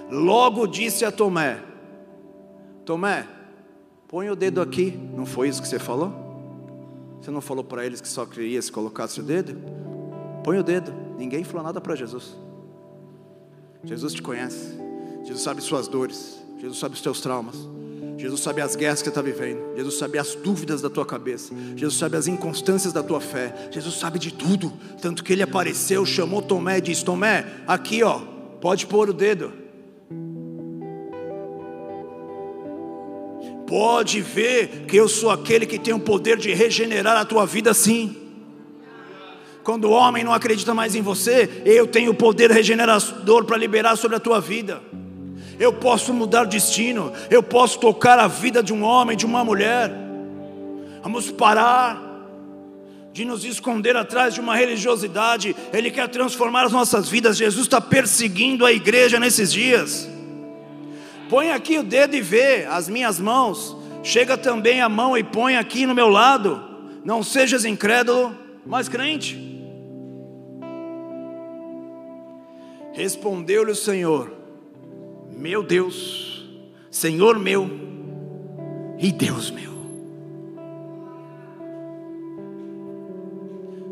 Logo 0.10 0.66
disse 0.66 1.06
a 1.06 1.12
Tomé: 1.12 1.62
Tomé, 2.86 3.28
põe 4.08 4.30
o 4.30 4.36
dedo 4.36 4.62
aqui. 4.62 4.92
Não 4.92 5.26
foi 5.26 5.50
isso 5.50 5.62
que 5.62 5.68
você 5.68 5.80
falou? 5.80 6.26
Você 7.22 7.32
não 7.32 7.42
falou 7.42 7.64
para 7.64 7.86
eles 7.86 8.00
que 8.00 8.08
só 8.08 8.26
queria 8.26 8.62
se 8.62 8.72
colocasse 8.72 9.20
o 9.20 9.24
dedo? 9.24 9.58
Põe 10.44 10.60
o 10.60 10.64
dedo. 10.64 10.94
Ninguém 11.18 11.44
falou 11.44 11.64
nada 11.64 11.82
para 11.82 11.96
Jesus. 11.96 12.36
Jesus 13.84 14.14
te 14.14 14.22
conhece. 14.22 14.78
Jesus 15.24 15.42
sabe 15.42 15.62
suas 15.62 15.88
dores. 15.88 16.42
Jesus 16.60 16.80
sabe 16.80 16.96
os 16.96 17.02
teus 17.02 17.22
traumas. 17.22 17.56
Jesus 18.18 18.42
sabe 18.42 18.62
as 18.62 18.76
guerras 18.76 19.00
que 19.00 19.06
você 19.06 19.10
está 19.10 19.22
vivendo. 19.22 19.76
Jesus 19.76 19.98
sabe 20.00 20.18
as 20.18 20.34
dúvidas 20.34 20.82
da 20.82 20.90
tua 20.90 21.06
cabeça. 21.06 21.54
Jesus 21.76 21.96
sabe 21.96 22.18
as 22.18 22.28
inconstâncias 22.28 22.92
da 22.92 23.04
tua 23.04 23.22
fé. 23.22 23.70
Jesus 23.72 23.96
sabe 23.96 24.18
de 24.18 24.34
tudo. 24.34 24.74
Tanto 25.00 25.24
que 25.24 25.34
ele 25.34 25.44
apareceu, 25.44 26.04
chamou 26.04 26.42
Tomé 26.42 26.80
e 26.80 26.82
disse: 26.82 27.06
Tomé, 27.06 27.46
aqui 27.68 28.02
ó, 28.02 28.20
pode 28.60 28.88
pôr 28.88 29.10
o 29.10 29.14
dedo. 29.14 29.54
Pode 33.68 34.22
ver 34.22 34.86
que 34.88 34.98
eu 34.98 35.08
sou 35.08 35.30
aquele 35.30 35.68
que 35.68 35.78
tem 35.78 35.94
o 35.94 36.00
poder 36.00 36.38
de 36.38 36.54
regenerar 36.54 37.18
a 37.18 37.26
tua 37.26 37.46
vida 37.46 37.74
sim. 37.74 38.16
Quando 39.64 39.86
o 39.86 39.92
homem 39.92 40.24
não 40.24 40.34
acredita 40.34 40.74
mais 40.74 40.96
em 40.96 41.02
você, 41.02 41.62
eu 41.66 41.86
tenho 41.86 42.12
o 42.12 42.16
poder 42.16 42.50
regenerador 42.50 43.44
para 43.44 43.58
liberar 43.58 43.96
sobre 43.98 44.16
a 44.16 44.20
tua 44.20 44.40
vida 44.40 44.82
eu 45.60 45.74
posso 45.74 46.14
mudar 46.14 46.44
o 46.44 46.50
destino, 46.50 47.12
eu 47.30 47.42
posso 47.42 47.80
tocar 47.80 48.20
a 48.20 48.28
vida 48.28 48.62
de 48.62 48.74
um 48.74 48.84
homem, 48.84 49.18
de 49.18 49.26
uma 49.26 49.44
mulher. 49.44 49.92
Vamos 51.02 51.32
parar 51.32 52.08
de 53.18 53.26
nos 53.26 53.44
esconder 53.44 53.98
atrás 53.98 54.36
de 54.36 54.40
uma 54.40 54.56
religiosidade, 54.56 55.56
Ele 55.74 55.90
quer 55.90 56.08
transformar 56.08 56.66
as 56.66 56.72
nossas 56.72 57.10
vidas. 57.10 57.36
Jesus 57.36 57.66
está 57.66 57.82
perseguindo 57.82 58.64
a 58.64 58.72
igreja 58.72 59.20
nesses 59.20 59.52
dias. 59.52 60.08
Põe 61.28 61.50
aqui 61.50 61.80
o 61.80 61.84
dedo 61.84 62.16
e 62.16 62.22
vê 62.22 62.68
as 62.70 62.88
minhas 62.88 63.20
mãos. 63.20 63.76
Chega 64.04 64.38
também 64.38 64.82
a 64.82 64.88
mão 64.88 65.18
e 65.18 65.24
põe 65.24 65.58
aqui 65.58 65.88
no 65.88 65.96
meu 65.96 66.10
lado. 66.10 66.64
Não 67.04 67.24
sejas 67.24 67.66
incrédulo, 67.66 68.38
mas 68.64 68.88
crente. 68.88 69.36
Respondeu-lhe 72.94 73.72
o 73.72 73.76
Senhor: 73.76 74.37
meu 75.38 75.64
Deus, 75.64 76.46
Senhor 76.90 77.38
meu 77.40 77.70
e 79.00 79.12
Deus 79.12 79.52
meu. 79.52 79.78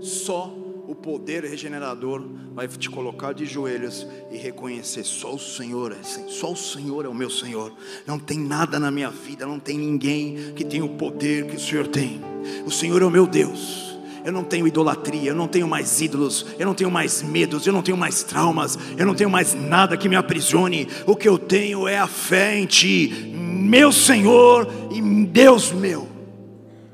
Só 0.02 0.54
o 0.88 0.94
poder 0.94 1.44
regenerador 1.44 2.24
vai 2.54 2.68
te 2.68 2.90
colocar 2.90 3.34
de 3.34 3.46
joelhos 3.46 4.08
e 4.32 4.38
reconhecer: 4.38 5.04
só 5.04 5.36
o 5.36 5.40
Senhor 5.40 5.92
é, 5.92 6.04
só 6.04 6.52
o 6.52 6.56
Senhor 6.56 7.06
é 7.06 7.08
o 7.08 7.14
meu 7.14 7.30
Senhor. 7.30 7.72
Não 8.06 8.20
tem 8.20 8.40
nada 8.40 8.80
na 8.80 8.92
minha 8.92 9.10
vida, 9.10 9.46
não 9.46 9.60
tem 9.60 9.78
ninguém 9.78 10.54
que 10.56 10.64
tenha 10.64 10.86
o 10.86 10.96
poder 10.96 11.48
que 11.48 11.56
o 11.56 11.60
Senhor 11.60 11.88
tem. 11.88 12.22
O 12.66 12.72
Senhor 12.72 13.02
é 13.02 13.06
o 13.06 13.12
meu 13.12 13.28
Deus. 13.28 13.95
Eu 14.26 14.32
não 14.32 14.44
tenho 14.44 14.68
idolatria, 14.68 15.30
eu 15.30 15.36
não 15.36 15.48
tenho 15.48 15.68
mais 15.68 16.02
ídolos, 16.02 16.48
eu 16.58 16.66
não 16.66 16.74
tenho 16.74 16.90
mais 16.90 17.22
medos, 17.22 17.68
eu 17.68 17.72
não 17.72 17.84
tenho 17.84 17.96
mais 17.96 18.24
traumas, 18.24 18.76
eu 18.98 19.06
não 19.06 19.14
tenho 19.14 19.30
mais 19.30 19.54
nada 19.54 19.96
que 19.96 20.10
me 20.10 20.16
aprisione. 20.16 20.88
O 21.06 21.16
que 21.16 21.30
eu 21.30 21.38
tenho 21.38 21.88
é 21.88 22.00
a 22.00 22.08
fé 22.08 22.58
em 22.58 22.66
Ti, 22.66 23.32
meu 23.36 23.92
Senhor 23.92 24.68
e 24.92 25.00
Deus 25.28 25.72
meu. 25.72 26.08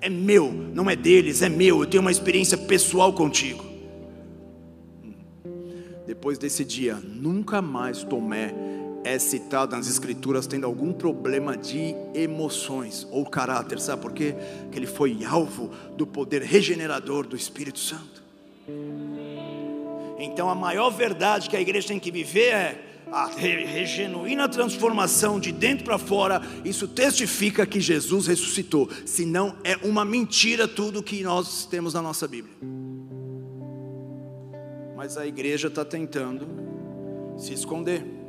É 0.02 0.10
meu, 0.10 0.52
não 0.52 0.90
é 0.90 0.96
deles, 0.96 1.42
é 1.42 1.48
meu. 1.48 1.80
Eu 1.80 1.86
tenho 1.88 2.02
uma 2.02 2.12
experiência 2.12 2.58
pessoal 2.58 3.14
contigo. 3.14 3.64
Depois 6.06 6.38
desse 6.38 6.66
dia, 6.66 6.96
nunca 7.02 7.62
mais 7.62 8.04
Tomé 8.04 8.54
é 9.04 9.18
citado 9.18 9.76
nas 9.76 9.88
escrituras 9.88 10.46
tendo 10.48 10.66
algum 10.66 10.94
problema 10.94 11.58
de 11.58 11.96
emoções 12.14 13.08
ou 13.12 13.26
caráter, 13.26 13.80
sabe 13.80 14.02
por 14.02 14.14
quê? 14.14 14.36
Que 14.72 14.78
ele 14.78 14.88
foi 14.88 15.24
alvo 15.26 15.72
do 15.96 16.06
poder 16.06 16.42
regenerador 16.42 17.26
do 17.26 17.36
Espírito 17.36 17.80
Santo. 17.80 18.22
Então 20.20 20.50
a 20.50 20.56
maior 20.56 20.90
verdade 20.92 21.50
que 21.50 21.58
a 21.58 21.62
igreja 21.62 21.88
tem 21.88 22.00
que 22.00 22.12
viver 22.12 22.54
é 22.54 22.92
a 23.12 23.30
genuína 23.86 24.48
transformação 24.48 25.38
de 25.38 25.52
dentro 25.52 25.84
para 25.84 25.98
fora, 25.98 26.42
isso 26.64 26.88
testifica 26.88 27.66
que 27.66 27.82
Jesus 27.82 28.26
ressuscitou, 28.28 28.90
senão 29.06 29.58
é 29.66 29.76
uma 29.86 30.06
mentira 30.06 30.66
tudo 30.66 31.04
que 31.04 31.22
nós 31.22 31.66
temos 31.66 31.94
na 31.94 32.02
nossa 32.02 32.26
Bíblia. 32.26 32.56
Mas 34.96 35.18
a 35.18 35.28
igreja 35.28 35.68
está 35.68 35.84
tentando 35.84 36.48
se 37.38 37.54
esconder. 37.54 38.21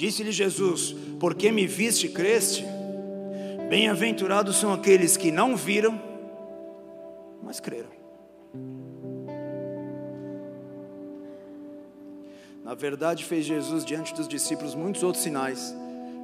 Disse-lhe 0.00 0.32
Jesus: 0.32 0.96
Porque 1.20 1.52
me 1.52 1.66
viste 1.66 2.06
e 2.06 2.08
creste? 2.08 2.64
Bem-aventurados 3.68 4.56
são 4.56 4.72
aqueles 4.72 5.14
que 5.14 5.30
não 5.30 5.54
viram, 5.54 6.00
mas 7.42 7.60
creram. 7.60 7.90
Na 12.64 12.72
verdade, 12.74 13.26
fez 13.26 13.44
Jesus 13.44 13.84
diante 13.84 14.14
dos 14.14 14.26
discípulos 14.26 14.74
muitos 14.74 15.02
outros 15.02 15.22
sinais 15.22 15.76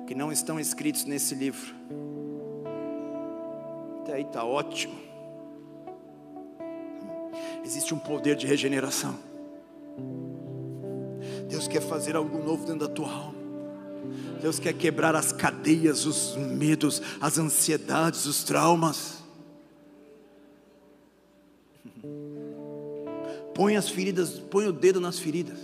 que 0.07 0.15
não 0.15 0.33
estão 0.33 0.59
escritos 0.59 1.05
nesse 1.05 1.35
livro. 1.35 1.75
Até 4.01 4.15
aí 4.15 4.23
está 4.23 4.43
ótimo. 4.43 4.99
Existe 7.63 7.93
um 7.93 7.99
poder 7.99 8.37
de 8.37 8.47
regeneração. 8.47 9.19
Deus 11.47 11.69
quer 11.69 11.83
fazer 11.83 12.17
algo 12.17 12.39
novo 12.39 12.65
dentro 12.65 12.89
da 12.89 12.95
tua 12.95 13.13
alma. 13.13 13.46
Deus 14.41 14.59
quer 14.59 14.73
quebrar 14.73 15.15
as 15.15 15.33
cadeias, 15.33 16.07
os 16.07 16.37
medos, 16.37 17.03
as 17.21 17.39
ansiedades, 17.39 18.27
os 18.27 18.45
traumas. 18.45 19.25
Põe 23.55 23.77
as 23.77 23.89
feridas, 23.89 24.39
põe 24.39 24.67
o 24.67 24.73
dedo 24.73 25.01
nas 25.01 25.19
feridas. 25.19 25.59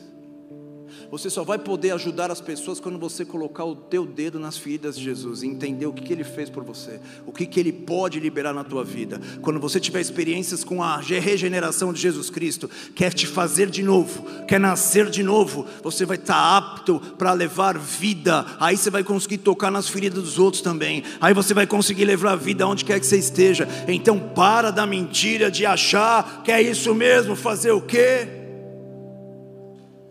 Você 1.12 1.28
só 1.28 1.44
vai 1.44 1.58
poder 1.58 1.90
ajudar 1.90 2.30
as 2.30 2.40
pessoas 2.40 2.80
quando 2.80 2.98
você 2.98 3.22
colocar 3.22 3.66
o 3.66 3.76
teu 3.76 4.06
dedo 4.06 4.40
nas 4.40 4.56
feridas 4.56 4.96
de 4.96 5.04
Jesus 5.04 5.42
e 5.42 5.46
entender 5.46 5.84
o 5.84 5.92
que, 5.92 6.02
que 6.02 6.10
Ele 6.10 6.24
fez 6.24 6.48
por 6.48 6.64
você, 6.64 6.98
o 7.26 7.32
que, 7.32 7.44
que 7.44 7.60
Ele 7.60 7.70
pode 7.70 8.18
liberar 8.18 8.54
na 8.54 8.64
tua 8.64 8.82
vida. 8.82 9.20
Quando 9.42 9.60
você 9.60 9.78
tiver 9.78 10.00
experiências 10.00 10.64
com 10.64 10.82
a 10.82 10.96
regeneração 10.96 11.92
de 11.92 12.00
Jesus 12.00 12.30
Cristo, 12.30 12.66
quer 12.94 13.12
te 13.12 13.26
fazer 13.26 13.68
de 13.68 13.82
novo, 13.82 14.24
quer 14.48 14.58
nascer 14.58 15.10
de 15.10 15.22
novo, 15.22 15.66
você 15.82 16.06
vai 16.06 16.16
estar 16.16 16.56
apto 16.56 16.98
para 17.18 17.34
levar 17.34 17.76
vida. 17.76 18.46
Aí 18.58 18.74
você 18.74 18.88
vai 18.88 19.04
conseguir 19.04 19.36
tocar 19.36 19.70
nas 19.70 19.86
feridas 19.86 20.24
dos 20.24 20.38
outros 20.38 20.62
também. 20.62 21.04
Aí 21.20 21.34
você 21.34 21.52
vai 21.52 21.66
conseguir 21.66 22.06
levar 22.06 22.32
a 22.32 22.36
vida 22.36 22.66
onde 22.66 22.86
quer 22.86 22.98
que 22.98 23.04
você 23.04 23.18
esteja. 23.18 23.68
Então 23.86 24.18
para 24.18 24.70
da 24.70 24.86
mentira 24.86 25.50
de 25.50 25.66
achar 25.66 26.42
que 26.42 26.50
é 26.50 26.62
isso 26.62 26.94
mesmo, 26.94 27.36
fazer 27.36 27.72
o 27.72 27.82
quê? 27.82 28.26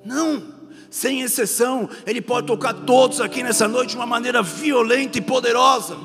Não 0.05 0.50
sem 0.91 1.21
exceção, 1.21 1.89
Ele 2.05 2.21
pode 2.21 2.47
tocar 2.47 2.73
todos 2.73 3.21
aqui 3.21 3.41
nessa 3.41 3.65
noite 3.65 3.91
de 3.91 3.95
uma 3.95 4.05
maneira 4.05 4.43
violenta 4.43 5.17
e 5.17 5.21
poderosa, 5.21 5.95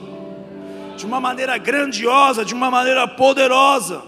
de 0.96 1.04
uma 1.04 1.20
maneira 1.20 1.58
grandiosa, 1.58 2.44
de 2.44 2.54
uma 2.54 2.70
maneira 2.70 3.06
poderosa. 3.08 4.00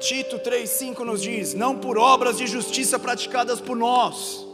Tito 0.00 0.40
3,5 0.40 0.98
nos 1.04 1.22
diz: 1.22 1.54
Não 1.54 1.78
por 1.78 1.96
obras 1.96 2.36
de 2.36 2.48
justiça 2.48 2.98
praticadas 2.98 3.60
por 3.60 3.76
nós, 3.76 4.44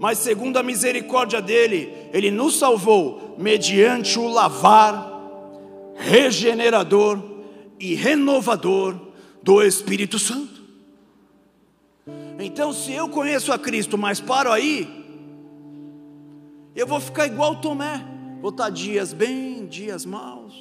mas 0.00 0.18
segundo 0.18 0.56
a 0.56 0.64
misericórdia 0.64 1.40
dele, 1.40 1.94
ele 2.12 2.32
nos 2.32 2.58
salvou 2.58 3.36
mediante 3.38 4.18
o 4.18 4.26
lavar 4.26 5.12
regenerador 5.94 7.31
e 7.82 7.96
renovador 7.96 8.94
do 9.42 9.60
Espírito 9.60 10.16
Santo. 10.16 10.62
Então, 12.38 12.72
se 12.72 12.92
eu 12.92 13.08
conheço 13.08 13.52
a 13.52 13.58
Cristo, 13.58 13.98
mas 13.98 14.20
paro 14.20 14.52
aí, 14.52 14.88
eu 16.76 16.86
vou 16.86 17.00
ficar 17.00 17.26
igual 17.26 17.56
Tomé, 17.56 18.06
vou 18.40 18.50
estar 18.50 18.70
dias 18.70 19.12
bem, 19.12 19.66
dias 19.66 20.06
maus. 20.06 20.54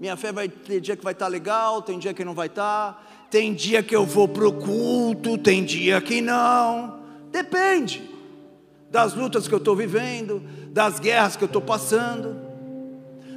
Minha 0.00 0.16
fé 0.16 0.32
vai 0.32 0.48
ter 0.48 0.80
dia 0.80 0.96
que 0.96 1.04
vai 1.04 1.12
estar 1.12 1.28
legal, 1.28 1.82
tem 1.82 2.00
dia 2.00 2.12
que 2.12 2.24
não 2.24 2.34
vai 2.34 2.48
estar, 2.48 3.28
tem 3.30 3.54
dia 3.54 3.80
que 3.80 3.94
eu 3.94 4.04
vou 4.04 4.26
para 4.26 4.48
o 4.48 4.52
culto, 4.52 5.38
tem 5.38 5.64
dia 5.64 6.00
que 6.00 6.20
não. 6.20 6.98
Depende 7.30 8.10
das 8.90 9.14
lutas 9.14 9.46
que 9.46 9.54
eu 9.54 9.58
estou 9.58 9.76
vivendo, 9.76 10.42
das 10.72 10.98
guerras 10.98 11.36
que 11.36 11.44
eu 11.44 11.46
estou 11.46 11.62
passando, 11.62 12.36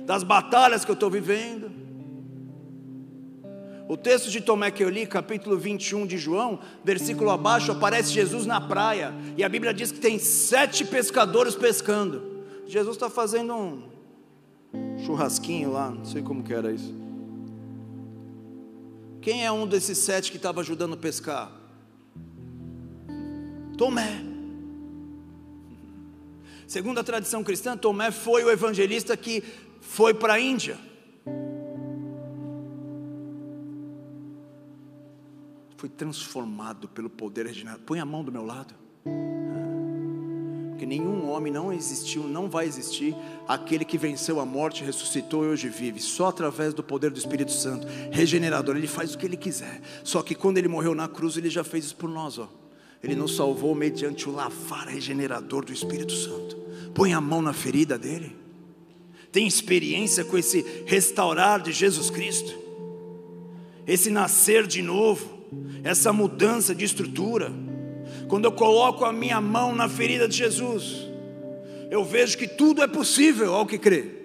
das 0.03 0.23
batalhas 0.23 0.83
que 0.83 0.89
eu 0.89 0.95
estou 0.95 1.11
vivendo. 1.11 1.82
O 3.93 3.97
texto 3.97 4.31
de 4.31 4.41
Tomé 4.41 4.71
que 4.71 4.83
eu 4.83 4.89
li, 4.89 5.05
capítulo 5.05 5.55
21 5.55 6.07
de 6.07 6.17
João, 6.17 6.59
versículo 6.83 7.29
abaixo, 7.29 7.71
aparece 7.71 8.11
Jesus 8.11 8.43
na 8.43 8.59
praia. 8.59 9.13
E 9.37 9.43
a 9.43 9.47
Bíblia 9.47 9.71
diz 9.71 9.91
que 9.91 9.99
tem 9.99 10.17
sete 10.17 10.83
pescadores 10.83 11.53
pescando. 11.53 12.43
Jesus 12.65 12.95
está 12.95 13.07
fazendo 13.07 13.53
um 13.53 13.83
churrasquinho 15.05 15.71
lá, 15.71 15.91
não 15.91 16.03
sei 16.05 16.23
como 16.23 16.41
que 16.41 16.51
era 16.51 16.71
isso. 16.71 16.91
Quem 19.21 19.45
é 19.45 19.51
um 19.51 19.67
desses 19.67 19.99
sete 19.99 20.31
que 20.31 20.37
estava 20.37 20.61
ajudando 20.61 20.95
a 20.95 20.97
pescar? 20.97 21.51
Tomé. 23.77 24.23
Segundo 26.65 26.99
a 26.99 27.03
tradição 27.03 27.43
cristã, 27.43 27.77
Tomé 27.77 28.09
foi 28.09 28.43
o 28.43 28.49
evangelista 28.49 29.15
que 29.15 29.43
foi 29.81 30.15
para 30.15 30.33
a 30.33 30.39
Índia. 30.39 30.79
Foi 35.83 35.89
transformado 35.89 36.87
pelo 36.87 37.09
poder 37.09 37.45
regenerado. 37.45 37.81
Põe 37.85 37.99
a 37.99 38.05
mão 38.05 38.23
do 38.23 38.31
meu 38.31 38.45
lado. 38.45 38.73
Porque 40.69 40.85
nenhum 40.85 41.29
homem 41.29 41.51
não 41.51 41.73
existiu, 41.73 42.23
não 42.23 42.49
vai 42.49 42.65
existir 42.65 43.13
aquele 43.45 43.83
que 43.83 43.97
venceu 43.97 44.39
a 44.39 44.45
morte, 44.45 44.81
ressuscitou 44.81 45.43
e 45.43 45.49
hoje 45.49 45.67
vive, 45.67 45.99
só 45.99 46.27
através 46.27 46.73
do 46.73 46.81
poder 46.81 47.11
do 47.11 47.19
Espírito 47.19 47.51
Santo, 47.51 47.85
regenerador. 48.11 48.77
Ele 48.77 48.87
faz 48.87 49.13
o 49.13 49.17
que 49.17 49.25
ele 49.25 49.35
quiser. 49.35 49.81
Só 50.05 50.23
que 50.23 50.33
quando 50.33 50.57
ele 50.57 50.69
morreu 50.69 50.95
na 50.95 51.09
cruz, 51.09 51.35
ele 51.35 51.49
já 51.49 51.65
fez 51.65 51.83
isso 51.83 51.97
por 51.97 52.09
nós, 52.09 52.39
ó. 52.39 52.47
Ele 53.03 53.13
nos 53.13 53.35
salvou 53.35 53.75
mediante 53.75 54.29
o 54.29 54.31
lavar 54.31 54.87
regenerador 54.87 55.65
do 55.65 55.73
Espírito 55.73 56.13
Santo. 56.13 56.55
Põe 56.95 57.11
a 57.11 57.19
mão 57.19 57.41
na 57.41 57.51
ferida 57.51 57.97
dele. 57.99 58.33
Tem 59.33 59.45
experiência 59.45 60.23
com 60.23 60.37
esse 60.37 60.65
restaurar 60.85 61.61
de 61.61 61.73
Jesus 61.73 62.09
Cristo, 62.09 62.57
esse 63.85 64.09
nascer 64.09 64.65
de 64.65 64.81
novo 64.81 65.33
essa 65.83 66.13
mudança 66.13 66.73
de 66.73 66.85
estrutura. 66.85 67.51
Quando 68.27 68.45
eu 68.45 68.51
coloco 68.51 69.05
a 69.05 69.11
minha 69.11 69.41
mão 69.41 69.75
na 69.75 69.89
ferida 69.89 70.27
de 70.27 70.37
Jesus, 70.37 71.07
eu 71.91 72.03
vejo 72.03 72.37
que 72.37 72.47
tudo 72.47 72.81
é 72.81 72.87
possível 72.87 73.53
ao 73.53 73.65
que 73.65 73.77
crê. 73.77 74.23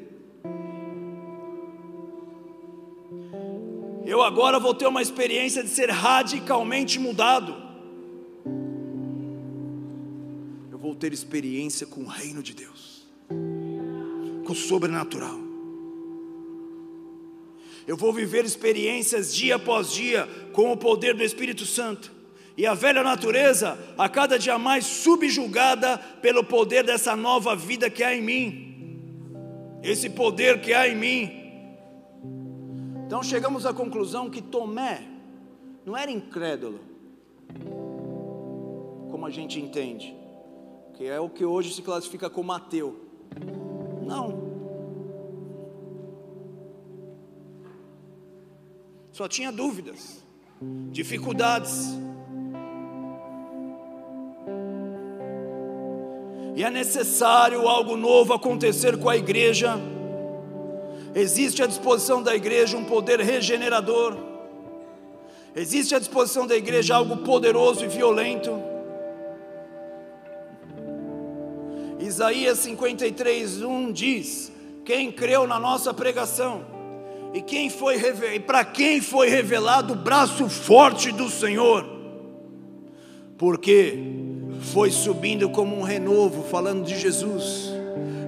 Eu 4.06 4.22
agora 4.22 4.58
vou 4.58 4.74
ter 4.74 4.86
uma 4.86 5.02
experiência 5.02 5.62
de 5.62 5.68
ser 5.68 5.90
radicalmente 5.90 6.98
mudado. 6.98 7.54
Eu 10.72 10.78
vou 10.78 10.94
ter 10.94 11.12
experiência 11.12 11.86
com 11.86 12.02
o 12.02 12.06
reino 12.06 12.42
de 12.42 12.54
Deus, 12.54 13.06
com 13.28 14.52
o 14.52 14.56
sobrenatural. 14.56 15.47
Eu 17.88 17.96
vou 17.96 18.12
viver 18.12 18.44
experiências 18.44 19.34
dia 19.34 19.56
após 19.56 19.90
dia 19.90 20.28
com 20.52 20.70
o 20.70 20.76
poder 20.76 21.14
do 21.14 21.24
Espírito 21.24 21.64
Santo. 21.64 22.12
E 22.54 22.66
a 22.66 22.74
velha 22.74 23.02
natureza, 23.02 23.78
a 23.96 24.06
cada 24.10 24.38
dia 24.38 24.58
mais 24.58 24.84
subjugada 24.84 25.96
pelo 26.20 26.44
poder 26.44 26.84
dessa 26.84 27.16
nova 27.16 27.56
vida 27.56 27.88
que 27.88 28.04
há 28.04 28.14
em 28.14 28.20
mim. 28.20 28.64
esse 29.82 30.10
poder 30.10 30.60
que 30.60 30.74
há 30.74 30.86
em 30.86 30.96
mim. 30.96 31.30
Então 33.06 33.22
chegamos 33.22 33.64
à 33.64 33.72
conclusão 33.72 34.28
que 34.28 34.42
Tomé 34.42 35.02
não 35.86 35.96
era 35.96 36.10
incrédulo, 36.10 36.80
como 39.10 39.24
a 39.24 39.30
gente 39.30 39.58
entende, 39.58 40.14
que 40.94 41.06
é 41.06 41.18
o 41.18 41.30
que 41.30 41.44
hoje 41.44 41.72
se 41.72 41.80
classifica 41.80 42.28
como 42.28 42.52
ateu. 42.52 43.00
Não. 44.04 44.47
Só 49.18 49.26
tinha 49.26 49.50
dúvidas, 49.50 50.24
dificuldades. 50.92 51.88
E 56.54 56.62
é 56.62 56.70
necessário 56.70 57.66
algo 57.66 57.96
novo 57.96 58.32
acontecer 58.32 58.96
com 58.96 59.08
a 59.08 59.16
igreja. 59.16 59.76
Existe 61.16 61.64
à 61.64 61.66
disposição 61.66 62.22
da 62.22 62.36
igreja 62.36 62.76
um 62.76 62.84
poder 62.84 63.18
regenerador 63.18 64.16
Existe 65.56 65.96
à 65.96 65.98
disposição 65.98 66.46
da 66.46 66.54
igreja 66.54 66.94
algo 66.94 67.16
poderoso 67.16 67.84
e 67.84 67.88
violento. 67.88 68.52
Isaías 71.98 72.60
53, 72.60 73.62
1 73.62 73.90
diz: 73.90 74.52
Quem 74.84 75.10
creu 75.10 75.44
na 75.44 75.58
nossa 75.58 75.92
pregação, 75.92 76.77
e 77.32 77.42
quem 77.42 77.68
foi 77.68 77.96
e 78.34 78.40
para 78.40 78.64
quem 78.64 79.00
foi 79.00 79.28
revelado 79.28 79.92
o 79.92 79.96
braço 79.96 80.48
forte 80.48 81.12
do 81.12 81.28
Senhor, 81.28 81.86
porque 83.36 83.98
foi 84.72 84.90
subindo 84.90 85.48
como 85.50 85.78
um 85.78 85.82
renovo, 85.82 86.42
falando 86.44 86.84
de 86.84 86.98
Jesus, 86.98 87.70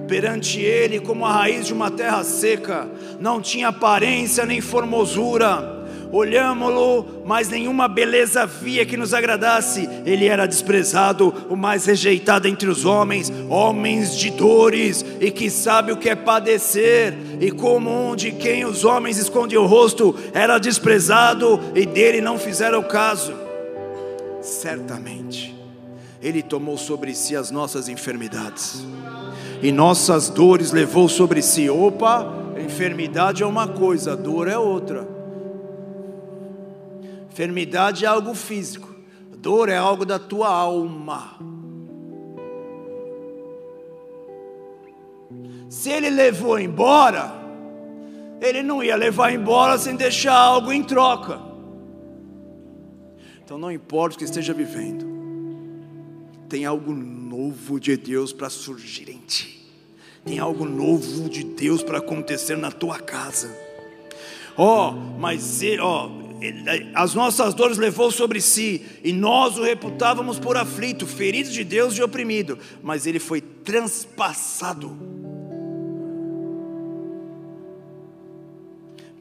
perante 0.07 0.59
ele 0.59 0.99
como 0.99 1.25
a 1.25 1.31
raiz 1.31 1.67
de 1.67 1.73
uma 1.73 1.89
terra 1.89 2.23
seca, 2.23 2.89
não 3.19 3.41
tinha 3.41 3.69
aparência 3.69 4.45
nem 4.45 4.61
formosura, 4.61 5.80
olhámo-lo, 6.11 7.23
mas 7.25 7.49
nenhuma 7.49 7.87
beleza 7.87 8.43
havia 8.43 8.85
que 8.85 8.97
nos 8.97 9.13
agradasse. 9.13 9.87
Ele 10.05 10.27
era 10.27 10.45
desprezado, 10.45 11.33
o 11.49 11.55
mais 11.55 11.85
rejeitado 11.85 12.47
entre 12.47 12.69
os 12.69 12.85
homens, 12.85 13.31
homens 13.49 14.17
de 14.17 14.29
dores, 14.31 15.05
e 15.19 15.31
que 15.31 15.49
sabe 15.49 15.91
o 15.91 15.97
que 15.97 16.09
é 16.09 16.15
padecer, 16.15 17.17
e 17.39 17.49
como 17.51 18.11
um 18.11 18.15
de 18.15 18.31
quem 18.31 18.65
os 18.65 18.83
homens 18.83 19.17
escondem 19.17 19.57
o 19.57 19.65
rosto, 19.65 20.15
era 20.33 20.57
desprezado, 20.57 21.59
e 21.73 21.85
dele 21.85 22.21
não 22.21 22.37
fizeram 22.37 22.83
caso. 22.83 23.33
Certamente, 24.41 25.55
Ele 26.21 26.41
tomou 26.41 26.77
sobre 26.77 27.13
si 27.13 27.35
as 27.35 27.51
nossas 27.51 27.87
enfermidades, 27.87 28.85
e 29.61 29.71
nossas 29.71 30.29
dores 30.29 30.71
levou 30.71 31.07
sobre 31.07 31.41
si. 31.41 31.69
Opa, 31.69 32.33
enfermidade 32.57 33.43
é 33.43 33.45
uma 33.45 33.67
coisa, 33.67 34.17
dor 34.17 34.47
é 34.47 34.57
outra. 34.57 35.20
Enfermidade 37.41 38.05
é 38.05 38.07
algo 38.07 38.35
físico, 38.35 38.93
dor 39.35 39.67
é 39.67 39.75
algo 39.75 40.05
da 40.05 40.19
tua 40.19 40.47
alma. 40.47 41.39
Se 45.67 45.89
ele 45.89 46.11
levou 46.11 46.59
embora, 46.59 47.33
ele 48.39 48.61
não 48.61 48.83
ia 48.83 48.95
levar 48.95 49.33
embora 49.33 49.79
sem 49.79 49.95
deixar 49.95 50.35
algo 50.35 50.71
em 50.71 50.83
troca. 50.83 51.41
Então 53.43 53.57
não 53.57 53.71
importa 53.71 54.15
o 54.15 54.19
que 54.19 54.25
esteja 54.25 54.53
vivendo, 54.53 55.03
tem 56.47 56.63
algo 56.63 56.93
novo 56.93 57.79
de 57.79 57.97
Deus 57.97 58.31
para 58.31 58.51
surgir 58.51 59.09
em 59.09 59.17
ti. 59.17 59.67
Tem 60.23 60.37
algo 60.37 60.63
novo 60.63 61.27
de 61.27 61.43
Deus 61.43 61.81
para 61.81 61.97
acontecer 61.97 62.55
na 62.55 62.71
tua 62.71 62.99
casa. 62.99 63.49
Ó, 64.55 64.91
oh, 64.91 64.91
mas 65.17 65.59
ó, 65.79 66.05
oh, 66.05 66.20
as 66.95 67.13
nossas 67.13 67.53
dores 67.53 67.77
levou 67.77 68.11
sobre 68.11 68.41
si, 68.41 68.85
e 69.03 69.13
nós 69.13 69.57
o 69.57 69.63
reputávamos 69.63 70.39
por 70.39 70.57
aflito, 70.57 71.05
ferido 71.05 71.51
de 71.51 71.63
Deus 71.63 71.95
e 71.95 72.01
oprimido, 72.01 72.57
mas 72.81 73.05
ele 73.05 73.19
foi 73.19 73.41
transpassado 73.41 74.97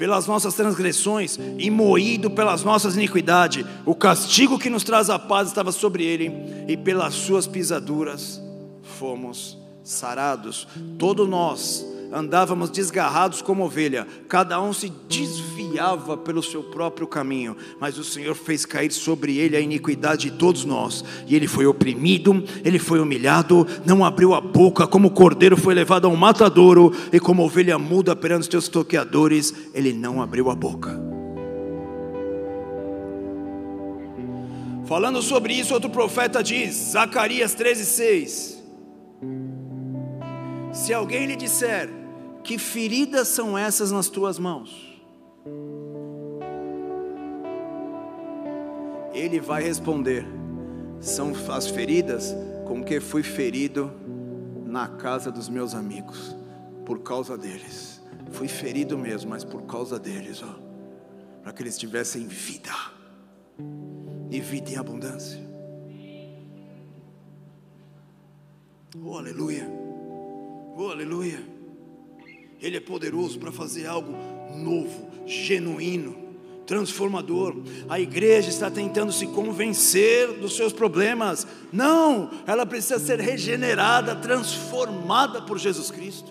pelas 0.01 0.27
nossas 0.27 0.55
transgressões 0.55 1.39
e 1.59 1.71
moído 1.71 2.31
pelas 2.31 2.65
nossas 2.65 2.97
iniquidades. 2.97 3.67
O 3.85 3.95
castigo 3.95 4.59
que 4.59 4.71
nos 4.71 4.83
traz 4.83 5.11
a 5.11 5.19
paz 5.19 5.49
estava 5.49 5.71
sobre 5.73 6.05
ele, 6.05 6.33
e 6.67 6.75
pelas 6.75 7.13
suas 7.13 7.47
pisaduras 7.47 8.41
fomos 8.83 9.59
sarados. 9.85 10.67
Todos 10.99 11.29
nós 11.29 11.85
andávamos 12.13 12.71
desgarrados 12.71 13.43
como 13.43 13.65
ovelha, 13.65 14.07
cada 14.29 14.61
um 14.61 14.73
se 14.73 14.93
desviava 15.09 16.17
pelo 16.17 16.43
seu 16.43 16.63
próprio 16.63 17.07
caminho, 17.07 17.57
mas 17.81 17.99
o 17.99 18.05
Senhor 18.05 18.35
fez 18.35 18.67
cair 18.67 18.91
sobre 18.91 19.39
ele 19.39 19.57
a 19.57 19.61
iniquidade 19.61 20.31
de 20.31 20.37
todos 20.37 20.65
nós, 20.65 21.05
e 21.27 21.37
ele 21.37 21.47
foi 21.47 21.67
oprimido, 21.67 22.45
ele 22.65 22.79
foi 22.79 23.01
humilhado, 23.01 23.67
não 23.85 24.05
abriu 24.05 24.35
a 24.35 24.41
boca, 24.41 24.87
como 24.87 25.11
cordeiro 25.11 25.57
foi 25.57 25.75
levado 25.75 26.07
a 26.07 26.09
um 26.09 26.17
matadouro, 26.17 26.93
e 27.13 27.21
como 27.21 27.45
ovelha 27.45 27.79
muda 27.79 28.17
perante 28.17 28.43
os 28.43 28.49
teus 28.49 28.69
toqueadores, 28.69 29.55
ele 29.73 29.93
não 29.93 30.21
abriu 30.21 30.51
a 30.51 30.55
boca. 30.55 31.11
Falando 34.91 35.23
sobre 35.23 35.55
isso, 35.55 35.73
outro 35.73 35.89
profeta 35.89 36.43
diz, 36.43 36.75
Zacarias 36.91 37.55
13,6: 37.55 38.57
Se 40.73 40.93
alguém 40.93 41.27
lhe 41.27 41.37
disser, 41.37 42.00
que 42.43 42.59
feridas 42.59 43.29
são 43.29 43.57
essas 43.57 43.91
nas 43.91 44.09
tuas 44.09 44.39
mãos? 44.39 44.91
Ele 49.13 49.41
vai 49.41 49.63
responder: 49.63 50.27
São 51.01 51.33
as 51.49 51.67
feridas 51.69 52.35
com 52.67 52.83
que 52.83 53.01
fui 53.01 53.23
ferido 53.23 53.91
na 54.65 54.87
casa 54.89 55.31
dos 55.31 55.49
meus 55.49 55.75
amigos, 55.75 56.37
por 56.87 57.01
causa 57.01 57.37
deles. 57.37 58.01
Fui 58.31 58.47
ferido 58.47 58.97
mesmo, 58.97 59.31
mas 59.31 59.45
por 59.45 59.63
causa 59.63 59.99
deles, 59.99 60.43
ó, 60.43 60.55
para 61.43 61.53
que 61.53 61.63
eles 61.63 61.77
tivessem 61.77 62.27
vida 62.27 62.73
e 64.31 64.41
vida 64.41 64.71
em 64.71 64.77
abundância. 64.77 65.41
Oh, 69.03 69.19
aleluia! 69.19 69.69
Oh, 70.77 70.89
aleluia! 70.89 71.60
Ele 72.61 72.77
é 72.77 72.81
poderoso 72.81 73.39
para 73.39 73.51
fazer 73.51 73.87
algo 73.87 74.15
novo, 74.55 75.09
genuíno, 75.27 76.17
transformador. 76.67 77.57
A 77.89 77.99
igreja 77.99 78.51
está 78.51 78.71
tentando 78.71 79.13
se 79.13 79.27
convencer 79.29 80.29
dos 80.35 80.57
seus 80.57 80.73
problemas. 80.73 81.47
Não, 81.73 82.31
ela 82.47 82.67
precisa 82.67 82.99
ser 82.99 83.19
regenerada, 83.19 84.15
transformada 84.15 85.41
por 85.41 85.59
Jesus 85.59 85.91
Cristo. 85.91 86.31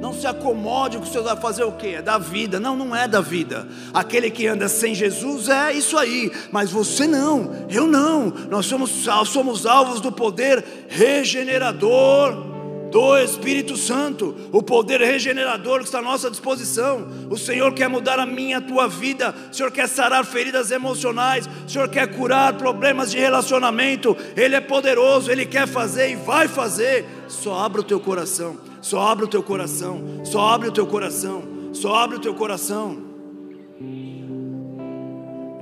Não 0.00 0.14
se 0.14 0.26
acomode 0.26 0.96
com 0.96 1.04
o 1.04 1.22
vai 1.22 1.36
fazer 1.36 1.64
o 1.64 1.72
quê? 1.72 1.88
É 1.88 2.02
da 2.02 2.16
vida. 2.16 2.58
Não, 2.58 2.74
não 2.74 2.96
é 2.96 3.06
da 3.06 3.20
vida. 3.20 3.68
Aquele 3.92 4.30
que 4.30 4.46
anda 4.46 4.66
sem 4.68 4.94
Jesus 4.94 5.50
é 5.50 5.74
isso 5.74 5.98
aí. 5.98 6.32
Mas 6.50 6.70
você 6.70 7.06
não, 7.06 7.66
eu 7.68 7.86
não. 7.86 8.30
Nós 8.48 8.64
somos, 8.64 8.90
somos 9.26 9.66
alvos 9.66 10.00
do 10.00 10.10
poder 10.10 10.64
regenerador 10.88 12.49
do 12.90 13.16
Espírito 13.18 13.76
Santo, 13.76 14.34
o 14.52 14.62
poder 14.62 15.00
regenerador 15.00 15.78
que 15.78 15.84
está 15.84 16.00
à 16.00 16.02
nossa 16.02 16.30
disposição. 16.30 17.06
O 17.30 17.36
Senhor 17.36 17.72
quer 17.72 17.88
mudar 17.88 18.18
a 18.18 18.26
minha, 18.26 18.58
a 18.58 18.60
tua 18.60 18.88
vida. 18.88 19.34
O 19.50 19.54
Senhor 19.54 19.70
quer 19.70 19.88
sarar 19.88 20.24
feridas 20.24 20.70
emocionais. 20.70 21.48
O 21.66 21.70
Senhor 21.70 21.88
quer 21.88 22.08
curar 22.14 22.54
problemas 22.54 23.10
de 23.10 23.18
relacionamento. 23.18 24.16
Ele 24.36 24.56
é 24.56 24.60
poderoso, 24.60 25.30
ele 25.30 25.46
quer 25.46 25.66
fazer 25.66 26.10
e 26.10 26.16
vai 26.16 26.48
fazer. 26.48 27.06
Só 27.28 27.58
abra 27.58 27.80
o 27.80 27.84
teu 27.84 28.00
coração. 28.00 28.58
Só 28.82 29.00
abre 29.00 29.24
o 29.24 29.28
teu 29.28 29.42
coração. 29.42 30.02
Só 30.24 30.48
abre 30.48 30.68
o 30.68 30.72
teu 30.72 30.86
coração. 30.86 31.42
Só 31.72 31.94
abre 31.94 32.16
o 32.16 32.20
teu 32.20 32.34
coração. 32.34 33.10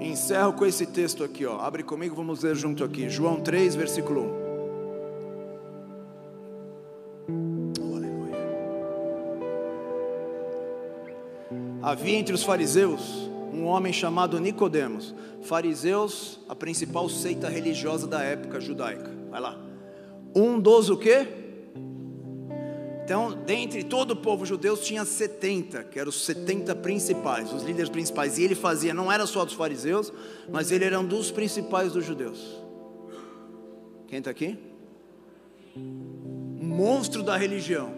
Encerro 0.01 0.55
com 0.55 0.65
esse 0.65 0.87
texto 0.87 1.23
aqui, 1.23 1.45
ó. 1.45 1.61
Abre 1.61 1.83
comigo, 1.83 2.15
vamos 2.17 2.43
ler 2.43 2.57
junto 2.57 2.83
aqui. 2.83 3.11
João 3.11 3.41
3, 3.41 3.75
versículo 3.75 4.45
1. 4.45 4.48
Havia 11.83 12.17
entre 12.17 12.35
os 12.35 12.43
fariseus 12.43 13.01
um 13.53 13.65
homem 13.65 13.93
chamado 13.93 14.39
Nicodemos. 14.39 15.15
Fariseus, 15.43 16.39
a 16.49 16.55
principal 16.55 17.09
seita 17.09 17.49
religiosa 17.49 18.07
da 18.07 18.23
época 18.23 18.61
judaica. 18.61 19.11
Vai 19.31 19.41
lá. 19.41 19.59
Um 20.35 20.61
dos 20.61 20.91
o 20.91 20.97
quê? 20.97 21.27
Então, 23.05 23.33
dentre 23.47 23.83
todo 23.83 24.11
o 24.11 24.17
povo 24.17 24.45
judeu 24.45 24.77
tinha 24.77 25.03
70, 25.03 25.85
que 25.85 25.99
eram 25.99 26.11
os 26.11 26.27
70 26.27 26.77
principais, 26.77 27.51
os 27.55 27.63
líderes 27.63 27.89
principais. 27.89 28.37
E 28.37 28.45
ele 28.45 28.55
fazia, 28.55 28.93
não 28.93 29.11
era 29.11 29.25
só 29.25 29.47
dos 29.47 29.55
fariseus, 29.55 30.13
mas 30.53 30.71
ele 30.71 30.85
era 30.85 31.01
um 31.01 31.07
dos 31.07 31.31
principais 31.31 31.95
dos 31.95 32.05
judeus. 32.05 32.63
Quem 34.07 34.19
está 34.19 34.31
aqui? 34.31 34.59
Monstro 36.79 37.25
da 37.25 37.37
religião. 37.37 37.91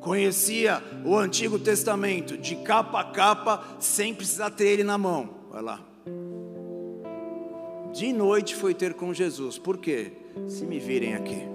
conhecia 0.00 0.82
o 1.04 1.16
Antigo 1.16 1.60
Testamento 1.60 2.36
de 2.36 2.56
capa 2.56 3.00
a 3.00 3.04
capa, 3.04 3.64
sem 3.78 4.12
precisar 4.12 4.50
ter 4.50 4.66
ele 4.66 4.82
na 4.82 4.98
mão. 4.98 5.30
Vai 5.48 5.62
lá. 5.62 5.80
De 7.92 8.12
noite 8.12 8.56
foi 8.56 8.74
ter 8.74 8.94
com 8.94 9.14
Jesus. 9.14 9.58
Por 9.58 9.78
quê? 9.78 10.10
Se 10.48 10.66
me 10.66 10.80
virem 10.80 11.14
aqui. 11.14 11.46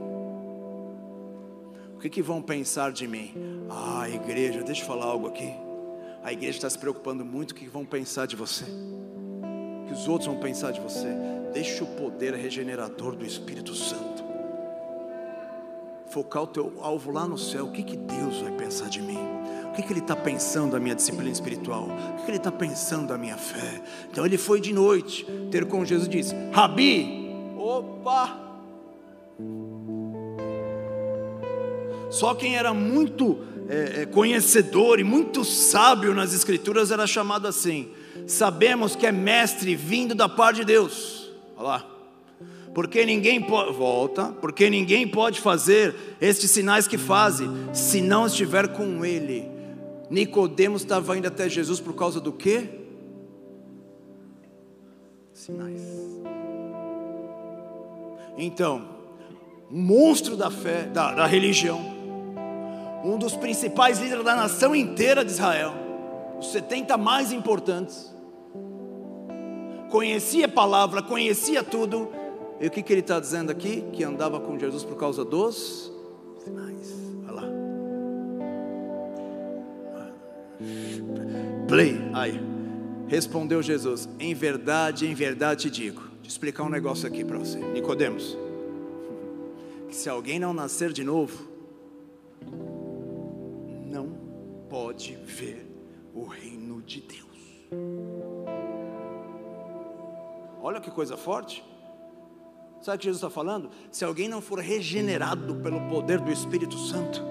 O 1.96 2.00
que, 2.00 2.10
que 2.10 2.22
vão 2.22 2.42
pensar 2.42 2.94
de 2.94 3.06
mim? 3.06 3.34
Ah, 3.70 4.10
igreja, 4.10 4.64
deixa 4.64 4.82
eu 4.82 4.88
falar 4.88 5.08
algo 5.08 5.28
aqui. 5.28 5.54
A 6.24 6.32
igreja 6.32 6.58
está 6.58 6.70
se 6.70 6.80
preocupando 6.80 7.26
muito 7.26 7.52
o 7.52 7.56
que 7.56 7.68
vão 7.68 7.86
pensar 7.86 8.26
de 8.26 8.38
você. 8.38 8.64
O 8.64 9.88
que 9.88 9.94
os 9.94 10.08
outros 10.08 10.28
vão 10.28 10.40
pensar 10.40 10.72
de 10.72 10.80
você. 10.80 11.10
Deixa 11.54 11.84
o 11.84 11.88
poder 11.98 12.34
regenerador 12.34 13.14
do 13.14 13.26
Espírito 13.26 13.76
Santo 13.76 14.19
focar 16.10 16.44
o 16.44 16.48
teu 16.48 16.74
alvo 16.82 17.12
lá 17.12 17.28
no 17.28 17.38
céu. 17.38 17.66
O 17.66 17.72
que, 17.72 17.84
que 17.84 17.96
Deus 17.96 18.42
vai 18.42 18.52
pensar 18.52 18.90
de 18.90 19.02
mim? 19.02 19.20
O 19.66 19.74
que, 19.74 19.84
que 19.84 19.94
Ele 19.94 20.00
está 20.00 20.16
pensando 20.16 20.72
da 20.72 20.80
minha 20.80 20.96
disciplina 20.96 21.30
espiritual? 21.30 21.84
O 21.84 22.16
que, 22.18 22.24
que 22.24 22.32
Ele 22.32 22.38
está 22.38 22.52
pensando 22.52 23.08
da 23.08 23.18
minha 23.18 23.38
fé? 23.38 23.82
Então 24.12 24.26
ele 24.26 24.38
foi 24.38 24.60
de 24.60 24.74
noite 24.74 25.26
ter 25.52 25.66
com 25.66 25.86
Jesus 25.86 26.08
e 26.08 26.12
disse: 26.12 26.36
Rabi, 26.52 27.32
opa! 27.58 28.38
Só 32.10 32.34
quem 32.34 32.58
era 32.58 32.74
muito 32.74 33.40
é, 33.70 34.02
é, 34.02 34.06
conhecedor 34.08 35.00
e 35.00 35.04
muito 35.04 35.46
sábio 35.46 36.14
nas 36.14 36.34
Escrituras 36.34 36.92
era 36.92 37.06
chamado 37.06 37.48
assim. 37.48 37.92
Sabemos 38.26 38.96
que 38.96 39.06
é 39.06 39.12
mestre 39.12 39.76
vindo 39.76 40.16
da 40.16 40.28
parte 40.28 40.58
de 40.58 40.66
Deus. 40.66 41.32
Olha 41.56 41.68
lá. 41.68 41.99
Porque 42.74 43.06
ninguém 43.06 43.42
pode, 43.42 43.74
volta, 43.74 44.26
porque 44.40 44.70
ninguém 44.70 45.08
pode 45.08 45.42
fazer 45.42 45.96
estes 46.22 46.52
sinais 46.52 46.88
que 46.88 46.98
fazem, 46.98 47.50
se 47.74 48.02
não 48.02 48.28
estiver 48.28 48.70
com 48.70 49.04
ele. 49.04 49.50
Nicodemos 50.10 50.82
estava 50.82 51.18
indo 51.18 51.28
até 51.28 51.50
Jesus 51.50 51.80
por 51.80 51.94
causa 51.94 52.20
do 52.20 52.32
quê? 52.32 52.70
Sinais. 55.34 55.82
Então, 58.38 58.88
monstro 59.70 60.36
da 60.36 60.50
fé, 60.50 60.84
da, 60.84 61.14
da 61.14 61.26
religião, 61.26 61.80
um 63.04 63.18
dos 63.18 63.36
principais 63.36 64.00
líderes 64.00 64.24
da 64.24 64.36
nação 64.36 64.76
inteira 64.76 65.24
de 65.24 65.32
Israel, 65.32 65.74
os 66.40 66.52
70 66.52 66.98
mais 66.98 67.32
importantes, 67.32 68.14
conhecia 69.90 70.46
a 70.46 70.50
palavra, 70.50 71.02
conhecia 71.02 71.64
tudo, 71.64 72.10
e 72.60 72.68
o 72.68 72.72
que, 72.72 72.84
que 72.84 72.92
ele 72.92 73.00
está 73.00 73.20
dizendo 73.20 73.52
aqui? 73.52 73.84
Que 73.94 74.04
andava 74.04 74.40
com 74.40 74.60
Jesus 74.60 74.84
por 74.84 74.98
causa 74.98 75.24
dos 75.24 75.92
sinais. 76.44 76.94
Olha 77.24 77.32
lá. 77.32 77.44
Play. 81.68 81.98
Aí. 82.14 82.40
Respondeu 83.08 83.62
Jesus: 83.62 84.10
Em 84.20 84.34
verdade, 84.34 85.08
em 85.08 85.14
verdade 85.14 85.64
te 85.64 85.70
digo. 85.70 86.02
Deixa 86.02 86.26
eu 86.26 86.28
explicar 86.28 86.64
um 86.64 86.70
negócio 86.70 87.08
aqui 87.08 87.24
para 87.24 87.38
você. 87.38 87.58
Nicodemos. 87.58 88.38
Que 89.88 89.96
se 89.96 90.10
alguém 90.10 90.38
não 90.38 90.54
nascer 90.54 90.92
de 90.92 91.04
novo, 91.04 91.48
não 93.88 94.16
pode 94.70 95.16
ver 95.16 95.66
o 96.14 96.26
reino 96.26 96.82
de 96.82 97.02
Deus. 97.02 97.30
Olha 100.62 100.82
que 100.82 100.92
coisa 100.92 101.16
forte. 101.16 101.64
Sabe 102.82 102.96
o 102.96 103.00
que 103.00 103.06
Jesus 103.06 103.18
está 103.18 103.30
falando? 103.30 103.70
Se 103.92 104.06
alguém 104.06 104.30
não 104.30 104.42
for 104.42 104.60
regenerado 104.60 105.56
pelo 105.56 105.82
poder 105.90 106.20
do 106.20 106.32
Espírito 106.32 106.78
Santo, 106.78 107.22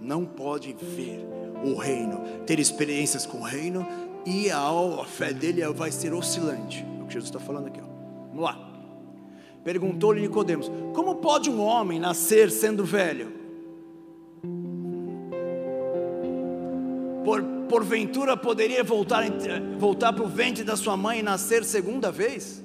não 0.00 0.24
pode 0.24 0.74
ver 0.74 1.26
o 1.64 1.76
reino, 1.76 2.20
ter 2.46 2.58
experiências 2.58 3.24
com 3.24 3.38
o 3.38 3.42
reino, 3.42 3.86
e 4.26 4.50
a, 4.50 5.04
fé 5.06 5.32
dele 5.32 5.66
vai 5.72 5.90
ser 5.90 6.12
oscilante. 6.12 6.84
É 6.98 7.02
o 7.02 7.06
que 7.06 7.14
Jesus 7.14 7.30
está 7.30 7.40
falando 7.40 7.68
aqui. 7.68 7.80
Ó. 7.80 7.86
Vamos 8.28 8.44
lá. 8.44 8.58
Perguntou-lhe 9.64 10.20
Nicodemos: 10.20 10.70
Como 10.92 11.16
pode 11.16 11.48
um 11.48 11.60
homem 11.60 11.98
nascer 11.98 12.50
sendo 12.50 12.84
velho? 12.84 13.32
Por, 17.24 17.42
porventura 17.68 18.36
poderia 18.36 18.84
voltar, 18.84 19.24
voltar 19.78 20.12
para 20.12 20.24
o 20.24 20.28
ventre 20.28 20.64
da 20.64 20.76
sua 20.76 20.96
mãe 20.96 21.20
e 21.20 21.22
nascer 21.22 21.64
segunda 21.64 22.10
vez? 22.10 22.62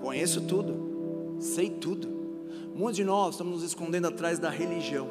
Conheço 0.00 0.40
tudo, 0.42 1.36
sei 1.40 1.70
tudo. 1.70 2.08
Muitos 2.74 2.96
de 2.96 3.04
nós 3.04 3.34
estamos 3.34 3.54
nos 3.54 3.62
escondendo 3.62 4.06
atrás 4.06 4.38
da 4.38 4.50
religião. 4.50 5.08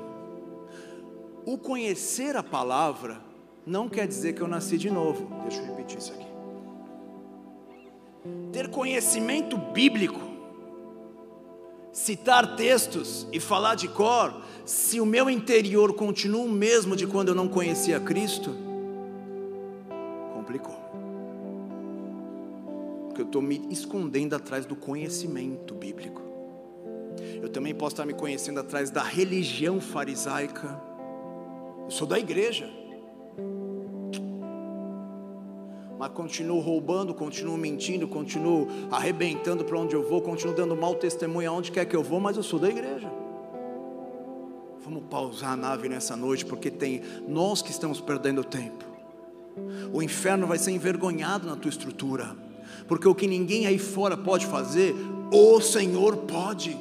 O 1.46 1.58
conhecer 1.58 2.36
a 2.36 2.44
palavra 2.44 3.22
não 3.66 3.90
quer 3.90 4.08
dizer 4.08 4.34
que 4.34 4.42
eu 4.42 4.48
nasci 4.48 4.78
de 4.78 4.90
novo. 4.90 5.30
Deixa 5.44 5.62
eu 5.62 5.66
repetir 5.66 5.98
isso 5.98 6.14
aqui. 6.14 6.28
Ter 8.52 8.70
conhecimento 8.70 9.58
bíblico, 9.58 10.20
citar 11.92 12.56
textos 12.56 13.28
e 13.32 13.40
falar 13.40 13.76
de 13.76 13.88
cor, 13.90 14.42
se 14.66 15.00
o 15.00 15.06
meu 15.06 15.30
interior 15.30 15.94
continua 15.94 16.44
o 16.44 16.50
mesmo 16.50 16.96
de 16.96 17.06
quando 17.06 17.30
eu 17.30 17.36
não 17.36 17.48
conhecia 17.48 18.00
Cristo, 18.00 18.56
complicou 20.34 20.87
estou 23.28 23.42
me 23.42 23.68
escondendo 23.70 24.36
atrás 24.36 24.66
do 24.66 24.76
conhecimento 24.76 25.76
bíblico. 25.76 26.22
Eu 27.42 27.50
também 27.50 27.74
posso 27.74 27.94
estar 27.94 28.06
me 28.06 28.14
conhecendo 28.14 28.60
atrás 28.60 28.90
da 28.90 29.04
religião 29.04 29.80
farisaica. 29.80 30.82
Eu 31.86 31.92
sou 31.92 32.08
da 32.08 32.18
igreja. 32.18 32.70
Mas 36.00 36.12
continuo 36.12 36.60
roubando, 36.60 37.14
continuo 37.14 37.58
mentindo, 37.58 38.08
continuo 38.08 38.68
arrebentando 38.92 39.66
para 39.66 39.78
onde 39.78 39.96
eu 39.96 40.08
vou, 40.08 40.22
continuo 40.22 40.56
dando 40.56 40.76
mau 40.76 40.96
testemunho 40.96 41.50
aonde 41.50 41.72
quer 41.72 41.86
que 41.86 41.96
eu 41.96 42.04
vou, 42.04 42.20
mas 42.20 42.38
eu 42.38 42.44
sou 42.44 42.60
da 42.60 42.70
igreja. 42.70 43.12
Vamos 44.84 45.04
pausar 45.10 45.54
a 45.54 45.56
nave 45.56 45.90
nessa 45.90 46.16
noite, 46.16 46.46
porque 46.46 46.70
tem 46.70 47.02
nós 47.28 47.62
que 47.62 47.72
estamos 47.72 48.00
perdendo 48.00 48.44
tempo. 48.44 48.86
O 49.92 50.02
inferno 50.04 50.46
vai 50.46 50.60
ser 50.60 50.72
envergonhado 50.72 51.48
na 51.48 51.56
tua 51.56 51.70
estrutura 51.70 52.47
porque 52.88 53.08
o 53.08 53.16
que 53.16 53.28
ninguém 53.28 53.66
aí 53.68 53.78
fora 53.78 54.16
pode 54.16 54.46
fazer, 54.46 54.96
o 55.32 55.60
Senhor 55.60 56.18
pode. 56.18 56.78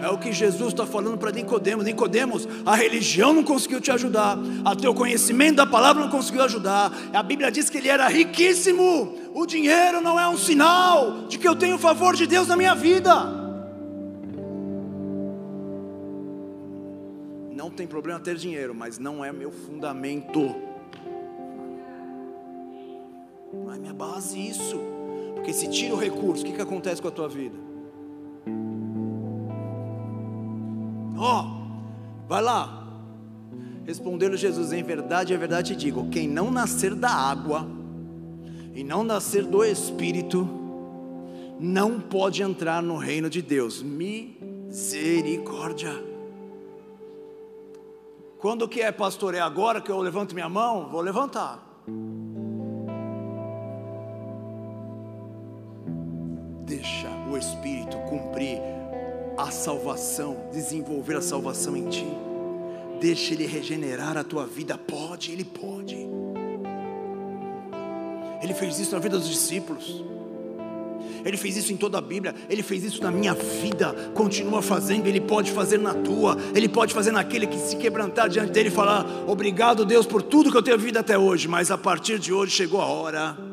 É 0.00 0.08
o 0.08 0.16
que 0.16 0.32
Jesus 0.32 0.72
está 0.72 0.86
falando 0.86 1.18
para 1.18 1.30
Nicodemos. 1.30 1.84
Nicodemos, 1.84 2.48
a 2.64 2.74
religião 2.74 3.32
não 3.32 3.44
conseguiu 3.44 3.80
te 3.80 3.90
ajudar, 3.90 4.38
a 4.64 4.74
teu 4.74 4.94
conhecimento 4.94 5.56
da 5.56 5.66
palavra 5.66 6.02
não 6.02 6.10
conseguiu 6.10 6.42
ajudar. 6.42 6.90
A 7.12 7.22
Bíblia 7.22 7.50
diz 7.50 7.68
que 7.68 7.78
ele 7.78 7.88
era 7.88 8.08
riquíssimo. 8.08 9.18
O 9.34 9.46
dinheiro 9.46 10.00
não 10.00 10.18
é 10.18 10.26
um 10.28 10.38
sinal 10.38 11.26
de 11.28 11.38
que 11.38 11.46
eu 11.46 11.54
tenho 11.54 11.76
o 11.76 11.78
favor 11.78 12.16
de 12.16 12.26
Deus 12.26 12.48
na 12.48 12.56
minha 12.56 12.74
vida. 12.74 13.42
Não 17.54 17.70
tem 17.70 17.86
problema 17.86 18.18
ter 18.18 18.36
dinheiro, 18.36 18.74
mas 18.74 18.98
não 18.98 19.24
é 19.24 19.30
meu 19.30 19.52
fundamento. 19.52 20.54
Não 23.52 23.72
é 23.72 23.78
minha 23.78 23.94
base 23.94 24.38
isso. 24.48 24.91
Porque 25.42 25.52
se 25.52 25.66
tira 25.66 25.92
o 25.92 25.98
recurso, 25.98 26.44
o 26.44 26.46
que, 26.46 26.52
que 26.52 26.62
acontece 26.62 27.02
com 27.02 27.08
a 27.08 27.10
tua 27.10 27.28
vida? 27.28 27.56
Ó, 31.18 31.42
oh, 31.42 31.46
vai 32.28 32.40
lá. 32.40 32.86
Respondeu 33.84 34.36
Jesus: 34.36 34.72
Em 34.72 34.84
verdade, 34.84 35.34
é 35.34 35.36
verdade 35.36 35.74
te 35.74 35.80
digo: 35.80 36.08
quem 36.10 36.28
não 36.28 36.48
nascer 36.48 36.94
da 36.94 37.10
água 37.10 37.66
e 38.72 38.84
não 38.84 39.02
nascer 39.02 39.44
do 39.44 39.64
Espírito, 39.64 40.48
não 41.58 41.98
pode 41.98 42.40
entrar 42.40 42.80
no 42.80 42.96
reino 42.96 43.28
de 43.28 43.42
Deus. 43.42 43.82
Misericórdia. 43.82 45.90
Quando 48.38 48.68
que 48.68 48.80
é, 48.80 48.92
pastor? 48.92 49.34
É 49.34 49.40
agora 49.40 49.80
que 49.80 49.90
eu 49.90 49.98
levanto 49.98 50.34
minha 50.34 50.48
mão? 50.48 50.88
Vou 50.88 51.00
levantar. 51.00 51.82
Deixa 56.74 57.06
o 57.30 57.36
Espírito 57.36 57.98
cumprir 58.08 58.58
a 59.36 59.50
salvação, 59.50 60.48
desenvolver 60.50 61.16
a 61.16 61.20
salvação 61.20 61.76
em 61.76 61.86
ti. 61.90 62.06
Deixa 62.98 63.34
Ele 63.34 63.44
regenerar 63.44 64.16
a 64.16 64.24
tua 64.24 64.46
vida. 64.46 64.78
Pode, 64.78 65.32
Ele 65.32 65.44
pode. 65.44 65.98
Ele 68.42 68.54
fez 68.54 68.78
isso 68.78 68.92
na 68.92 69.00
vida 69.00 69.18
dos 69.18 69.28
discípulos. 69.28 70.02
Ele 71.22 71.36
fez 71.36 71.58
isso 71.58 71.74
em 71.74 71.76
toda 71.76 71.98
a 71.98 72.00
Bíblia, 72.00 72.34
Ele 72.48 72.62
fez 72.62 72.82
isso 72.84 73.02
na 73.02 73.10
minha 73.10 73.34
vida, 73.34 73.92
continua 74.14 74.62
fazendo, 74.62 75.06
Ele 75.06 75.20
pode 75.20 75.52
fazer 75.52 75.78
na 75.78 75.92
tua, 75.92 76.38
Ele 76.54 76.70
pode 76.70 76.94
fazer 76.94 77.12
naquele 77.12 77.46
que 77.46 77.58
se 77.58 77.76
quebrantar 77.76 78.30
diante 78.30 78.50
dele 78.50 78.68
e 78.68 78.72
falar: 78.72 79.04
Obrigado, 79.28 79.84
Deus, 79.84 80.06
por 80.06 80.22
tudo 80.22 80.50
que 80.50 80.56
eu 80.56 80.62
tenho 80.62 80.78
vivido 80.78 80.96
até 80.96 81.18
hoje, 81.18 81.46
mas 81.46 81.70
a 81.70 81.76
partir 81.76 82.18
de 82.18 82.32
hoje 82.32 82.52
chegou 82.52 82.80
a 82.80 82.86
hora 82.86 83.51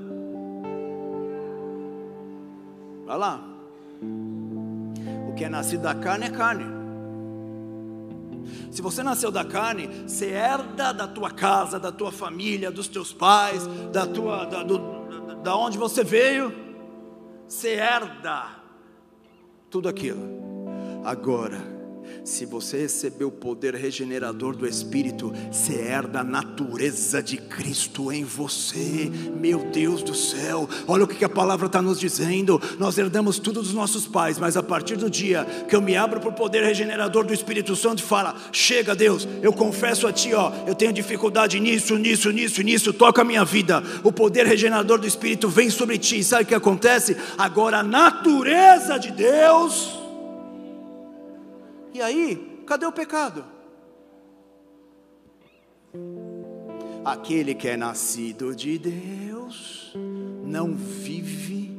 Vai 3.09 3.17
lá. 3.17 3.41
que 5.35 5.43
é 5.43 5.49
nascido 5.49 5.81
da 5.81 5.95
carne 5.95 6.27
é 6.27 6.29
carne. 6.29 6.63
Se 8.69 8.83
você 8.83 9.01
nasceu 9.01 9.31
da 9.31 9.43
carne, 9.43 9.87
você 10.07 10.27
herda 10.27 10.93
da 10.93 11.07
tua 11.07 11.31
casa, 11.31 11.79
da 11.79 11.91
tua 11.91 12.11
família, 12.11 12.69
dos 12.69 12.87
teus 12.87 13.11
pais, 13.11 13.65
da 13.91 14.05
tua, 14.05 14.45
da, 14.45 14.61
do, 14.61 14.77
da 15.41 15.57
onde 15.57 15.75
você 15.75 16.03
veio, 16.03 16.53
você 17.47 17.69
herda 17.77 18.45
tudo 19.71 19.89
aquilo. 19.89 20.21
Agora, 21.03 21.78
se 22.23 22.45
você 22.45 22.77
recebeu 22.77 23.29
o 23.29 23.31
poder 23.31 23.75
regenerador 23.75 24.55
do 24.55 24.67
Espírito, 24.67 25.33
você 25.51 25.73
herda 25.73 26.19
a 26.19 26.23
natureza 26.23 27.21
de 27.21 27.37
Cristo 27.37 28.11
em 28.11 28.23
você. 28.23 29.11
Meu 29.35 29.65
Deus 29.71 30.03
do 30.03 30.13
céu, 30.15 30.69
olha 30.87 31.03
o 31.03 31.07
que 31.07 31.25
a 31.25 31.29
palavra 31.29 31.67
está 31.67 31.81
nos 31.81 31.99
dizendo. 31.99 32.61
Nós 32.77 32.97
herdamos 32.97 33.39
tudo 33.39 33.61
dos 33.61 33.73
nossos 33.73 34.07
pais, 34.07 34.37
mas 34.37 34.55
a 34.55 34.63
partir 34.63 34.95
do 34.95 35.09
dia 35.09 35.45
que 35.67 35.75
eu 35.75 35.81
me 35.81 35.95
abro 35.95 36.19
para 36.19 36.29
o 36.29 36.33
poder 36.33 36.63
regenerador 36.63 37.25
do 37.25 37.33
Espírito 37.33 37.75
Santo 37.75 37.99
e 37.99 38.05
fala: 38.05 38.35
Chega, 38.51 38.95
Deus, 38.95 39.27
eu 39.41 39.51
confesso 39.51 40.07
a 40.07 40.13
Ti, 40.13 40.33
ó, 40.33 40.51
eu 40.67 40.75
tenho 40.75 40.93
dificuldade 40.93 41.59
nisso, 41.59 41.97
nisso, 41.97 42.31
nisso, 42.31 42.61
nisso, 42.61 42.93
toca 42.93 43.21
a 43.21 43.25
minha 43.25 43.43
vida. 43.43 43.83
O 44.03 44.11
poder 44.11 44.45
regenerador 44.45 44.99
do 44.99 45.07
Espírito 45.07 45.49
vem 45.49 45.69
sobre 45.69 45.97
ti. 45.97 46.23
Sabe 46.23 46.43
o 46.43 46.47
que 46.47 46.55
acontece? 46.55 47.17
Agora 47.37 47.79
a 47.79 47.83
natureza 47.83 48.97
de 48.97 49.11
Deus 49.11 49.98
e 51.93 52.01
aí, 52.01 52.63
cadê 52.65 52.85
o 52.85 52.91
pecado? 52.91 53.45
Aquele 57.03 57.55
que 57.55 57.67
é 57.67 57.77
nascido 57.77 58.55
de 58.55 58.77
Deus 58.77 59.93
não 60.45 60.75
vive 60.75 61.77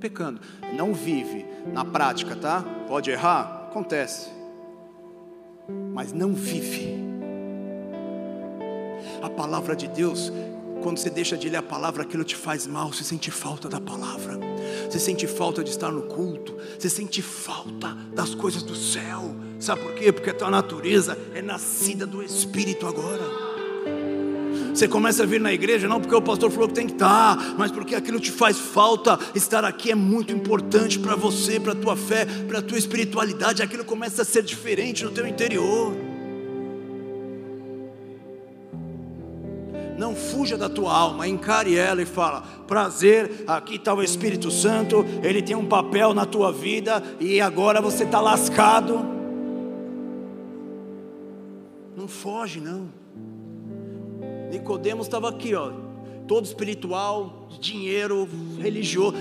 pecando, 0.00 0.40
não 0.76 0.92
vive 0.92 1.44
na 1.72 1.84
prática, 1.84 2.34
tá? 2.34 2.64
Pode 2.88 3.10
errar, 3.10 3.68
acontece, 3.70 4.30
mas 5.92 6.12
não 6.12 6.32
vive. 6.32 7.00
A 9.22 9.30
palavra 9.30 9.76
de 9.76 9.86
Deus 9.86 10.32
quando 10.82 10.98
você 10.98 11.08
deixa 11.08 11.36
de 11.36 11.48
ler 11.48 11.58
a 11.58 11.62
palavra, 11.62 12.02
aquilo 12.02 12.24
te 12.24 12.34
faz 12.34 12.66
mal, 12.66 12.92
você 12.92 13.04
sente 13.04 13.30
falta 13.30 13.68
da 13.68 13.80
palavra, 13.80 14.36
você 14.92 14.98
sente 14.98 15.26
falta 15.26 15.64
de 15.64 15.70
estar 15.70 15.90
no 15.90 16.02
culto, 16.02 16.54
você 16.78 16.90
sente 16.90 17.22
falta 17.22 17.96
das 18.14 18.34
coisas 18.34 18.62
do 18.62 18.76
céu. 18.76 19.34
Sabe 19.58 19.80
por 19.80 19.94
quê? 19.94 20.12
Porque 20.12 20.28
a 20.28 20.34
tua 20.34 20.50
natureza 20.50 21.16
é 21.34 21.40
nascida 21.40 22.04
do 22.06 22.22
Espírito 22.22 22.86
agora. 22.86 23.22
Você 24.74 24.86
começa 24.86 25.22
a 25.22 25.26
vir 25.26 25.40
na 25.40 25.50
igreja 25.50 25.88
não 25.88 25.98
porque 25.98 26.14
o 26.14 26.20
pastor 26.20 26.50
falou 26.50 26.68
que 26.68 26.74
tem 26.74 26.86
que 26.86 26.92
estar, 26.92 27.54
mas 27.56 27.70
porque 27.70 27.94
aquilo 27.94 28.20
te 28.20 28.30
faz 28.30 28.58
falta. 28.58 29.18
Estar 29.34 29.64
aqui 29.64 29.90
é 29.90 29.94
muito 29.94 30.30
importante 30.30 30.98
para 30.98 31.16
você, 31.16 31.58
para 31.58 31.72
a 31.72 31.76
tua 31.76 31.96
fé, 31.96 32.26
para 32.46 32.58
a 32.58 32.62
tua 32.62 32.76
espiritualidade. 32.76 33.62
Aquilo 33.62 33.86
começa 33.86 34.20
a 34.20 34.24
ser 34.26 34.42
diferente 34.42 35.04
no 35.04 35.10
teu 35.10 35.26
interior. 35.26 36.11
Não 39.98 40.14
fuja 40.14 40.56
da 40.56 40.68
tua 40.68 40.92
alma, 40.92 41.28
encare 41.28 41.76
ela 41.76 42.02
e 42.02 42.06
fala: 42.06 42.42
prazer, 42.66 43.44
aqui 43.46 43.76
está 43.76 43.94
o 43.94 44.02
Espírito 44.02 44.50
Santo, 44.50 45.04
ele 45.22 45.42
tem 45.42 45.54
um 45.54 45.66
papel 45.66 46.14
na 46.14 46.24
tua 46.24 46.52
vida 46.52 47.02
e 47.20 47.40
agora 47.40 47.80
você 47.80 48.04
está 48.04 48.20
lascado. 48.20 49.04
Não 51.96 52.08
foge, 52.08 52.60
não. 52.60 52.88
Nicodemos 54.50 55.06
estava 55.06 55.28
aqui, 55.28 55.54
ó, 55.54 55.72
todo 56.26 56.44
espiritual, 56.44 57.48
dinheiro, 57.60 58.28
religioso, 58.58 59.16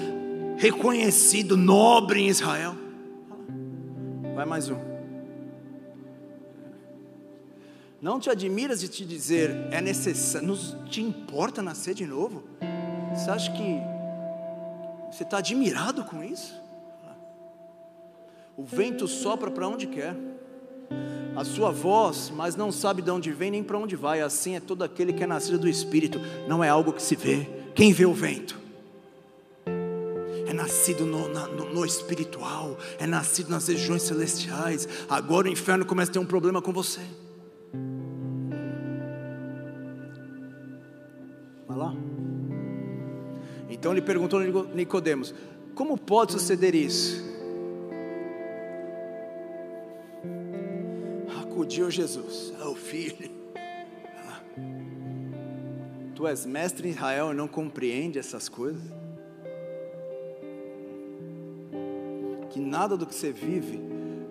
reconhecido, 0.57 1.55
nobre 1.55 2.21
em 2.21 2.27
Israel. 2.27 2.75
Vai 4.35 4.45
mais 4.45 4.69
um. 4.69 4.90
Não 8.01 8.19
te 8.19 8.31
admiras 8.31 8.79
de 8.79 8.87
te 8.87 9.05
dizer, 9.05 9.55
é 9.69 9.79
necessário, 9.79 10.57
te 10.89 11.03
importa 11.03 11.61
nascer 11.61 11.93
de 11.93 12.03
novo? 12.03 12.43
Você 13.13 13.29
acha 13.29 13.51
que 13.51 13.79
você 15.11 15.21
está 15.21 15.37
admirado 15.37 16.03
com 16.05 16.23
isso? 16.23 16.59
O 18.57 18.63
vento 18.63 19.07
sopra 19.07 19.51
para 19.51 19.67
onde 19.67 19.85
quer, 19.85 20.15
a 21.35 21.43
sua 21.45 21.69
voz, 21.69 22.31
mas 22.35 22.55
não 22.55 22.71
sabe 22.71 23.03
de 23.03 23.11
onde 23.11 23.31
vem 23.31 23.51
nem 23.51 23.63
para 23.63 23.77
onde 23.77 23.95
vai. 23.95 24.19
Assim 24.21 24.55
é 24.55 24.59
todo 24.59 24.83
aquele 24.83 25.13
que 25.13 25.23
é 25.23 25.27
nascido 25.27 25.59
do 25.59 25.69
Espírito, 25.69 26.19
não 26.47 26.63
é 26.63 26.69
algo 26.69 26.93
que 26.93 27.03
se 27.03 27.15
vê. 27.15 27.47
Quem 27.75 27.93
vê 27.93 28.07
o 28.07 28.13
vento? 28.13 28.59
É 30.47 30.53
nascido 30.53 31.05
no, 31.05 31.27
no, 31.27 31.71
no 31.71 31.85
espiritual, 31.85 32.79
é 32.97 33.05
nascido 33.05 33.49
nas 33.51 33.67
regiões 33.67 34.01
celestiais. 34.01 34.87
Agora 35.07 35.47
o 35.47 35.51
inferno 35.51 35.85
começa 35.85 36.09
a 36.09 36.13
ter 36.13 36.19
um 36.19 36.25
problema 36.25 36.63
com 36.63 36.73
você. 36.73 37.01
Lá. 41.81 41.93
Então 43.69 43.91
ele 43.91 44.01
perguntou 44.01 44.39
a 44.39 44.43
Nicodemos: 44.73 45.33
Como 45.73 45.97
pode 45.97 46.33
suceder 46.33 46.75
isso? 46.75 47.23
Acudiu 51.41 51.89
Jesus, 51.89 52.53
é 52.59 52.65
o 52.65 52.75
filho. 52.75 53.41
Tu 56.15 56.27
és 56.27 56.45
mestre 56.45 56.87
em 56.87 56.91
Israel 56.91 57.31
e 57.31 57.35
não 57.35 57.47
compreende 57.47 58.19
essas 58.19 58.47
coisas? 58.47 58.81
Que 62.51 62.59
nada 62.59 62.95
do 62.97 63.07
que 63.07 63.15
você 63.15 63.31
vive 63.31 63.81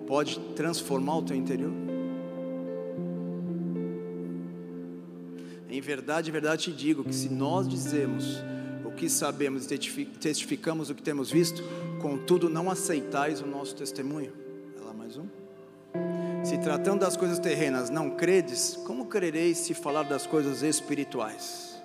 pode 0.06 0.38
transformar 0.54 1.16
o 1.16 1.22
teu 1.22 1.34
interior? 1.34 1.89
Em 5.70 5.80
verdade, 5.80 6.30
em 6.30 6.32
verdade 6.32 6.64
te 6.64 6.72
digo 6.72 7.04
que 7.04 7.14
se 7.14 7.28
nós 7.28 7.68
dizemos 7.68 8.42
o 8.84 8.90
que 8.90 9.08
sabemos 9.08 9.70
e 9.70 9.78
testificamos 10.18 10.90
o 10.90 10.94
que 10.96 11.02
temos 11.02 11.30
visto, 11.30 11.62
contudo 12.02 12.48
não 12.48 12.68
aceitais 12.68 13.40
o 13.40 13.46
nosso 13.46 13.76
testemunho. 13.76 14.32
Vai 14.74 14.84
lá 14.84 14.92
mais 14.92 15.16
um. 15.16 15.26
Se 16.44 16.58
tratando 16.58 17.00
das 17.00 17.16
coisas 17.16 17.38
terrenas 17.38 17.88
não 17.88 18.10
credes, 18.10 18.76
como 18.84 19.06
crereis 19.06 19.58
se 19.58 19.72
falar 19.72 20.02
das 20.02 20.26
coisas 20.26 20.64
espirituais? 20.64 21.80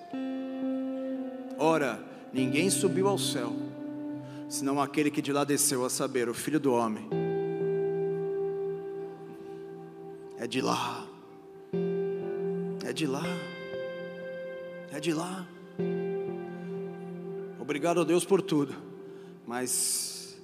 Ora, 1.56 2.00
ninguém 2.32 2.68
subiu 2.70 3.06
ao 3.06 3.18
céu, 3.18 3.54
senão 4.48 4.82
aquele 4.82 5.12
que 5.12 5.22
de 5.22 5.32
lá 5.32 5.44
desceu, 5.44 5.84
a 5.84 5.90
saber, 5.90 6.28
o 6.28 6.34
Filho 6.34 6.58
do 6.58 6.72
Homem. 6.72 7.08
É 10.38 10.46
de 10.48 10.60
lá, 10.60 11.06
é 12.84 12.92
de 12.92 13.06
lá 13.06 13.24
é 14.92 15.00
de 15.00 15.12
lá. 15.12 15.46
Obrigado 17.60 18.00
a 18.00 18.04
Deus 18.04 18.24
por 18.24 18.40
tudo, 18.40 18.74
mas 19.46 20.38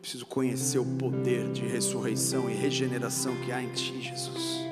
preciso 0.00 0.26
conhecer 0.26 0.78
o 0.78 0.84
poder 0.84 1.50
de 1.50 1.62
ressurreição 1.62 2.48
e 2.48 2.54
regeneração 2.54 3.34
que 3.40 3.52
há 3.52 3.62
em 3.62 3.72
Ti, 3.72 4.00
Jesus. 4.00 4.62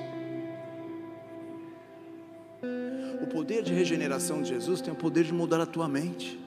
O 3.23 3.27
poder 3.27 3.63
de 3.63 3.73
regeneração 3.73 4.43
de 4.43 4.49
Jesus 4.49 4.81
tem 4.81 4.93
o 4.93 4.97
poder 4.97 5.25
de 5.25 5.33
mudar 5.33 5.61
a 5.61 5.67
tua 5.67 5.89
mente. 5.89 6.39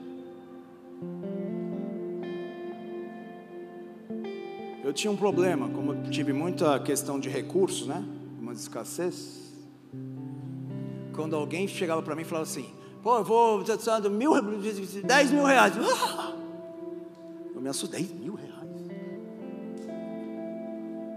Eu 4.84 4.92
tinha 4.92 5.12
um 5.12 5.18
problema, 5.18 5.70
como 5.70 6.10
tive 6.10 6.34
muita 6.34 6.80
questão 6.80 7.20
de 7.20 7.30
recursos, 7.30 7.88
né? 7.88 8.04
Uma 8.40 8.54
escassez 8.54 9.43
quando 11.14 11.36
alguém 11.36 11.68
chegava 11.68 12.02
para 12.02 12.16
mim 12.16 12.24
e 12.24 12.26
falava 12.26 12.44
assim: 12.44 12.74
pô, 13.02 13.18
eu 13.18 13.24
vou 13.24 13.64
precisando 13.64 14.10
mil, 14.10 14.34
dez 15.06 15.32
mil 15.32 15.46
reais. 15.46 15.74
Eu 17.56 17.62
me 17.62 17.70
assustei, 17.70 18.04
dez 18.04 18.20
mil 18.20 18.34
reais. 18.34 18.54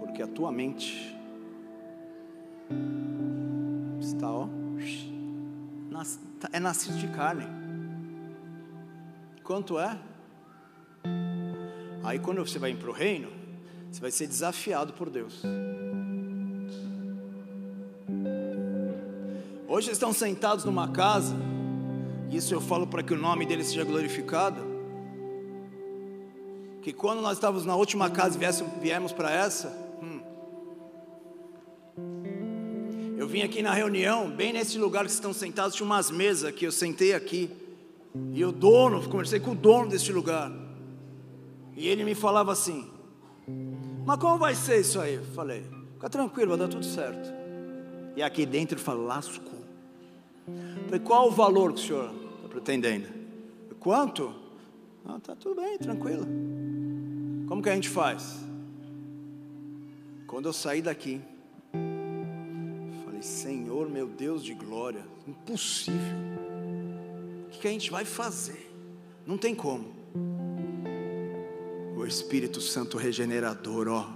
Porque 0.01 0.23
a 0.23 0.27
tua 0.27 0.53
mente 0.53 1.17
está, 4.01 4.31
ó, 4.31 4.49
é 6.53 6.61
nascido 6.61 6.99
de 6.99 7.09
carne. 7.09 7.47
Quanto 9.43 9.79
é? 9.79 9.99
Aí 12.05 12.19
quando 12.19 12.39
você 12.39 12.59
vai 12.59 12.75
para 12.75 12.91
o 12.91 12.93
reino, 12.93 13.31
você 13.91 14.01
vai 14.01 14.11
ser 14.11 14.27
desafiado 14.27 14.93
por 14.93 15.09
Deus. 15.09 15.43
Hoje 19.77 19.91
estão 19.91 20.11
sentados 20.11 20.65
numa 20.65 20.89
casa, 20.89 21.37
e 22.31 22.39
isso 22.39 22.55
eu 22.55 22.63
falo 22.63 22.87
para 22.87 23.03
que 23.03 23.13
o 23.13 23.19
nome 23.19 23.45
dele 23.45 23.63
seja 23.63 23.85
glorificado. 23.85 24.59
Que 26.81 26.95
quando 26.95 27.21
nós 27.21 27.37
estávamos 27.37 27.67
na 27.67 27.77
última 27.77 28.09
casa 28.09 28.39
e 28.43 28.81
viemos 28.81 29.13
para 29.13 29.31
essa, 29.31 29.69
hum, 30.03 30.21
eu 33.19 33.29
vim 33.29 33.43
aqui 33.43 33.61
na 33.61 33.75
reunião, 33.75 34.31
bem 34.31 34.51
nesse 34.51 34.79
lugar 34.79 35.05
que 35.05 35.11
estão 35.11 35.35
sentados, 35.35 35.77
tinha 35.77 35.85
umas 35.85 36.11
mesas 36.11 36.45
aqui, 36.45 36.65
eu 36.65 36.73
sentei 36.73 37.13
aqui, 37.13 37.51
e 38.33 38.43
o 38.47 38.53
dono, 38.53 39.07
conversei 39.11 39.41
com 39.41 39.51
o 39.51 39.55
dono 39.55 39.91
desse 39.91 40.11
lugar, 40.11 40.51
e 41.77 41.87
ele 41.87 42.03
me 42.03 42.15
falava 42.15 42.51
assim: 42.51 42.91
Mas 44.07 44.19
como 44.19 44.39
vai 44.39 44.55
ser 44.55 44.81
isso 44.81 44.99
aí? 44.99 45.21
Falei, 45.35 45.67
fica 45.93 46.09
tranquilo, 46.09 46.57
vai 46.57 46.61
dar 46.61 46.69
tudo 46.69 46.87
certo. 46.87 47.31
E 48.17 48.23
aqui 48.23 48.47
dentro 48.47 48.79
ele 48.79 48.83
fala, 48.83 49.03
lasco. 49.03 49.56
Falei, 50.85 51.01
qual 51.01 51.29
o 51.29 51.31
valor 51.31 51.73
que 51.73 51.81
o 51.81 51.83
senhor 51.83 52.15
está 52.37 52.49
pretendendo? 52.49 53.09
Quanto? 53.87 54.35
Ah, 55.05 55.21
tá 55.23 55.37
tudo 55.37 55.61
bem, 55.61 55.79
tranquilo. 55.79 56.27
Como 57.47 57.63
que 57.63 57.71
a 57.71 57.75
gente 57.75 57.89
faz? 57.89 58.41
Quando 60.27 60.49
eu 60.49 60.53
saí 60.53 60.83
daqui, 60.83 61.21
falei, 63.05 63.23
Senhor 63.23 63.89
meu 63.89 64.09
Deus 64.09 64.43
de 64.43 64.55
glória, 64.55 65.07
impossível. 65.25 66.17
O 67.47 67.51
que, 67.51 67.61
que 67.61 67.69
a 67.69 67.71
gente 67.71 67.93
vai 67.93 68.05
fazer? 68.05 68.75
Não 69.25 69.39
tem 69.39 69.55
como. 69.55 69.95
O 71.97 72.05
Espírito 72.05 72.61
Santo 72.61 72.97
regenerador, 72.97 73.87
ó. 73.87 74.11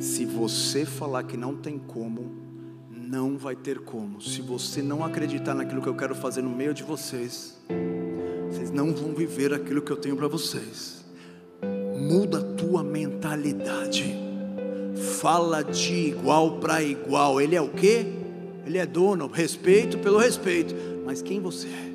Se 0.00 0.24
você 0.24 0.84
falar 0.84 1.22
que 1.22 1.36
não 1.36 1.56
tem 1.56 1.78
como, 1.78 2.43
não 3.14 3.38
vai 3.38 3.54
ter 3.54 3.78
como. 3.78 4.20
Se 4.20 4.42
você 4.42 4.82
não 4.82 5.04
acreditar 5.04 5.54
naquilo 5.54 5.80
que 5.80 5.86
eu 5.86 5.94
quero 5.94 6.16
fazer 6.16 6.42
no 6.42 6.50
meio 6.50 6.74
de 6.74 6.82
vocês, 6.82 7.56
vocês 8.50 8.72
não 8.72 8.92
vão 8.92 9.14
viver 9.14 9.54
aquilo 9.54 9.80
que 9.80 9.92
eu 9.92 9.96
tenho 9.96 10.16
para 10.16 10.26
vocês. 10.26 11.04
Muda 11.96 12.40
a 12.40 12.42
tua 12.42 12.82
mentalidade. 12.82 14.16
Fala 15.20 15.62
de 15.62 16.08
igual 16.08 16.58
para 16.58 16.82
igual. 16.82 17.40
Ele 17.40 17.54
é 17.54 17.62
o 17.62 17.68
quê? 17.68 18.04
Ele 18.66 18.78
é 18.78 18.84
dono, 18.84 19.28
respeito 19.28 19.96
pelo 19.98 20.18
respeito. 20.18 20.74
Mas 21.06 21.22
quem 21.22 21.40
você 21.40 21.68
é? 21.68 21.92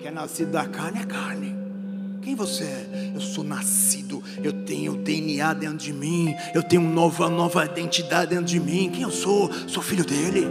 Que 0.00 0.08
é 0.08 0.10
nascido 0.10 0.52
da 0.52 0.66
carne 0.66 1.02
é 1.02 1.04
carne. 1.04 1.57
Quem 2.28 2.34
você 2.34 2.64
é? 2.64 3.12
Eu 3.14 3.22
sou 3.22 3.42
nascido, 3.42 4.22
eu 4.44 4.52
tenho 4.52 4.94
DNA 4.96 5.54
dentro 5.54 5.78
de 5.78 5.94
mim, 5.94 6.36
eu 6.54 6.62
tenho 6.62 6.82
nova, 6.82 7.30
nova 7.30 7.64
identidade 7.64 8.28
dentro 8.28 8.44
de 8.44 8.60
mim. 8.60 8.90
Quem 8.90 9.00
eu 9.00 9.10
sou? 9.10 9.50
Sou 9.66 9.82
filho 9.82 10.04
dele. 10.04 10.46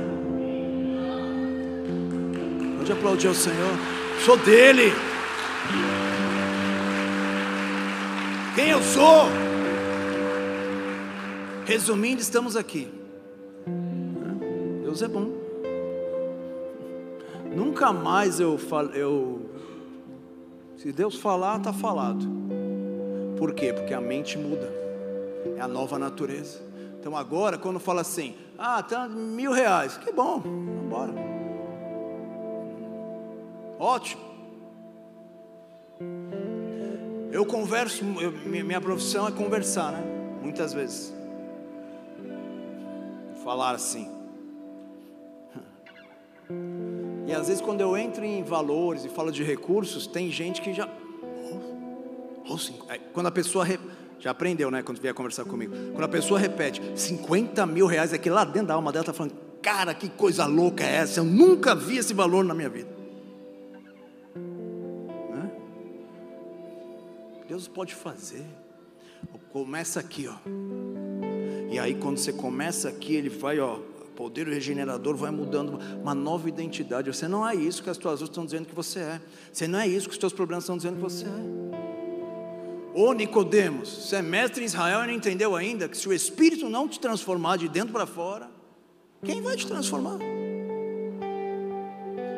Pode 2.80 2.91
aplaudir 2.91 3.28
ao 3.28 3.36
Senhor. 3.36 3.78
Sou 4.25 4.36
dele. 4.38 4.91
Quem 8.55 8.69
eu 8.69 8.82
sou? 8.82 9.28
Resumindo, 11.63 12.23
estamos 12.23 12.55
aqui. 12.55 12.91
Deus 14.82 15.03
é 15.03 15.07
bom. 15.07 15.32
Nunca 17.55 17.93
mais 17.93 18.39
eu, 18.39 18.59
eu 18.95 19.56
se 20.78 20.91
Deus 20.91 21.15
falar, 21.15 21.57
está 21.57 21.73
falado. 21.73 22.25
Por 23.38 23.53
quê? 23.53 23.73
Porque 23.73 23.93
a 23.93 24.01
mente 24.01 24.38
muda. 24.38 24.71
É 25.55 25.61
a 25.61 25.67
nova 25.67 25.97
natureza. 25.97 26.59
Então 26.99 27.15
agora, 27.15 27.57
quando 27.57 27.80
fala 27.80 28.01
assim, 28.01 28.36
ah, 28.57 28.82
tá 28.84 29.07
mil 29.07 29.51
reais, 29.51 29.97
que 29.97 30.11
bom, 30.11 30.41
embora. 30.45 31.13
Ótimo. 33.80 34.21
Eu 37.32 37.45
converso, 37.45 38.03
eu, 38.19 38.32
minha 38.32 38.82
profissão 38.82 39.28
é 39.28 39.32
conversar, 39.32 39.91
né? 39.91 40.03
Muitas 40.41 40.73
vezes. 40.73 41.13
Falar 43.43 43.75
assim. 43.75 44.09
E 47.28 47.34
às 47.34 47.49
vezes 47.49 47.61
quando 47.61 47.82
eu 47.82 47.97
entro 47.97 48.23
em 48.23 48.41
valores 48.41 49.03
e 49.03 49.09
falo 49.09 49.32
de 49.34 49.43
recursos, 49.43 50.07
tem 50.07 50.32
gente 50.32 50.61
que 50.61 50.73
já. 50.73 50.88
Oh, 52.49 52.53
oh, 52.53 52.57
quando 53.11 53.28
a 53.28 53.32
pessoa 53.32 53.65
re... 53.65 53.78
já 54.17 54.32
aprendeu, 54.32 54.71
né? 54.71 54.82
Quando 54.82 55.01
vier 55.01 55.13
conversar 55.13 55.43
comigo. 55.43 55.73
Quando 55.91 56.05
a 56.05 56.07
pessoa 56.07 56.39
repete 56.39 56.82
50 56.95 57.65
mil 57.65 57.86
reais, 57.86 58.13
é 58.13 58.17
que 58.17 58.30
lá 58.30 58.45
dentro 58.45 58.69
da 58.69 58.75
alma 58.75 58.93
dela 58.93 59.03
está 59.03 59.11
falando, 59.11 59.36
cara, 59.61 59.93
que 59.93 60.07
coisa 60.07 60.45
louca 60.45 60.86
é 60.86 60.95
essa? 60.95 61.19
Eu 61.19 61.25
nunca 61.25 61.75
vi 61.75 61.97
esse 61.97 62.13
valor 62.13 62.45
na 62.45 62.53
minha 62.53 62.69
vida. 62.69 62.89
Né? 64.34 65.51
Deus 67.45 67.67
pode 67.67 67.93
fazer. 67.93 68.45
Começa 69.51 69.99
aqui, 69.99 70.30
ó. 70.30 70.36
E 71.69 71.78
aí 71.78 71.95
quando 71.95 72.19
você 72.19 72.32
começa 72.32 72.88
aqui, 72.88 73.15
ele 73.15 73.28
vai, 73.28 73.59
ó, 73.59 73.80
poder 74.18 74.47
regenerador 74.47 75.15
vai 75.15 75.30
mudando 75.30 75.80
uma 76.01 76.15
nova 76.15 76.49
identidade. 76.49 77.13
Você 77.13 77.28
não 77.28 77.47
é 77.47 77.53
isso 77.53 77.84
que 77.84 77.89
as 77.89 77.97
tuas 77.97 78.20
lutas 78.20 78.30
estão 78.30 78.45
dizendo 78.45 78.65
que 78.65 78.74
você 78.74 78.99
é. 78.99 79.22
Você 79.53 79.68
não 79.68 79.78
é 79.78 79.88
isso 79.88 80.07
que 80.07 80.13
os 80.13 80.18
teus 80.18 80.34
problemas 80.34 80.63
estão 80.63 80.76
dizendo 80.76 80.95
que 80.95 81.03
você 81.03 81.26
é. 81.26 81.78
Ô 82.99 83.13
Nicodemos, 83.13 83.88
você 83.88 84.15
é 84.15 84.22
mestre 84.24 84.63
em 84.63 84.65
Israel 84.65 85.03
e 85.03 85.07
não 85.07 85.13
entendeu 85.13 85.55
ainda 85.55 85.88
que 85.88 85.95
se 85.95 86.09
o 86.09 86.13
Espírito 86.13 86.68
não 86.68 86.88
te 86.88 86.99
transformar 86.99 87.57
de 87.57 87.70
dentro 87.70 87.93
para 87.93 88.07
fora, 88.07 88.49
quem 89.24 89.39
vai 89.39 89.55
te 89.55 89.68
transformar? 89.68 90.18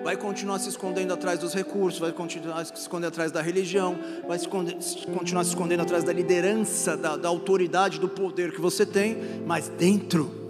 Vai 0.04 0.18
continuar 0.18 0.60
se 0.60 0.68
escondendo 0.68 1.14
atrás 1.14 1.40
dos 1.40 1.54
recursos, 1.54 2.00
vai 2.00 2.12
continuar 2.12 2.66
se 2.66 2.74
escondendo 2.74 3.08
atrás 3.08 3.32
da 3.32 3.42
religião, 3.42 3.98
vai 4.28 4.38
se 4.38 4.46
esconder, 4.46 4.78
continuar 5.18 5.46
se 5.46 5.52
escondendo 5.52 5.82
atrás 5.82 6.04
da 6.04 6.12
liderança, 6.12 6.98
da, 6.98 7.16
da 7.16 7.30
autoridade, 7.30 8.00
do 8.00 8.10
poder 8.10 8.52
que 8.52 8.60
você 8.60 8.86
tem, 8.86 9.18
mas 9.46 9.70
dentro 9.70 10.49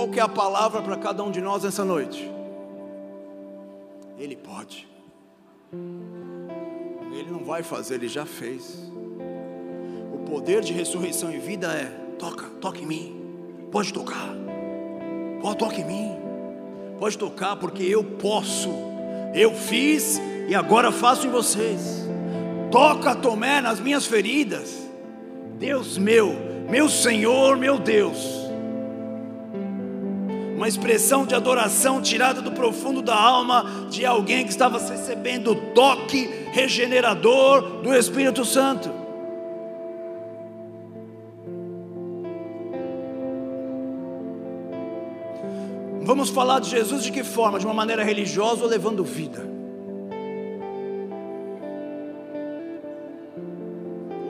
Qual 0.00 0.08
que 0.08 0.18
é 0.18 0.22
a 0.22 0.28
palavra 0.28 0.80
para 0.80 0.96
cada 0.96 1.22
um 1.22 1.30
de 1.30 1.42
nós 1.42 1.62
nessa 1.62 1.84
noite? 1.84 2.26
Ele 4.18 4.34
pode. 4.34 4.88
Ele 7.12 7.30
não 7.30 7.44
vai 7.44 7.62
fazer, 7.62 7.96
ele 7.96 8.08
já 8.08 8.24
fez. 8.24 8.90
O 10.10 10.24
poder 10.24 10.62
de 10.62 10.72
ressurreição 10.72 11.30
e 11.30 11.38
vida 11.38 11.66
é: 11.74 11.84
toca, 12.18 12.46
toca 12.62 12.78
em 12.78 12.86
mim. 12.86 13.68
Pode 13.70 13.92
tocar. 13.92 14.34
Pode 15.42 15.82
em 15.82 15.84
mim. 15.84 16.16
Pode 16.98 17.18
tocar 17.18 17.56
porque 17.56 17.82
eu 17.82 18.02
posso. 18.02 18.70
Eu 19.34 19.54
fiz 19.54 20.18
e 20.48 20.54
agora 20.54 20.90
faço 20.90 21.26
em 21.26 21.30
vocês. 21.30 22.08
Toca, 22.72 23.14
Tomé, 23.14 23.60
nas 23.60 23.78
minhas 23.78 24.06
feridas. 24.06 24.78
Deus 25.58 25.98
meu, 25.98 26.34
meu 26.70 26.88
Senhor, 26.88 27.58
meu 27.58 27.78
Deus 27.78 28.39
uma 30.60 30.68
expressão 30.68 31.24
de 31.24 31.34
adoração 31.34 32.02
tirada 32.02 32.42
do 32.42 32.52
profundo 32.52 33.00
da 33.00 33.18
alma 33.18 33.86
de 33.88 34.04
alguém 34.04 34.44
que 34.44 34.50
estava 34.50 34.78
recebendo 34.78 35.52
o 35.52 35.56
toque 35.72 36.28
regenerador 36.52 37.80
do 37.80 37.94
Espírito 37.94 38.44
Santo. 38.44 38.92
Vamos 46.02 46.28
falar 46.28 46.60
de 46.60 46.68
Jesus 46.68 47.04
de 47.04 47.10
que 47.10 47.24
forma? 47.24 47.58
De 47.58 47.64
uma 47.64 47.72
maneira 47.72 48.04
religiosa 48.04 48.62
ou 48.62 48.68
levando 48.68 49.02
vida? 49.02 49.42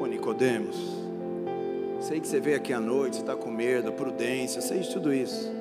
Ô 0.00 0.06
Nicodemos, 0.06 0.76
sei 1.98 2.20
que 2.20 2.28
você 2.28 2.38
veio 2.38 2.56
aqui 2.56 2.72
à 2.72 2.78
noite, 2.78 3.16
você 3.16 3.22
está 3.22 3.34
com 3.34 3.50
medo, 3.50 3.90
prudência, 3.90 4.60
sei 4.60 4.78
de 4.78 4.90
tudo 4.92 5.12
isso 5.12 5.58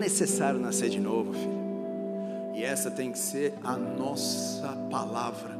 necessário 0.00 0.58
nascer 0.58 0.88
de 0.88 0.98
novo, 0.98 1.32
filho. 1.32 1.60
E 2.54 2.64
essa 2.64 2.90
tem 2.90 3.12
que 3.12 3.18
ser 3.18 3.54
a 3.62 3.76
nossa 3.76 4.68
palavra. 4.90 5.58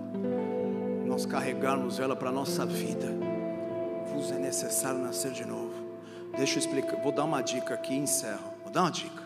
Nós 1.06 1.24
carregarmos 1.24 2.00
ela 2.00 2.16
para 2.16 2.30
a 2.30 2.32
nossa 2.32 2.66
vida. 2.66 3.06
Vos 4.12 4.32
é 4.32 4.38
necessário 4.38 4.98
nascer 4.98 5.30
de 5.30 5.44
novo. 5.44 5.72
Deixa 6.36 6.54
eu 6.54 6.58
explicar, 6.58 7.00
vou 7.02 7.12
dar 7.12 7.24
uma 7.24 7.42
dica 7.42 7.74
aqui 7.74 7.94
e 7.94 7.98
encerro. 7.98 8.52
Vou 8.62 8.72
dar 8.72 8.82
uma 8.82 8.90
dica. 8.90 9.22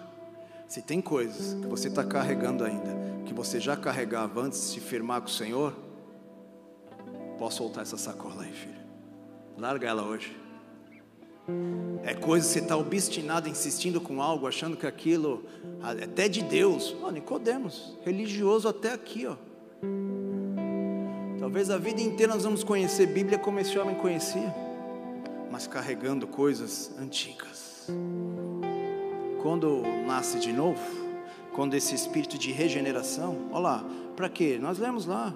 Se 0.67 0.83
tem 0.83 1.01
coisas 1.01 1.55
que 1.55 1.67
você 1.67 1.89
está 1.89 2.05
carregando 2.05 2.65
ainda, 2.65 2.91
que 3.25 3.33
você 3.33 3.61
já 3.61 3.77
carregava 3.77 4.41
antes 4.41 4.61
de 4.61 4.67
se 4.67 4.81
firmar 4.81 5.21
com 5.21 5.29
o 5.29 5.31
Senhor, 5.31 5.75
posso 7.39 7.59
soltar 7.59 7.83
essa 7.83 7.97
sacola 7.97 8.43
aí, 8.43 8.53
filho. 8.53 8.83
Larga 9.57 9.89
ela 9.89 10.03
hoje. 10.03 10.44
É 12.03 12.15
coisa 12.15 12.47
você 12.47 12.59
está 12.59 12.77
obstinado, 12.77 13.49
insistindo 13.49 14.01
com 14.01 14.21
algo, 14.21 14.47
achando 14.47 14.77
que 14.77 14.87
aquilo 14.87 15.45
até 15.83 16.29
de 16.29 16.43
Deus. 16.43 16.95
Ó, 17.03 17.11
Nicodemos, 17.11 17.97
religioso 18.05 18.69
até 18.69 18.93
aqui, 18.93 19.27
ó. 19.27 19.37
Talvez 21.39 21.71
a 21.71 21.77
vida 21.77 22.01
inteira 22.01 22.33
nós 22.33 22.45
vamos 22.45 22.65
conhecer 22.65 23.07
Bíblia 23.07 23.39
como 23.39 23.61
esse 23.61 23.79
homem 23.79 23.95
conhecia, 23.95 24.55
mas 25.51 25.67
carregando 25.67 26.27
coisas 26.27 26.95
antigas. 26.99 27.87
Quando 29.43 29.83
nasce 30.07 30.39
de 30.39 30.53
novo, 30.53 30.81
quando 31.55 31.75
esse 31.75 31.95
espírito 31.95 32.39
de 32.39 32.51
regeneração, 32.51 33.49
olha 33.53 33.61
lá, 33.61 33.85
para 34.17 34.29
quê? 34.29 34.59
Nós 34.61 34.79
lemos 34.79 35.05
lá, 35.05 35.35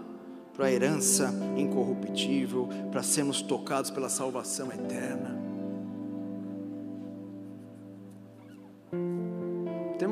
para 0.55 0.67
a 0.67 0.73
herança 0.73 1.33
incorruptível, 1.57 2.69
para 2.91 3.03
sermos 3.03 3.43
tocados 3.43 3.91
pela 3.91 4.09
salvação 4.09 4.73
eterna. 4.73 5.38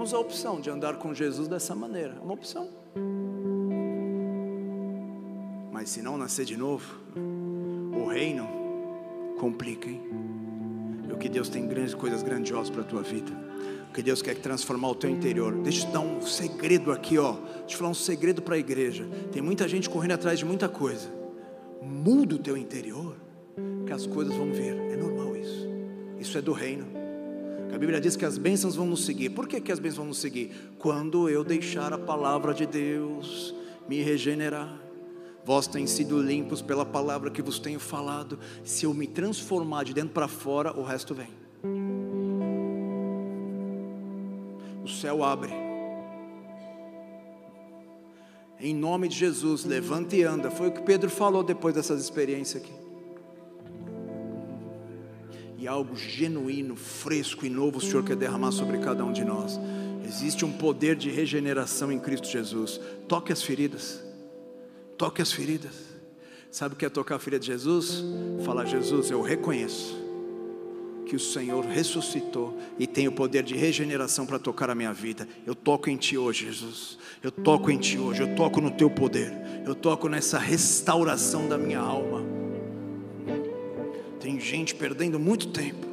Temos 0.07 0.15
a 0.15 0.21
opção 0.21 0.61
de 0.61 0.71
andar 0.71 0.99
com 0.99 1.13
Jesus 1.13 1.49
dessa 1.49 1.75
maneira, 1.75 2.15
é 2.17 2.23
uma 2.23 2.35
opção. 2.35 2.69
Mas 5.73 5.91
se 5.91 6.01
não 6.01 6.17
nascer 6.17 6.45
de 6.45 6.57
novo, 6.57 7.01
o 7.93 8.07
reino 8.07 8.47
complica, 9.37 9.91
hein? 9.91 10.01
E 11.09 11.13
o 11.13 11.17
que 11.17 11.29
Deus 11.29 11.49
tem 11.49 11.67
grandes 11.67 11.93
coisas 11.93 12.23
grandiosas 12.23 12.71
para 12.71 12.83
a 12.83 12.85
tua 12.85 13.03
vida. 13.03 13.33
O 13.91 13.93
que 13.93 14.01
Deus 14.01 14.23
quer 14.23 14.37
transformar 14.37 14.91
o 14.91 14.95
teu 14.95 15.11
interior. 15.11 15.53
Deixa 15.55 15.83
eu 15.83 15.87
te 15.89 15.93
dar 15.95 15.99
um 15.99 16.23
segredo 16.23 16.93
aqui, 16.93 17.19
ó. 17.19 17.33
Deixa 17.33 17.59
eu 17.59 17.67
te 17.67 17.77
falar 17.77 17.91
um 17.91 17.95
segredo 17.95 18.41
para 18.41 18.55
a 18.55 18.59
igreja. 18.59 19.09
Tem 19.33 19.43
muita 19.43 19.67
gente 19.67 19.91
correndo 19.91 20.13
atrás 20.13 20.39
de 20.39 20.45
muita 20.45 20.69
coisa. 20.69 21.09
Muda 21.83 22.37
o 22.37 22.39
teu 22.39 22.57
interior, 22.57 23.17
que 23.85 23.93
as 23.93 24.07
coisas 24.07 24.37
vão 24.37 24.53
vir. 24.53 24.73
É 24.73 24.97
normal 24.97 25.35
isso. 25.35 25.67
Isso 26.17 26.39
é 26.39 26.41
do 26.41 26.53
reino. 26.53 27.06
A 27.77 27.79
Bíblia 27.79 28.01
diz 28.01 28.17
que 28.17 28.25
as 28.25 28.39
bênçãos 28.39 28.75
vão 28.75 28.87
nos 28.87 29.05
seguir. 29.05 29.29
Por 29.29 29.47
que, 29.47 29.61
que 29.61 29.71
as 29.71 29.79
bênçãos 29.79 29.99
vão 29.99 30.07
nos 30.07 30.17
seguir? 30.19 30.51
Quando 30.79 31.29
eu 31.29 31.45
deixar 31.45 31.93
a 31.93 31.99
palavra 31.99 32.55
de 32.55 32.65
Deus 32.65 33.55
me 33.87 34.01
regenerar. 34.01 34.81
Vós 35.45 35.67
têm 35.67 35.87
sido 35.87 36.19
limpos 36.19 36.63
pela 36.63 36.87
palavra 36.87 37.31
que 37.31 37.43
vos 37.43 37.59
tenho 37.59 37.79
falado. 37.79 38.39
Se 38.65 38.87
eu 38.87 38.95
me 38.95 39.07
transformar 39.07 39.85
de 39.85 39.93
dentro 39.93 40.15
para 40.15 40.27
fora, 40.27 40.73
o 40.73 40.83
resto 40.83 41.15
vem. 41.15 41.29
O 44.83 44.89
céu 44.89 45.23
abre. 45.23 45.53
Em 48.59 48.75
nome 48.75 49.07
de 49.07 49.19
Jesus, 49.19 49.67
levanta 49.67 50.17
e 50.17 50.23
anda. 50.23 50.51
Foi 50.51 50.69
o 50.69 50.73
que 50.73 50.81
Pedro 50.81 51.11
falou 51.11 51.43
depois 51.43 51.75
dessas 51.75 52.01
experiências 52.01 52.63
aqui. 52.63 52.86
Algo 55.67 55.97
genuíno, 55.97 56.77
fresco 56.77 57.45
e 57.45 57.51
novo 57.51 57.79
o 57.79 57.81
Senhor 57.81 58.05
quer 58.05 58.17
derramar 58.17 58.53
sobre 58.53 58.79
cada 58.79 59.05
um 59.05 59.13
de 59.13 59.25
nós. 59.25 59.59
Existe 60.05 60.45
um 60.45 60.53
poder 60.53 60.95
de 60.97 61.11
regeneração 61.11 61.91
em 61.91 61.99
Cristo 61.99 62.29
Jesus. 62.29 62.81
Toque 63.09 63.33
as 63.33 63.43
feridas. 63.43 64.01
Toque 64.97 65.21
as 65.21 65.33
feridas. 65.33 65.75
Sabe 66.51 66.75
o 66.75 66.79
que 66.79 66.87
é 66.87 66.89
tocar 66.89 67.17
a 67.17 67.19
ferida 67.19 67.41
de 67.41 67.47
Jesus? 67.47 68.05
Falar, 68.45 68.65
Jesus, 68.65 69.11
eu 69.11 69.21
reconheço 69.21 70.07
que 71.07 71.15
o 71.15 71.21
Senhor 71.21 71.65
ressuscitou 71.65 72.59
e 72.79 72.87
tem 72.87 73.07
o 73.09 73.13
poder 73.13 73.43
de 73.43 73.55
regeneração 73.55 74.27
para 74.27 74.39
tocar 74.39 74.69
a 74.71 74.75
minha 74.75 74.93
vida. 74.93 75.27
Eu 75.47 75.55
toco 75.55 75.89
em 75.89 75.97
Ti 75.97 76.19
hoje, 76.19 76.47
Jesus. 76.47 76.99
Eu 77.23 77.31
toco 77.31 77.71
em 77.71 77.79
Ti 77.79 77.99
hoje. 77.99 78.23
Eu 78.23 78.35
toco 78.35 78.61
no 78.61 78.71
Teu 78.71 78.91
poder. 78.91 79.33
Eu 79.65 79.75
toco 79.75 80.09
nessa 80.09 80.39
restauração 80.39 81.49
da 81.49 81.57
minha 81.57 81.81
alma. 81.81 82.36
Tem 84.27 84.41
gente 84.41 84.75
perdendo 84.75 85.21
muito 85.21 85.51
tempo 85.51 85.87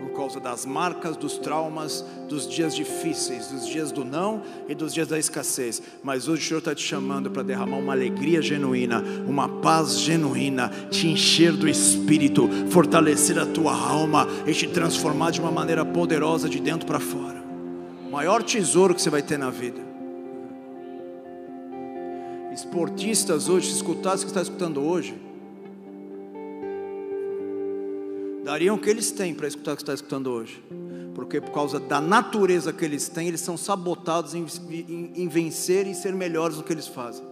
por 0.00 0.10
causa 0.16 0.40
das 0.40 0.66
marcas, 0.66 1.16
dos 1.16 1.38
traumas, 1.38 2.04
dos 2.28 2.50
dias 2.50 2.74
difíceis, 2.74 3.46
dos 3.46 3.64
dias 3.64 3.92
do 3.92 4.04
não 4.04 4.42
e 4.68 4.74
dos 4.74 4.92
dias 4.92 5.06
da 5.06 5.16
escassez. 5.16 5.80
Mas 6.02 6.26
hoje 6.26 6.42
o 6.42 6.48
Senhor 6.48 6.58
está 6.58 6.74
te 6.74 6.82
chamando 6.82 7.30
para 7.30 7.44
derramar 7.44 7.76
uma 7.76 7.92
alegria 7.92 8.42
genuína, 8.42 9.04
uma 9.28 9.48
paz 9.48 10.00
genuína, 10.00 10.68
te 10.90 11.06
encher 11.06 11.52
do 11.52 11.68
Espírito, 11.68 12.50
fortalecer 12.70 13.38
a 13.38 13.46
tua 13.46 13.72
alma 13.72 14.26
e 14.44 14.52
te 14.52 14.66
transformar 14.66 15.30
de 15.30 15.40
uma 15.40 15.52
maneira 15.52 15.84
poderosa 15.84 16.48
de 16.48 16.58
dentro 16.58 16.88
para 16.88 16.98
fora. 16.98 17.40
O 18.04 18.10
maior 18.10 18.42
tesouro 18.42 18.96
que 18.96 19.00
você 19.00 19.10
vai 19.10 19.22
ter 19.22 19.38
na 19.38 19.50
vida. 19.50 19.80
Esportistas 22.52 23.48
hoje, 23.48 23.68
se 23.68 23.76
escutasse 23.76 24.24
o 24.24 24.26
que 24.26 24.32
está 24.32 24.42
escutando 24.42 24.82
hoje, 24.82 25.25
dariam 28.46 28.76
o 28.76 28.78
que 28.78 28.88
eles 28.88 29.10
têm 29.10 29.34
para 29.34 29.48
escutar 29.48 29.72
o 29.72 29.76
que 29.76 29.82
está 29.82 29.92
escutando 29.92 30.30
hoje. 30.30 30.62
Porque 31.16 31.40
por 31.40 31.50
causa 31.50 31.80
da 31.80 32.00
natureza 32.00 32.72
que 32.72 32.84
eles 32.84 33.08
têm, 33.08 33.26
eles 33.26 33.40
são 33.40 33.56
sabotados 33.56 34.34
em, 34.34 34.46
em, 34.70 35.12
em 35.16 35.28
vencer 35.28 35.84
e 35.84 35.94
ser 35.96 36.14
melhores 36.14 36.56
no 36.56 36.62
que 36.62 36.72
eles 36.72 36.86
fazem. 36.86 37.26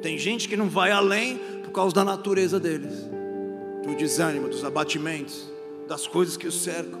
Tem 0.00 0.16
gente 0.16 0.48
que 0.48 0.56
não 0.56 0.68
vai 0.68 0.92
além 0.92 1.36
por 1.64 1.72
causa 1.72 1.96
da 1.96 2.04
natureza 2.04 2.60
deles, 2.60 2.94
do 3.84 3.96
desânimo, 3.96 4.48
dos 4.48 4.64
abatimentos, 4.64 5.50
das 5.88 6.06
coisas 6.06 6.36
que 6.36 6.46
os 6.46 6.62
cercam. 6.62 7.00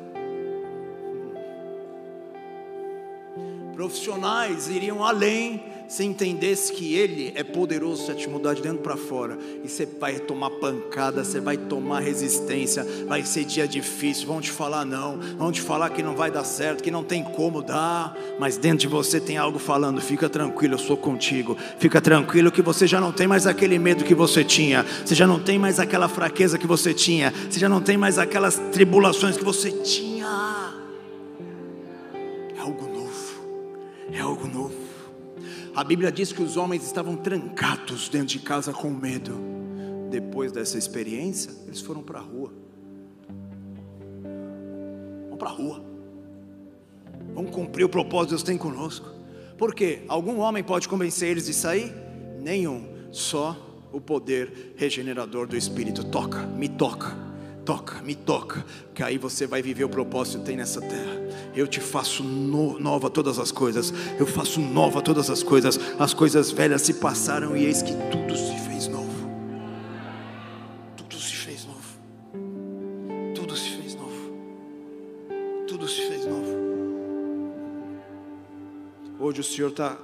Profissionais 3.74 4.68
iriam 4.68 5.04
além 5.04 5.62
se 5.88 6.04
entendesse 6.04 6.72
que 6.72 6.94
Ele 6.94 7.32
é 7.34 7.42
poderoso 7.42 8.12
a 8.12 8.14
te 8.14 8.28
mudar 8.28 8.54
de 8.54 8.62
dentro 8.62 8.78
para 8.78 8.96
fora, 8.96 9.38
e 9.64 9.68
você 9.68 9.86
vai 9.86 10.18
tomar 10.20 10.50
pancada, 10.50 11.24
você 11.24 11.40
vai 11.40 11.56
tomar 11.56 12.00
resistência, 12.00 12.86
vai 13.06 13.24
ser 13.24 13.44
dia 13.44 13.66
difícil, 13.66 14.26
vão 14.26 14.40
te 14.40 14.50
falar 14.50 14.84
não, 14.84 15.18
vão 15.36 15.50
te 15.50 15.62
falar 15.62 15.90
que 15.90 16.02
não 16.02 16.14
vai 16.14 16.30
dar 16.30 16.44
certo, 16.44 16.82
que 16.82 16.90
não 16.90 17.02
tem 17.02 17.24
como 17.24 17.62
dar, 17.62 18.16
mas 18.38 18.58
dentro 18.58 18.78
de 18.80 18.86
você 18.86 19.18
tem 19.18 19.38
algo 19.38 19.58
falando: 19.58 20.00
fica 20.00 20.28
tranquilo, 20.28 20.74
eu 20.74 20.78
sou 20.78 20.96
contigo, 20.96 21.56
fica 21.78 22.00
tranquilo 22.00 22.52
que 22.52 22.62
você 22.62 22.86
já 22.86 23.00
não 23.00 23.10
tem 23.10 23.26
mais 23.26 23.46
aquele 23.46 23.78
medo 23.78 24.04
que 24.04 24.14
você 24.14 24.44
tinha, 24.44 24.84
você 25.04 25.14
já 25.14 25.26
não 25.26 25.40
tem 25.40 25.58
mais 25.58 25.80
aquela 25.80 26.08
fraqueza 26.08 26.58
que 26.58 26.66
você 26.66 26.92
tinha, 26.92 27.32
você 27.48 27.58
já 27.58 27.68
não 27.68 27.80
tem 27.80 27.96
mais 27.96 28.18
aquelas 28.18 28.58
tribulações 28.72 29.36
que 29.36 29.44
você 29.44 29.70
tinha. 29.70 30.17
A 35.78 35.84
Bíblia 35.84 36.10
diz 36.10 36.32
que 36.32 36.42
os 36.42 36.56
homens 36.56 36.82
estavam 36.82 37.14
trancados 37.14 38.08
dentro 38.08 38.26
de 38.26 38.40
casa 38.40 38.72
com 38.72 38.90
medo. 38.90 39.38
Depois 40.10 40.50
dessa 40.50 40.76
experiência, 40.76 41.52
eles 41.68 41.80
foram 41.80 42.02
para 42.02 42.18
a 42.18 42.20
rua. 42.20 42.52
Vamos 45.22 45.38
para 45.38 45.48
a 45.48 45.52
rua. 45.52 45.84
Vamos 47.32 47.52
cumprir 47.52 47.84
o 47.84 47.88
propósito 47.88 48.30
que 48.30 48.34
Deus 48.34 48.42
tem 48.42 48.58
conosco. 48.58 49.08
Por 49.56 49.72
quê? 49.72 50.02
Algum 50.08 50.40
homem 50.40 50.64
pode 50.64 50.88
convencer 50.88 51.28
eles 51.28 51.46
de 51.46 51.54
sair? 51.54 51.94
Nenhum. 52.40 52.84
Só 53.12 53.56
o 53.92 54.00
poder 54.00 54.74
regenerador 54.76 55.46
do 55.46 55.56
Espírito. 55.56 56.02
Toca, 56.02 56.44
me 56.44 56.68
toca 56.68 57.27
toca, 57.68 58.00
me 58.00 58.14
toca, 58.14 58.64
que 58.94 59.02
aí 59.02 59.18
você 59.18 59.46
vai 59.46 59.60
viver 59.60 59.84
o 59.84 59.90
propósito 59.90 60.38
que 60.38 60.46
tem 60.46 60.56
nessa 60.56 60.80
terra. 60.80 61.20
Eu 61.54 61.66
te 61.66 61.80
faço 61.80 62.24
no, 62.24 62.80
nova 62.80 63.10
todas 63.10 63.38
as 63.38 63.52
coisas, 63.52 63.92
eu 64.18 64.26
faço 64.26 64.58
nova 64.58 65.02
todas 65.02 65.28
as 65.28 65.42
coisas, 65.42 65.78
as 65.98 66.14
coisas 66.14 66.50
velhas 66.50 66.80
se 66.80 66.94
passaram 66.94 67.54
e 67.54 67.66
eis 67.66 67.82
que 67.82 67.92
tudo 68.10 68.34
se 68.34 68.58
fez 68.60 68.88
novo. 68.88 69.30
Tudo 70.96 71.20
se 71.20 71.36
fez 71.36 71.66
novo. 71.66 73.34
Tudo 73.34 73.54
se 73.54 73.70
fez 73.76 73.94
novo. 73.94 74.32
Tudo 75.68 75.86
se 75.86 76.08
fez 76.08 76.24
novo. 76.24 76.56
Hoje 79.20 79.42
o 79.42 79.44
Senhor 79.44 79.68
está 79.68 79.94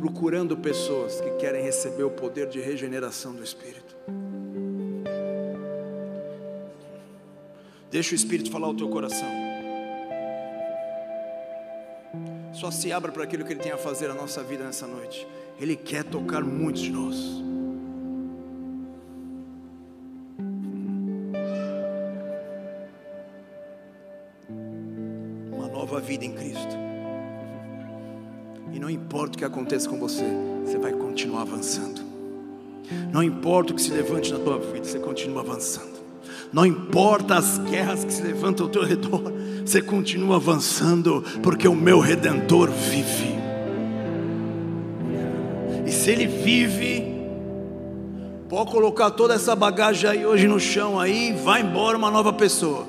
procurando 0.00 0.56
pessoas 0.56 1.20
que 1.20 1.30
querem 1.32 1.62
receber 1.62 2.04
o 2.04 2.10
poder 2.10 2.48
de 2.48 2.58
regeneração 2.58 3.34
do 3.34 3.44
Espírito. 3.44 3.91
Deixa 7.92 8.12
o 8.12 8.14
Espírito 8.14 8.50
falar 8.50 8.68
o 8.68 8.74
teu 8.74 8.88
coração. 8.88 9.28
Só 12.50 12.70
se 12.70 12.90
abra 12.90 13.12
para 13.12 13.22
aquilo 13.22 13.44
que 13.44 13.52
Ele 13.52 13.60
tem 13.60 13.70
a 13.70 13.76
fazer 13.76 14.08
na 14.08 14.14
nossa 14.14 14.42
vida 14.42 14.64
nessa 14.64 14.86
noite. 14.86 15.26
Ele 15.60 15.76
quer 15.76 16.02
tocar 16.02 16.42
muitos 16.42 16.80
de 16.80 16.90
nós. 16.90 17.16
Uma 25.52 25.68
nova 25.68 26.00
vida 26.00 26.24
em 26.24 26.32
Cristo. 26.32 26.74
E 28.72 28.78
não 28.78 28.88
importa 28.88 29.34
o 29.34 29.38
que 29.38 29.44
aconteça 29.44 29.86
com 29.86 29.98
você, 29.98 30.24
você 30.64 30.78
vai 30.78 30.92
continuar 30.92 31.42
avançando. 31.42 32.00
Não 33.12 33.22
importa 33.22 33.74
o 33.74 33.76
que 33.76 33.82
se 33.82 33.90
levante 33.90 34.32
na 34.32 34.38
tua 34.38 34.58
vida, 34.58 34.84
você 34.84 34.98
continua 34.98 35.42
avançando. 35.42 35.91
Não 36.52 36.66
importa 36.66 37.36
as 37.36 37.56
guerras 37.58 38.04
que 38.04 38.12
se 38.12 38.22
levantam 38.22 38.66
ao 38.66 38.72
teu 38.72 38.84
redor, 38.84 39.32
você 39.64 39.80
continua 39.80 40.36
avançando, 40.36 41.24
porque 41.42 41.66
o 41.66 41.74
meu 41.74 41.98
redentor 41.98 42.70
vive. 42.70 43.32
E 45.86 45.90
se 45.90 46.10
ele 46.10 46.26
vive, 46.26 47.06
pode 48.50 48.70
colocar 48.70 49.10
toda 49.12 49.34
essa 49.34 49.56
bagagem 49.56 50.10
aí 50.10 50.26
hoje 50.26 50.46
no 50.46 50.60
chão 50.60 51.00
aí, 51.00 51.32
vai 51.32 51.62
embora 51.62 51.96
uma 51.96 52.10
nova 52.10 52.34
pessoa. 52.34 52.86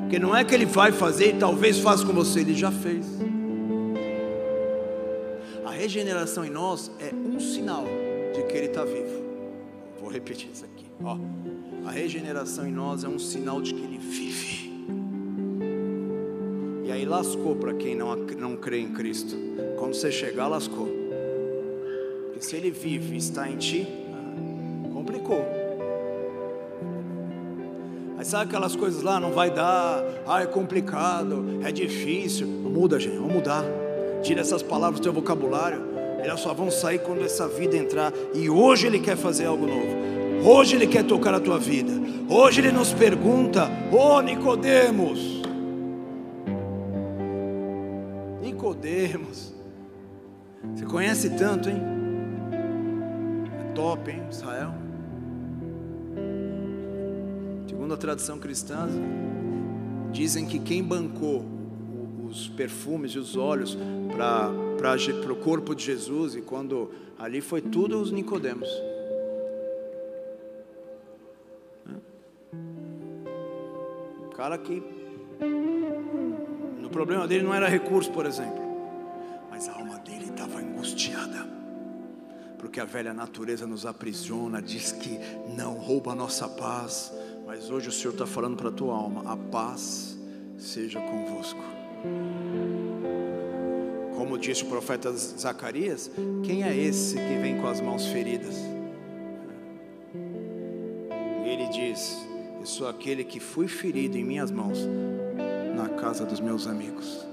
Porque 0.00 0.18
não 0.18 0.34
é 0.34 0.42
que 0.42 0.54
ele 0.54 0.66
vai 0.66 0.90
fazer 0.90 1.34
e 1.34 1.38
talvez 1.38 1.78
faça 1.78 2.04
com 2.06 2.14
você, 2.14 2.40
ele 2.40 2.54
já 2.54 2.70
fez. 2.72 3.06
A 5.66 5.70
regeneração 5.70 6.46
em 6.46 6.50
nós 6.50 6.90
é 6.98 7.14
um 7.14 7.38
sinal 7.38 7.84
de 8.34 8.42
que 8.44 8.56
ele 8.56 8.66
está 8.66 8.84
vivo. 8.84 9.22
Vou 10.00 10.10
repetir 10.10 10.48
isso 10.50 10.64
aqui. 10.64 10.86
Ó. 11.04 11.18
A 11.84 11.90
regeneração 11.90 12.66
em 12.66 12.72
nós 12.72 13.04
é 13.04 13.08
um 13.08 13.18
sinal 13.18 13.60
de 13.60 13.74
que 13.74 13.82
Ele 13.82 13.98
vive. 13.98 14.70
E 16.84 16.92
aí 16.92 17.04
lascou 17.04 17.56
para 17.56 17.72
quem 17.74 17.94
não, 17.94 18.14
não 18.16 18.56
crê 18.56 18.80
em 18.80 18.92
Cristo. 18.92 19.36
Quando 19.78 19.94
você 19.94 20.10
chegar, 20.12 20.46
lascou. 20.48 20.88
Porque 22.26 22.40
se 22.40 22.56
Ele 22.56 22.70
vive 22.70 23.16
está 23.16 23.48
em 23.48 23.56
ti, 23.56 23.86
complicou. 24.92 25.44
Aí 28.18 28.24
sabe 28.24 28.44
aquelas 28.44 28.76
coisas 28.76 29.02
lá, 29.02 29.18
não 29.18 29.32
vai 29.32 29.50
dar, 29.50 30.04
ah, 30.26 30.42
é 30.42 30.46
complicado, 30.46 31.60
é 31.64 31.72
difícil. 31.72 32.46
Muda, 32.46 33.00
gente, 33.00 33.16
vamos 33.16 33.32
mudar. 33.32 33.64
Tira 34.22 34.42
essas 34.42 34.62
palavras 34.62 35.00
do 35.00 35.02
teu 35.02 35.12
vocabulário. 35.12 35.88
elas 36.18 36.40
só 36.40 36.52
vão 36.52 36.70
sair 36.70 36.98
quando 36.98 37.24
essa 37.24 37.48
vida 37.48 37.76
entrar. 37.76 38.12
E 38.34 38.50
hoje 38.50 38.86
Ele 38.86 38.98
quer 38.98 39.16
fazer 39.16 39.46
algo 39.46 39.66
novo. 39.66 40.19
Hoje 40.42 40.76
Ele 40.76 40.86
quer 40.86 41.04
tocar 41.04 41.34
a 41.34 41.40
tua 41.40 41.58
vida. 41.58 41.92
Hoje 42.28 42.60
Ele 42.60 42.72
nos 42.72 42.92
pergunta: 42.92 43.68
Ô 43.92 43.96
oh, 43.96 44.20
Nicodemos, 44.22 45.42
Nicodemos, 48.40 49.54
você 50.74 50.84
conhece 50.86 51.30
tanto, 51.36 51.68
hein? 51.68 51.80
É 53.60 53.72
top, 53.72 54.10
hein, 54.10 54.22
Israel? 54.30 54.72
Segundo 57.66 57.92
a 57.92 57.96
tradição 57.96 58.38
cristã, 58.38 58.88
dizem 60.10 60.46
que 60.46 60.58
quem 60.58 60.82
bancou 60.82 61.44
os 62.28 62.48
perfumes 62.48 63.12
e 63.12 63.18
os 63.18 63.36
óleos 63.36 63.76
para 64.16 65.32
o 65.32 65.36
corpo 65.36 65.74
de 65.74 65.84
Jesus, 65.84 66.34
e 66.34 66.40
quando 66.40 66.90
ali 67.18 67.40
foi 67.40 67.60
tudo 67.60 68.00
os 68.00 68.10
Nicodemos. 68.10 68.68
O 74.26 74.30
cara 74.36 74.56
que 74.58 74.82
no 76.80 76.88
problema 76.90 77.26
dele 77.26 77.44
não 77.44 77.54
era 77.54 77.68
recurso, 77.68 78.10
por 78.10 78.26
exemplo, 78.26 78.60
mas 79.50 79.68
a 79.68 79.74
alma 79.74 79.98
dele 79.98 80.26
estava 80.26 80.58
angustiada, 80.58 81.46
porque 82.58 82.80
a 82.80 82.84
velha 82.84 83.14
natureza 83.14 83.66
nos 83.66 83.86
aprisiona, 83.86 84.60
diz 84.60 84.92
que 84.92 85.18
não 85.56 85.74
rouba 85.74 86.12
a 86.12 86.14
nossa 86.14 86.48
paz, 86.48 87.12
mas 87.46 87.70
hoje 87.70 87.88
o 87.88 87.92
Senhor 87.92 88.12
está 88.12 88.26
falando 88.26 88.56
para 88.56 88.68
a 88.68 88.72
tua 88.72 88.94
alma: 88.94 89.32
a 89.32 89.36
paz 89.36 90.18
seja 90.58 91.00
convosco. 91.00 91.62
Como 94.16 94.36
disse 94.36 94.64
o 94.64 94.66
profeta 94.66 95.10
Zacarias, 95.12 96.10
quem 96.44 96.62
é 96.62 96.76
esse 96.76 97.14
que 97.14 97.38
vem 97.38 97.60
com 97.60 97.66
as 97.66 97.80
mãos 97.80 98.06
feridas? 98.06 98.56
Ele 101.44 101.68
diz: 101.68 102.18
Eu 102.60 102.66
sou 102.66 102.86
aquele 102.86 103.24
que 103.24 103.40
fui 103.40 103.66
ferido 103.66 104.18
em 104.18 104.22
minhas 104.22 104.50
mãos 104.50 104.78
na 105.74 105.88
casa 105.88 106.26
dos 106.26 106.40
meus 106.40 106.66
amigos. 106.66 107.26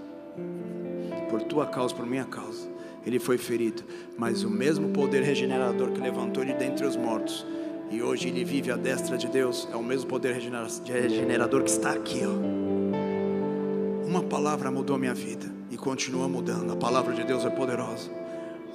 Por 1.30 1.44
tua 1.44 1.66
causa, 1.66 1.94
por 1.94 2.06
minha 2.06 2.24
causa, 2.24 2.66
ele 3.06 3.20
foi 3.20 3.38
ferido, 3.38 3.84
mas 4.18 4.46
o 4.46 4.50
mesmo 4.50 4.88
poder 4.90 5.24
regenerador 5.24 5.92
que 5.92 6.00
levantou 6.00 6.42
ele 6.42 6.54
dentre 6.54 6.86
os 6.86 6.96
mortos 6.96 7.46
e 7.92 8.02
hoje 8.02 8.30
ele 8.30 8.46
vive 8.46 8.72
à 8.72 8.78
destra 8.78 9.18
de 9.18 9.28
Deus, 9.28 9.68
é 9.72 9.76
o 9.76 9.84
mesmo 9.84 10.10
poder 10.10 10.34
regenerador 10.34 11.62
que 11.62 11.70
está 11.72 11.92
aqui, 11.92 12.22
ó. 12.26 14.08
Uma 14.08 14.24
palavra 14.24 14.72
mudou 14.72 14.96
a 14.96 15.00
minha 15.00 15.14
vida 15.14 15.46
e 15.70 15.76
continua 15.76 16.30
mudando. 16.30 16.72
A 16.72 16.76
palavra 16.78 17.14
de 17.14 17.26
Deus 17.26 17.44
é 17.44 17.50
poderosa. 17.50 18.10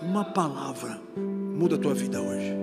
Uma 0.03 0.25
palavra 0.25 1.01
muda 1.17 1.77
a 1.77 1.79
tua 1.79 1.95
vida 1.95 2.21
hoje. 2.21 2.62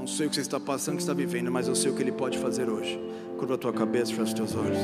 Não 0.00 0.06
sei 0.06 0.26
o 0.26 0.30
que 0.30 0.36
você 0.36 0.40
está 0.40 0.58
passando, 0.58 0.94
o 0.94 0.96
que 0.96 1.02
está 1.02 1.12
vivendo, 1.12 1.52
mas 1.52 1.68
eu 1.68 1.74
sei 1.74 1.90
o 1.90 1.94
que 1.94 2.00
Ele 2.00 2.10
pode 2.10 2.38
fazer 2.38 2.70
hoje. 2.70 2.98
Curva 3.38 3.56
a 3.56 3.58
tua 3.58 3.70
cabeça, 3.70 4.10
fecha 4.12 4.22
os 4.22 4.32
teus 4.32 4.56
olhos. 4.56 4.78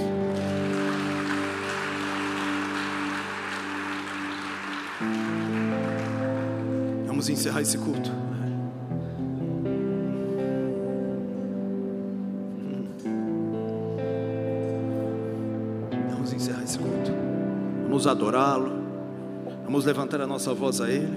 Vamos 7.06 7.30
encerrar 7.30 7.62
esse 7.62 7.78
culto. 7.78 8.12
Vamos 16.10 16.30
encerrar 16.34 16.62
esse 16.62 16.78
culto. 16.78 17.10
Vamos 17.84 18.06
adorá-lo. 18.06 18.70
Vamos 19.64 19.86
levantar 19.86 20.20
a 20.20 20.26
nossa 20.26 20.52
voz 20.52 20.78
a 20.82 20.90
Ele. 20.90 21.08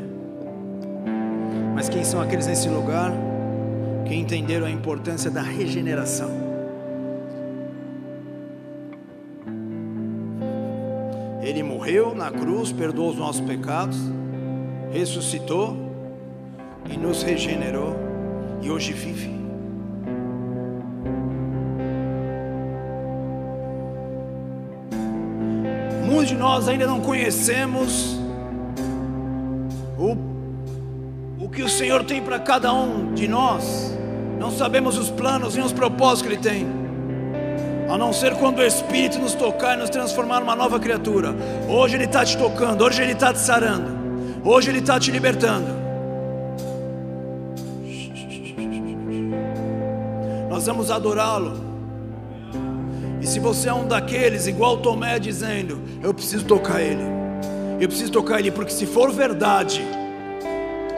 Mas 1.76 1.90
quem 1.90 2.06
são 2.06 2.22
aqueles 2.22 2.48
nesse 2.48 2.70
lugar 2.70 3.12
que 4.10 4.16
entenderam 4.16 4.66
a 4.66 4.72
importância 4.72 5.30
da 5.30 5.44
regeneração? 5.44 6.32
Ele 11.44 11.62
morreu 11.62 12.16
na 12.16 12.32
cruz, 12.32 12.72
perdoou 12.72 13.12
os 13.12 13.16
nossos 13.16 13.42
pecados, 13.42 14.00
ressuscitou 14.92 15.78
e 16.90 16.98
nos 16.98 17.22
regenerou 17.22 17.96
e 18.64 18.72
hoje 18.72 18.94
vive. 18.94 19.30
Muitos 26.04 26.30
de 26.30 26.36
nós 26.36 26.68
ainda 26.68 26.88
não 26.88 27.00
conhecemos 27.00 28.20
o, 30.00 31.46
o 31.46 31.48
que 31.48 31.62
o 31.62 31.70
Senhor 31.70 32.04
tem 32.04 32.24
para 32.24 32.40
cada 32.40 32.74
um 32.74 33.14
de 33.14 33.28
nós, 33.28 33.89
não 34.50 34.58
sabemos 34.58 34.98
os 34.98 35.12
planos 35.12 35.56
e 35.56 35.60
os 35.60 35.72
propósitos 35.72 36.24
que 36.24 36.28
Ele 36.30 36.42
tem, 36.42 36.68
a 37.88 37.96
não 37.96 38.12
ser 38.12 38.34
quando 38.34 38.58
o 38.58 38.66
Espírito 38.66 39.20
nos 39.20 39.36
tocar 39.36 39.78
e 39.78 39.82
nos 39.82 39.92
transformar 39.92 40.40
numa 40.40 40.56
nova 40.56 40.80
criatura. 40.80 41.36
Hoje 41.68 41.96
Ele 41.96 42.06
está 42.06 42.26
te 42.26 42.36
tocando, 42.36 42.84
hoje 42.84 43.04
Ele 43.04 43.12
está 43.12 43.32
te 43.32 43.38
sarando, 43.38 44.42
hoje 44.44 44.72
Ele 44.72 44.80
está 44.80 45.00
te 45.00 45.12
libertando. 45.12 45.68
Nós 50.50 50.66
vamos 50.66 50.90
adorá-lo. 50.90 51.70
E 53.22 53.28
se 53.28 53.40
você 53.40 53.70
é 53.70 53.74
um 53.74 53.88
daqueles, 53.88 54.48
igual 54.48 54.78
Tomé 54.78 55.20
dizendo, 55.20 55.80
eu 56.02 56.12
preciso 56.12 56.46
tocar 56.46 56.82
ele, 56.82 57.04
eu 57.80 57.88
preciso 57.88 58.12
tocar 58.12 58.40
ele, 58.40 58.50
porque 58.50 58.72
se 58.72 58.88
for 58.88 59.12
verdade, 59.12 59.86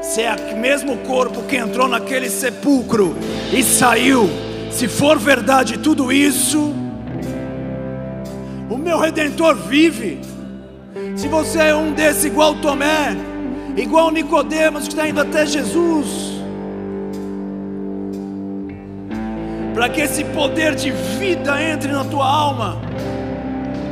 se 0.02 0.22
é 0.22 0.36
o 0.54 0.58
mesmo 0.58 0.98
corpo 0.98 1.44
que 1.44 1.56
entrou 1.56 1.88
naquele 1.88 2.30
sepulcro 2.30 3.16
e 3.54 3.62
saiu, 3.62 4.28
se 4.72 4.88
for 4.88 5.20
verdade 5.20 5.78
tudo 5.78 6.12
isso, 6.12 6.74
o 8.70 8.78
meu 8.78 8.98
redentor 8.98 9.56
vive. 9.56 10.20
Se 11.16 11.28
você 11.28 11.60
é 11.60 11.76
um 11.76 11.94
desse 11.94 12.28
igual 12.28 12.56
Tomé, 12.56 13.16
igual 13.78 14.10
Nicodemos 14.12 14.84
que 14.84 14.90
está 14.90 15.08
indo 15.08 15.22
até 15.22 15.46
Jesus, 15.46 16.08
para 19.74 19.88
que 19.88 20.02
esse 20.02 20.24
poder 20.26 20.76
de 20.76 20.92
vida 20.92 21.62
entre 21.62 21.92
na 21.92 22.04
tua 22.04 22.28
alma. 22.28 22.82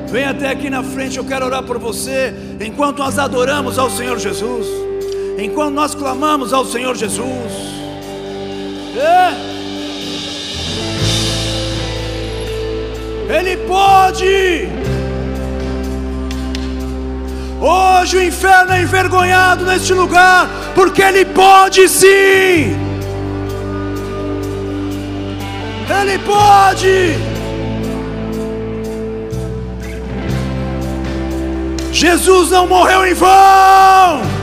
Vem 0.07 0.26
até 0.26 0.49
aqui 0.49 0.72
na 0.72 0.81
frente, 0.81 1.18
eu 1.18 1.23
quero 1.23 1.45
orar 1.45 1.61
por 1.61 1.77
você. 1.77 2.34
Enquanto 2.60 2.98
nós 2.98 3.19
adoramos 3.19 3.77
ao 3.77 3.91
Senhor 3.91 4.18
Jesus, 4.18 4.88
enquanto 5.43 5.75
nós 5.75 5.95
clamamos 5.95 6.53
ao 6.53 6.65
Senhor 6.65 6.95
Jesus. 6.95 7.69
É. 8.95 9.49
Ele 13.37 13.57
pode. 13.57 14.67
Hoje 17.61 18.17
o 18.17 18.23
inferno 18.23 18.73
é 18.73 18.81
envergonhado 18.81 19.65
neste 19.65 19.93
lugar, 19.93 20.49
porque 20.73 21.01
Ele 21.01 21.25
pode 21.25 21.87
sim. 21.87 22.75
Ele 25.89 26.17
pode. 26.25 27.13
Jesus 31.91 32.49
não 32.49 32.65
morreu 32.65 33.05
em 33.05 33.13
vão. 33.13 34.38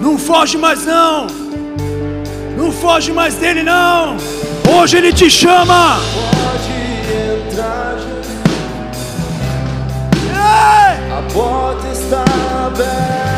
Não 0.00 0.18
foge 0.18 0.56
mais 0.56 0.86
não. 0.86 1.26
Não 2.56 2.72
foge 2.72 3.12
mais 3.12 3.34
dele, 3.34 3.62
não. 3.62 4.16
Hoje 4.72 4.96
ele 4.96 5.12
te 5.12 5.30
chama. 5.30 5.98
Pode 5.98 6.72
entrar, 7.52 7.96
Jesus. 7.98 8.38
Ei! 10.32 11.12
A 11.12 11.22
porta 11.32 11.86
está 11.88 12.24
aberta. 12.66 13.29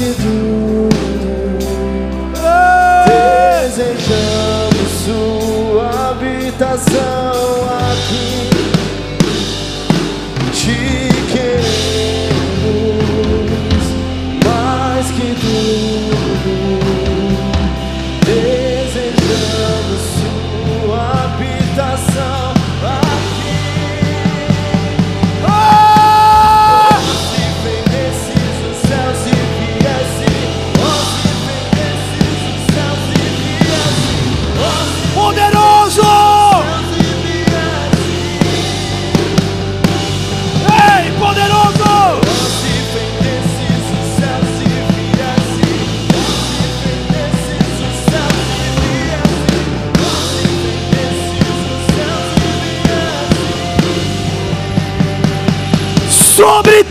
Mais 0.00 0.14
que 0.14 0.67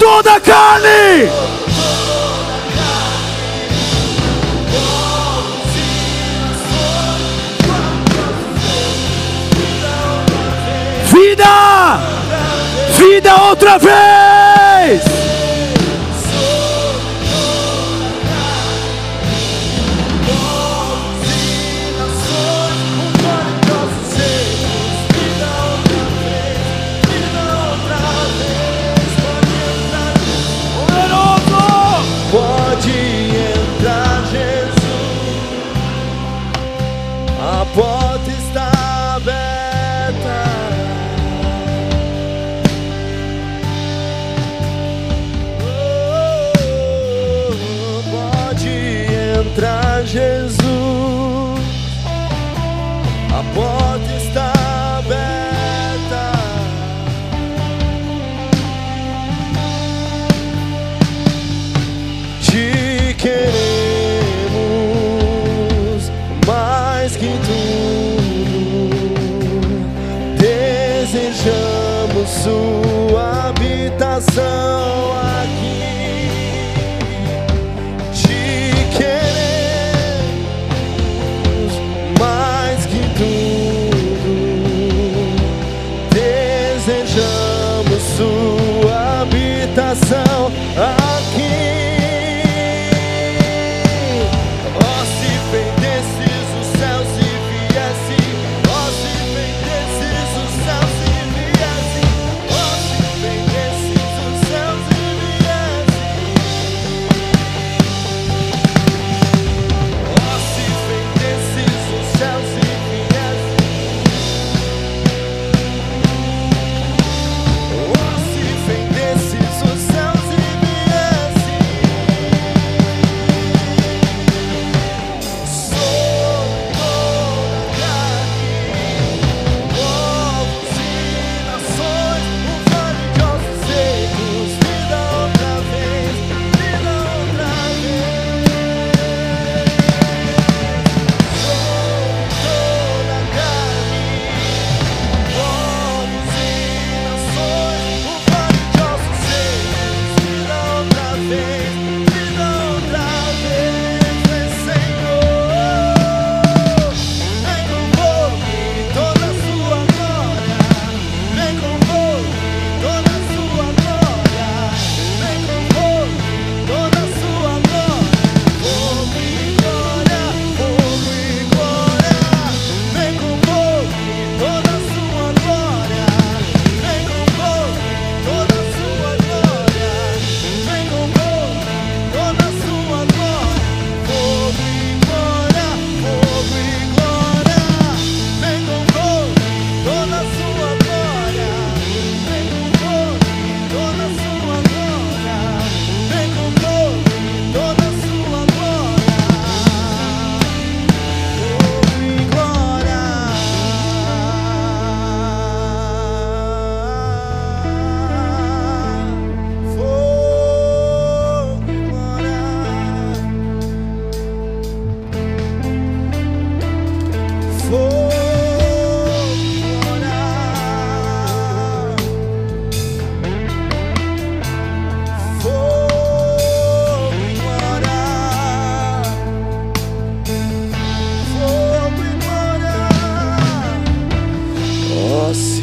toda 0.07 0.35
a 0.35 0.39
carne. 0.39 1.29
Vida! 11.11 11.99
Vida 12.97 13.35
outra 13.49 13.77
vez! 13.77 14.47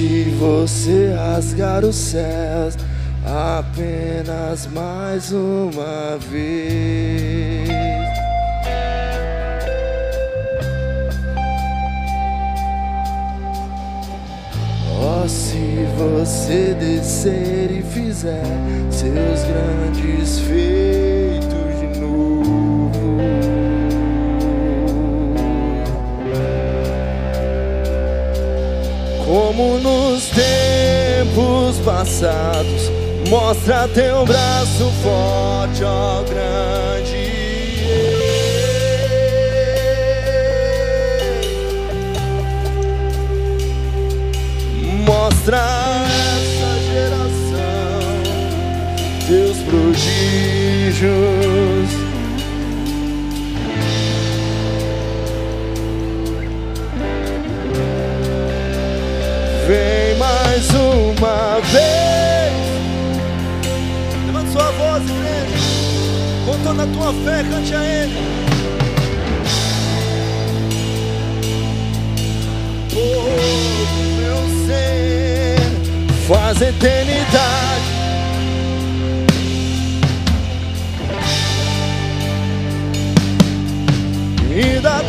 Se 0.04 0.24
você 0.38 1.14
rasgar 1.16 1.82
os 1.82 1.96
céus 1.96 2.76
apenas 3.24 4.66
mais 4.66 5.32
uma 5.32 6.18
vez. 6.30 7.70
Oh, 14.92 15.26
se 15.26 15.86
você 15.96 16.76
descer 16.78 17.70
e 17.70 17.82
fizer 17.82 18.44
seus 18.90 19.42
grandes 19.44 20.38
feitos 20.40 21.80
de 21.80 21.98
novo. 21.98 22.73
como 29.24 29.78
nos 29.78 30.26
tempos 30.28 31.78
passados. 31.84 32.90
Mostra 33.28 33.88
teu 33.88 34.24
braço 34.26 34.92
forte, 35.02 35.82
ó 35.82 36.22
grande. 36.22 37.32
Mostra 45.06 45.58
essa 46.06 46.78
geração 46.90 48.22
teus 49.26 49.58
prodígios. 49.58 50.44
Vem 59.66 60.18
mais 60.18 60.68
uma 60.70 61.58
vez. 61.72 62.52
levanta 64.26 64.50
sua 64.52 64.70
voz, 64.72 65.02
igreja. 65.02 65.44
Contando 66.44 66.82
a 66.82 66.86
tua 66.86 67.14
fé, 67.24 67.42
cante 67.50 67.74
a 67.74 67.82
Ele. 67.82 68.14
Todo 72.90 73.94
meu 74.18 74.66
ser 74.66 75.56
faz 76.28 76.60
eternidade. 76.60 77.94
E 84.56 84.78
da 84.80 85.03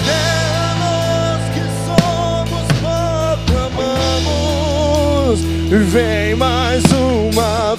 Vem 5.68 6.36
mais 6.36 6.84
uma 6.92 7.75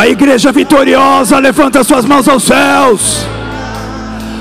A 0.00 0.08
igreja 0.08 0.50
vitoriosa 0.50 1.38
levanta 1.38 1.84
suas 1.84 2.06
mãos 2.06 2.26
aos 2.26 2.44
céus. 2.44 3.26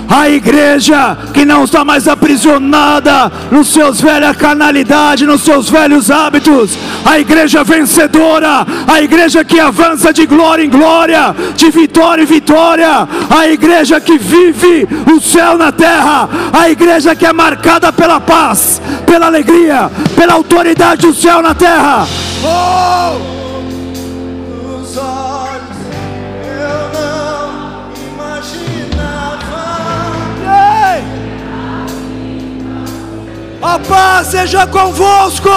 A 0.07 0.29
igreja 0.29 1.17
que 1.33 1.43
não 1.43 1.65
está 1.65 1.83
mais 1.83 2.07
aprisionada 2.07 3.29
nos 3.51 3.67
seus 3.67 3.99
velha 3.99 4.33
carnalidade, 4.33 5.25
nos 5.25 5.41
seus 5.41 5.69
velhos 5.69 6.09
hábitos. 6.09 6.77
A 7.03 7.19
igreja 7.19 7.61
vencedora, 7.61 8.65
a 8.87 9.01
igreja 9.01 9.43
que 9.43 9.59
avança 9.59 10.13
de 10.13 10.25
glória 10.25 10.63
em 10.63 10.69
glória, 10.69 11.35
de 11.57 11.69
vitória 11.69 12.23
em 12.23 12.25
vitória. 12.25 13.05
A 13.29 13.45
igreja 13.45 13.99
que 13.99 14.17
vive 14.17 14.87
o 15.13 15.19
céu 15.19 15.57
na 15.57 15.73
terra. 15.73 16.29
A 16.53 16.69
igreja 16.69 17.13
que 17.17 17.25
é 17.25 17.33
marcada 17.33 17.91
pela 17.91 18.21
paz, 18.21 18.81
pela 19.05 19.25
alegria, 19.25 19.91
pela 20.15 20.35
autoridade 20.35 21.05
do 21.05 21.13
céu 21.13 21.41
na 21.41 21.53
terra. 21.53 22.07
Nos 22.43 23.38
A 33.69 33.77
paz 33.77 34.27
seja 34.29 34.65
convosco. 34.65 35.47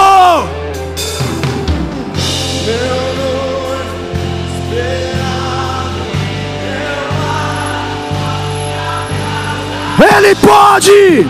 Ele 9.99 10.35
pode! 10.35 11.27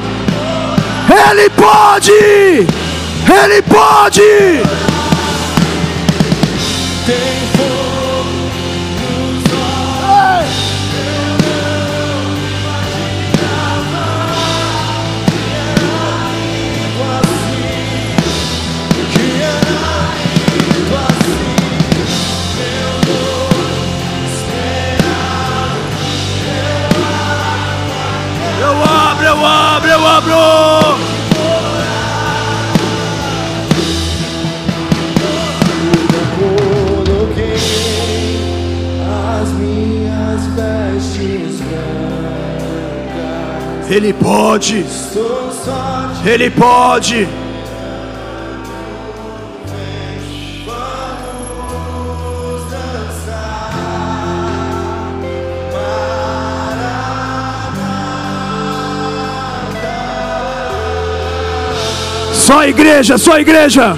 Ele 1.08 1.50
pode! 1.50 2.66
Ele 3.30 3.62
pode! 3.62 4.81
Ele 43.94 44.10
pode. 44.14 44.86
Ele 46.24 46.48
pode. 46.48 47.28
Só 62.32 62.64
igreja, 62.64 63.18
só 63.18 63.38
igreja. 63.38 63.94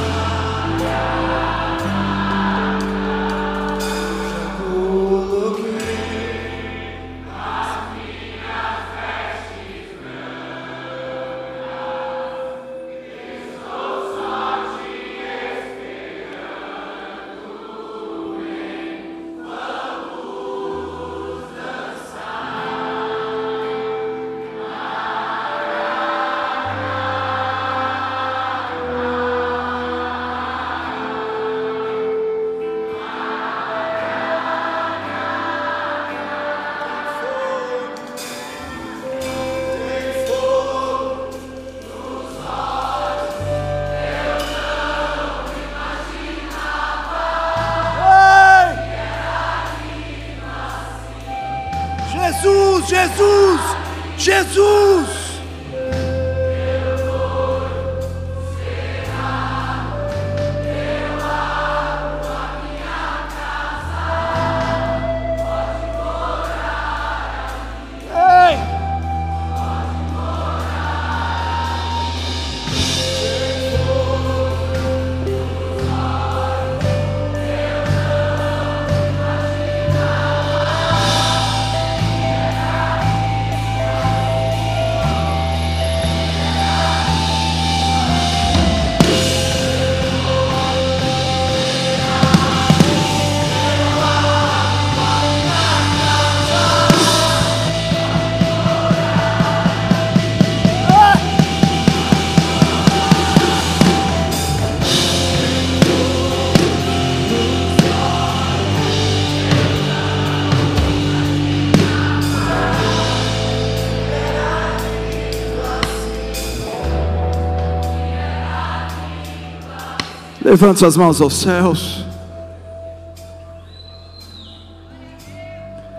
Levante 120.54 120.78
suas 120.78 120.96
mãos 120.96 121.20
aos 121.20 121.34
céus. 121.34 122.04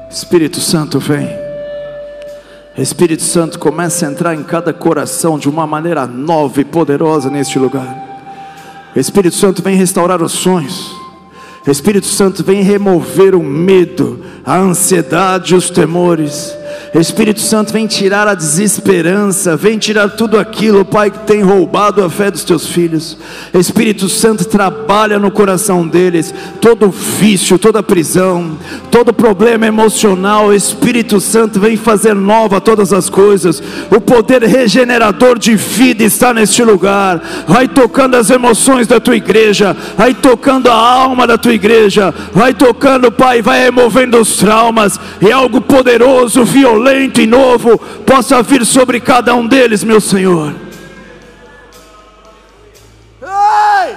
Espírito 0.09 0.61
Santo 0.61 0.97
vem. 0.97 1.27
Espírito 2.77 3.21
Santo 3.21 3.59
começa 3.59 4.07
a 4.07 4.09
entrar 4.09 4.33
em 4.33 4.43
cada 4.43 4.71
coração 4.71 5.37
de 5.37 5.49
uma 5.49 5.67
maneira 5.67 6.07
nova 6.07 6.61
e 6.61 6.63
poderosa 6.63 7.29
neste 7.29 7.59
lugar. 7.59 8.01
Espírito 8.95 9.35
Santo 9.35 9.61
vem 9.61 9.75
restaurar 9.75 10.23
os 10.23 10.31
sonhos. 10.31 10.95
Espírito 11.67 12.07
Santo 12.07 12.41
vem 12.41 12.61
remover 12.61 13.35
o 13.35 13.43
medo, 13.43 14.23
a 14.45 14.55
ansiedade 14.55 15.53
os 15.53 15.69
temores. 15.69 16.57
Espírito 16.99 17.41
Santo 17.41 17.73
vem 17.73 17.87
tirar 17.87 18.25
a 18.25 18.33
desesperança, 18.33 19.57
vem 19.57 19.77
tirar 19.77 20.11
tudo 20.11 20.39
aquilo, 20.39 20.85
Pai, 20.85 21.11
que 21.11 21.19
tem 21.19 21.41
roubado 21.41 22.01
a 22.01 22.09
fé 22.09 22.31
dos 22.31 22.45
teus 22.45 22.67
filhos. 22.67 23.17
Espírito 23.53 24.07
Santo 24.07 24.45
trabalha 24.45 25.19
no 25.19 25.29
coração 25.29 25.85
deles, 25.85 26.33
todo 26.61 26.89
vício, 26.89 27.59
toda 27.59 27.83
prisão, 27.83 28.57
todo 28.89 29.11
problema 29.11 29.67
emocional. 29.67 30.53
Espírito 30.53 31.19
Santo 31.19 31.59
vem 31.59 31.75
fazer 31.75 32.15
nova 32.15 32.61
todas 32.61 32.93
as 32.93 33.09
coisas. 33.09 33.61
O 33.91 33.99
poder 33.99 34.43
regenerador 34.43 35.37
de 35.37 35.53
vida 35.55 36.03
está 36.03 36.33
neste 36.33 36.63
lugar. 36.63 37.21
Vai 37.45 37.67
tocando 37.67 38.15
as 38.15 38.29
emoções 38.29 38.87
da 38.87 39.01
tua 39.01 39.17
igreja, 39.17 39.75
vai 39.97 40.13
tocando 40.13 40.69
a 40.69 40.75
alma 40.75 41.27
da 41.27 41.37
tua 41.37 41.53
igreja, 41.53 42.13
vai 42.31 42.53
tocando, 42.53 43.11
Pai, 43.11 43.41
vai 43.41 43.65
removendo 43.65 44.17
os 44.17 44.37
traumas 44.37 44.97
e 45.19 45.29
algo 45.29 45.59
poderoso, 45.59 46.45
violento 46.85 47.19
e 47.19 47.25
novo 47.25 47.79
possa 48.05 48.43
vir 48.43 48.63
sobre 48.65 48.99
cada 48.99 49.33
um 49.33 49.47
deles, 49.47 49.83
meu 49.83 49.99
Senhor. 49.99 50.53
Ei! 53.21 53.95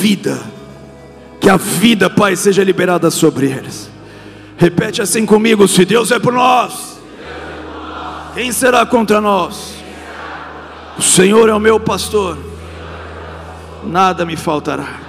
Vida, 0.00 0.42
que 1.38 1.50
a 1.50 1.56
vida, 1.56 2.08
Pai, 2.08 2.34
seja 2.34 2.64
liberada 2.64 3.10
sobre 3.10 3.46
eles. 3.50 3.90
Repete 4.56 5.02
assim 5.02 5.26
comigo: 5.26 5.68
se 5.68 5.84
Deus 5.84 6.10
é 6.10 6.18
por 6.18 6.32
nós, 6.32 6.98
quem 8.34 8.50
será 8.52 8.86
contra 8.86 9.20
nós? 9.20 9.74
O 10.98 11.02
Senhor 11.02 11.50
é 11.50 11.54
o 11.54 11.60
meu 11.60 11.78
pastor, 11.78 12.38
nada 13.84 14.24
me 14.24 14.34
faltará. 14.34 15.05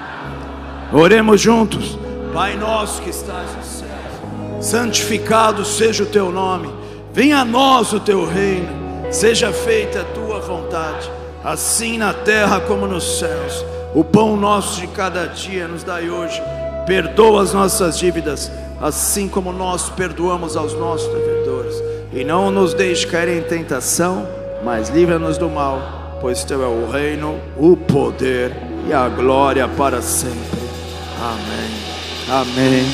Oremos 0.91 1.41
juntos. 1.41 1.99
Pai 2.34 2.55
nosso 2.55 3.01
que 3.01 3.09
estás 3.09 3.55
no 3.55 3.64
céu, 3.64 4.61
santificado 4.61 5.65
seja 5.65 6.03
o 6.03 6.07
teu 6.07 6.31
nome. 6.31 6.69
Venha 7.11 7.39
a 7.39 7.45
nós 7.45 7.91
o 7.91 7.99
teu 7.99 8.26
reino. 8.26 8.69
Seja 9.11 9.51
feita 9.51 10.01
a 10.01 10.03
tua 10.03 10.39
vontade, 10.39 11.09
assim 11.43 11.97
na 11.97 12.14
terra 12.14 12.59
como 12.59 12.88
nos 12.88 13.19
céus. 13.19 13.65
O 13.95 14.03
pão 14.03 14.38
nosso 14.38 14.80
de 14.80 14.88
cada 14.88 15.26
dia 15.26 15.68
nos 15.68 15.84
dai 15.84 16.09
hoje. 16.09 16.41
Perdoa 16.85 17.41
as 17.41 17.53
nossas 17.53 17.97
dívidas, 17.97 18.51
assim 18.81 19.27
como 19.27 19.51
nós 19.51 19.89
perdoamos 19.89 20.55
aos 20.55 20.73
nossos 20.73 21.07
devedores. 21.14 21.76
E 22.14 22.23
não 22.23 22.51
nos 22.51 22.73
deixe 22.73 23.07
cair 23.07 23.38
em 23.38 23.41
tentação, 23.41 24.27
mas 24.64 24.89
livra-nos 24.89 25.38
do 25.38 25.49
mal, 25.49 26.18
pois 26.22 26.43
teu 26.43 26.64
é 26.64 26.68
o 26.68 26.89
reino, 26.89 27.39
o 27.57 27.76
poder 27.76 28.55
e 28.88 28.93
a 28.93 29.07
glória 29.09 29.68
para 29.68 30.01
sempre. 30.01 30.76
Amém. 31.19 31.88
Amém. 32.30 32.85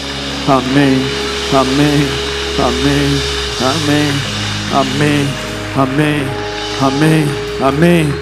Amém. 0.47 1.01
Amém. 1.53 2.07
Amém. 2.59 3.33
Amém. 3.61 4.13
Amém. 4.73 5.27
Amém. 5.75 6.27
Amém. 6.81 7.25
Amém. 7.61 8.13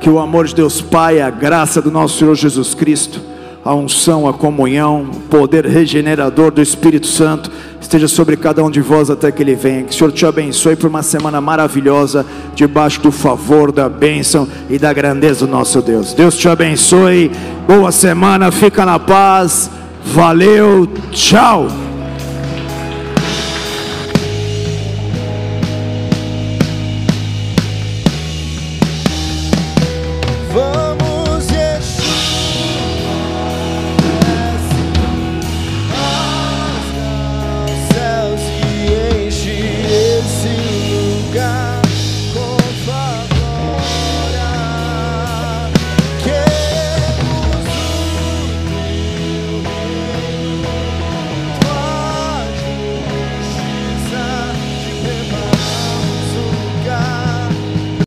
Que 0.00 0.10
o 0.10 0.18
amor 0.18 0.46
de 0.46 0.54
Deus 0.54 0.80
Pai, 0.80 1.20
a 1.20 1.30
graça 1.30 1.80
do 1.80 1.90
nosso 1.90 2.18
Senhor 2.18 2.34
Jesus 2.34 2.74
Cristo, 2.74 3.20
a 3.64 3.74
unção, 3.74 4.28
a 4.28 4.32
comunhão, 4.32 5.02
o 5.02 5.20
poder 5.28 5.64
regenerador 5.66 6.50
do 6.50 6.60
Espírito 6.60 7.06
Santo 7.06 7.50
esteja 7.80 8.08
sobre 8.08 8.36
cada 8.36 8.64
um 8.64 8.70
de 8.70 8.80
vós 8.80 9.08
até 9.08 9.30
que 9.30 9.42
Ele 9.42 9.54
venha. 9.54 9.84
Que 9.84 9.90
o 9.90 9.94
Senhor 9.94 10.12
te 10.12 10.26
abençoe 10.26 10.74
por 10.74 10.88
uma 10.88 11.02
semana 11.02 11.40
maravilhosa, 11.40 12.26
debaixo 12.54 13.00
do 13.00 13.12
favor, 13.12 13.70
da 13.70 13.88
bênção 13.88 14.48
e 14.68 14.78
da 14.78 14.92
grandeza 14.92 15.46
do 15.46 15.52
nosso 15.52 15.80
Deus. 15.80 16.12
Deus 16.12 16.36
te 16.36 16.48
abençoe, 16.48 17.30
boa 17.66 17.92
semana, 17.92 18.50
fica 18.50 18.84
na 18.84 18.98
paz. 18.98 19.70
Valeu, 20.04 20.88
tchau. 21.12 21.68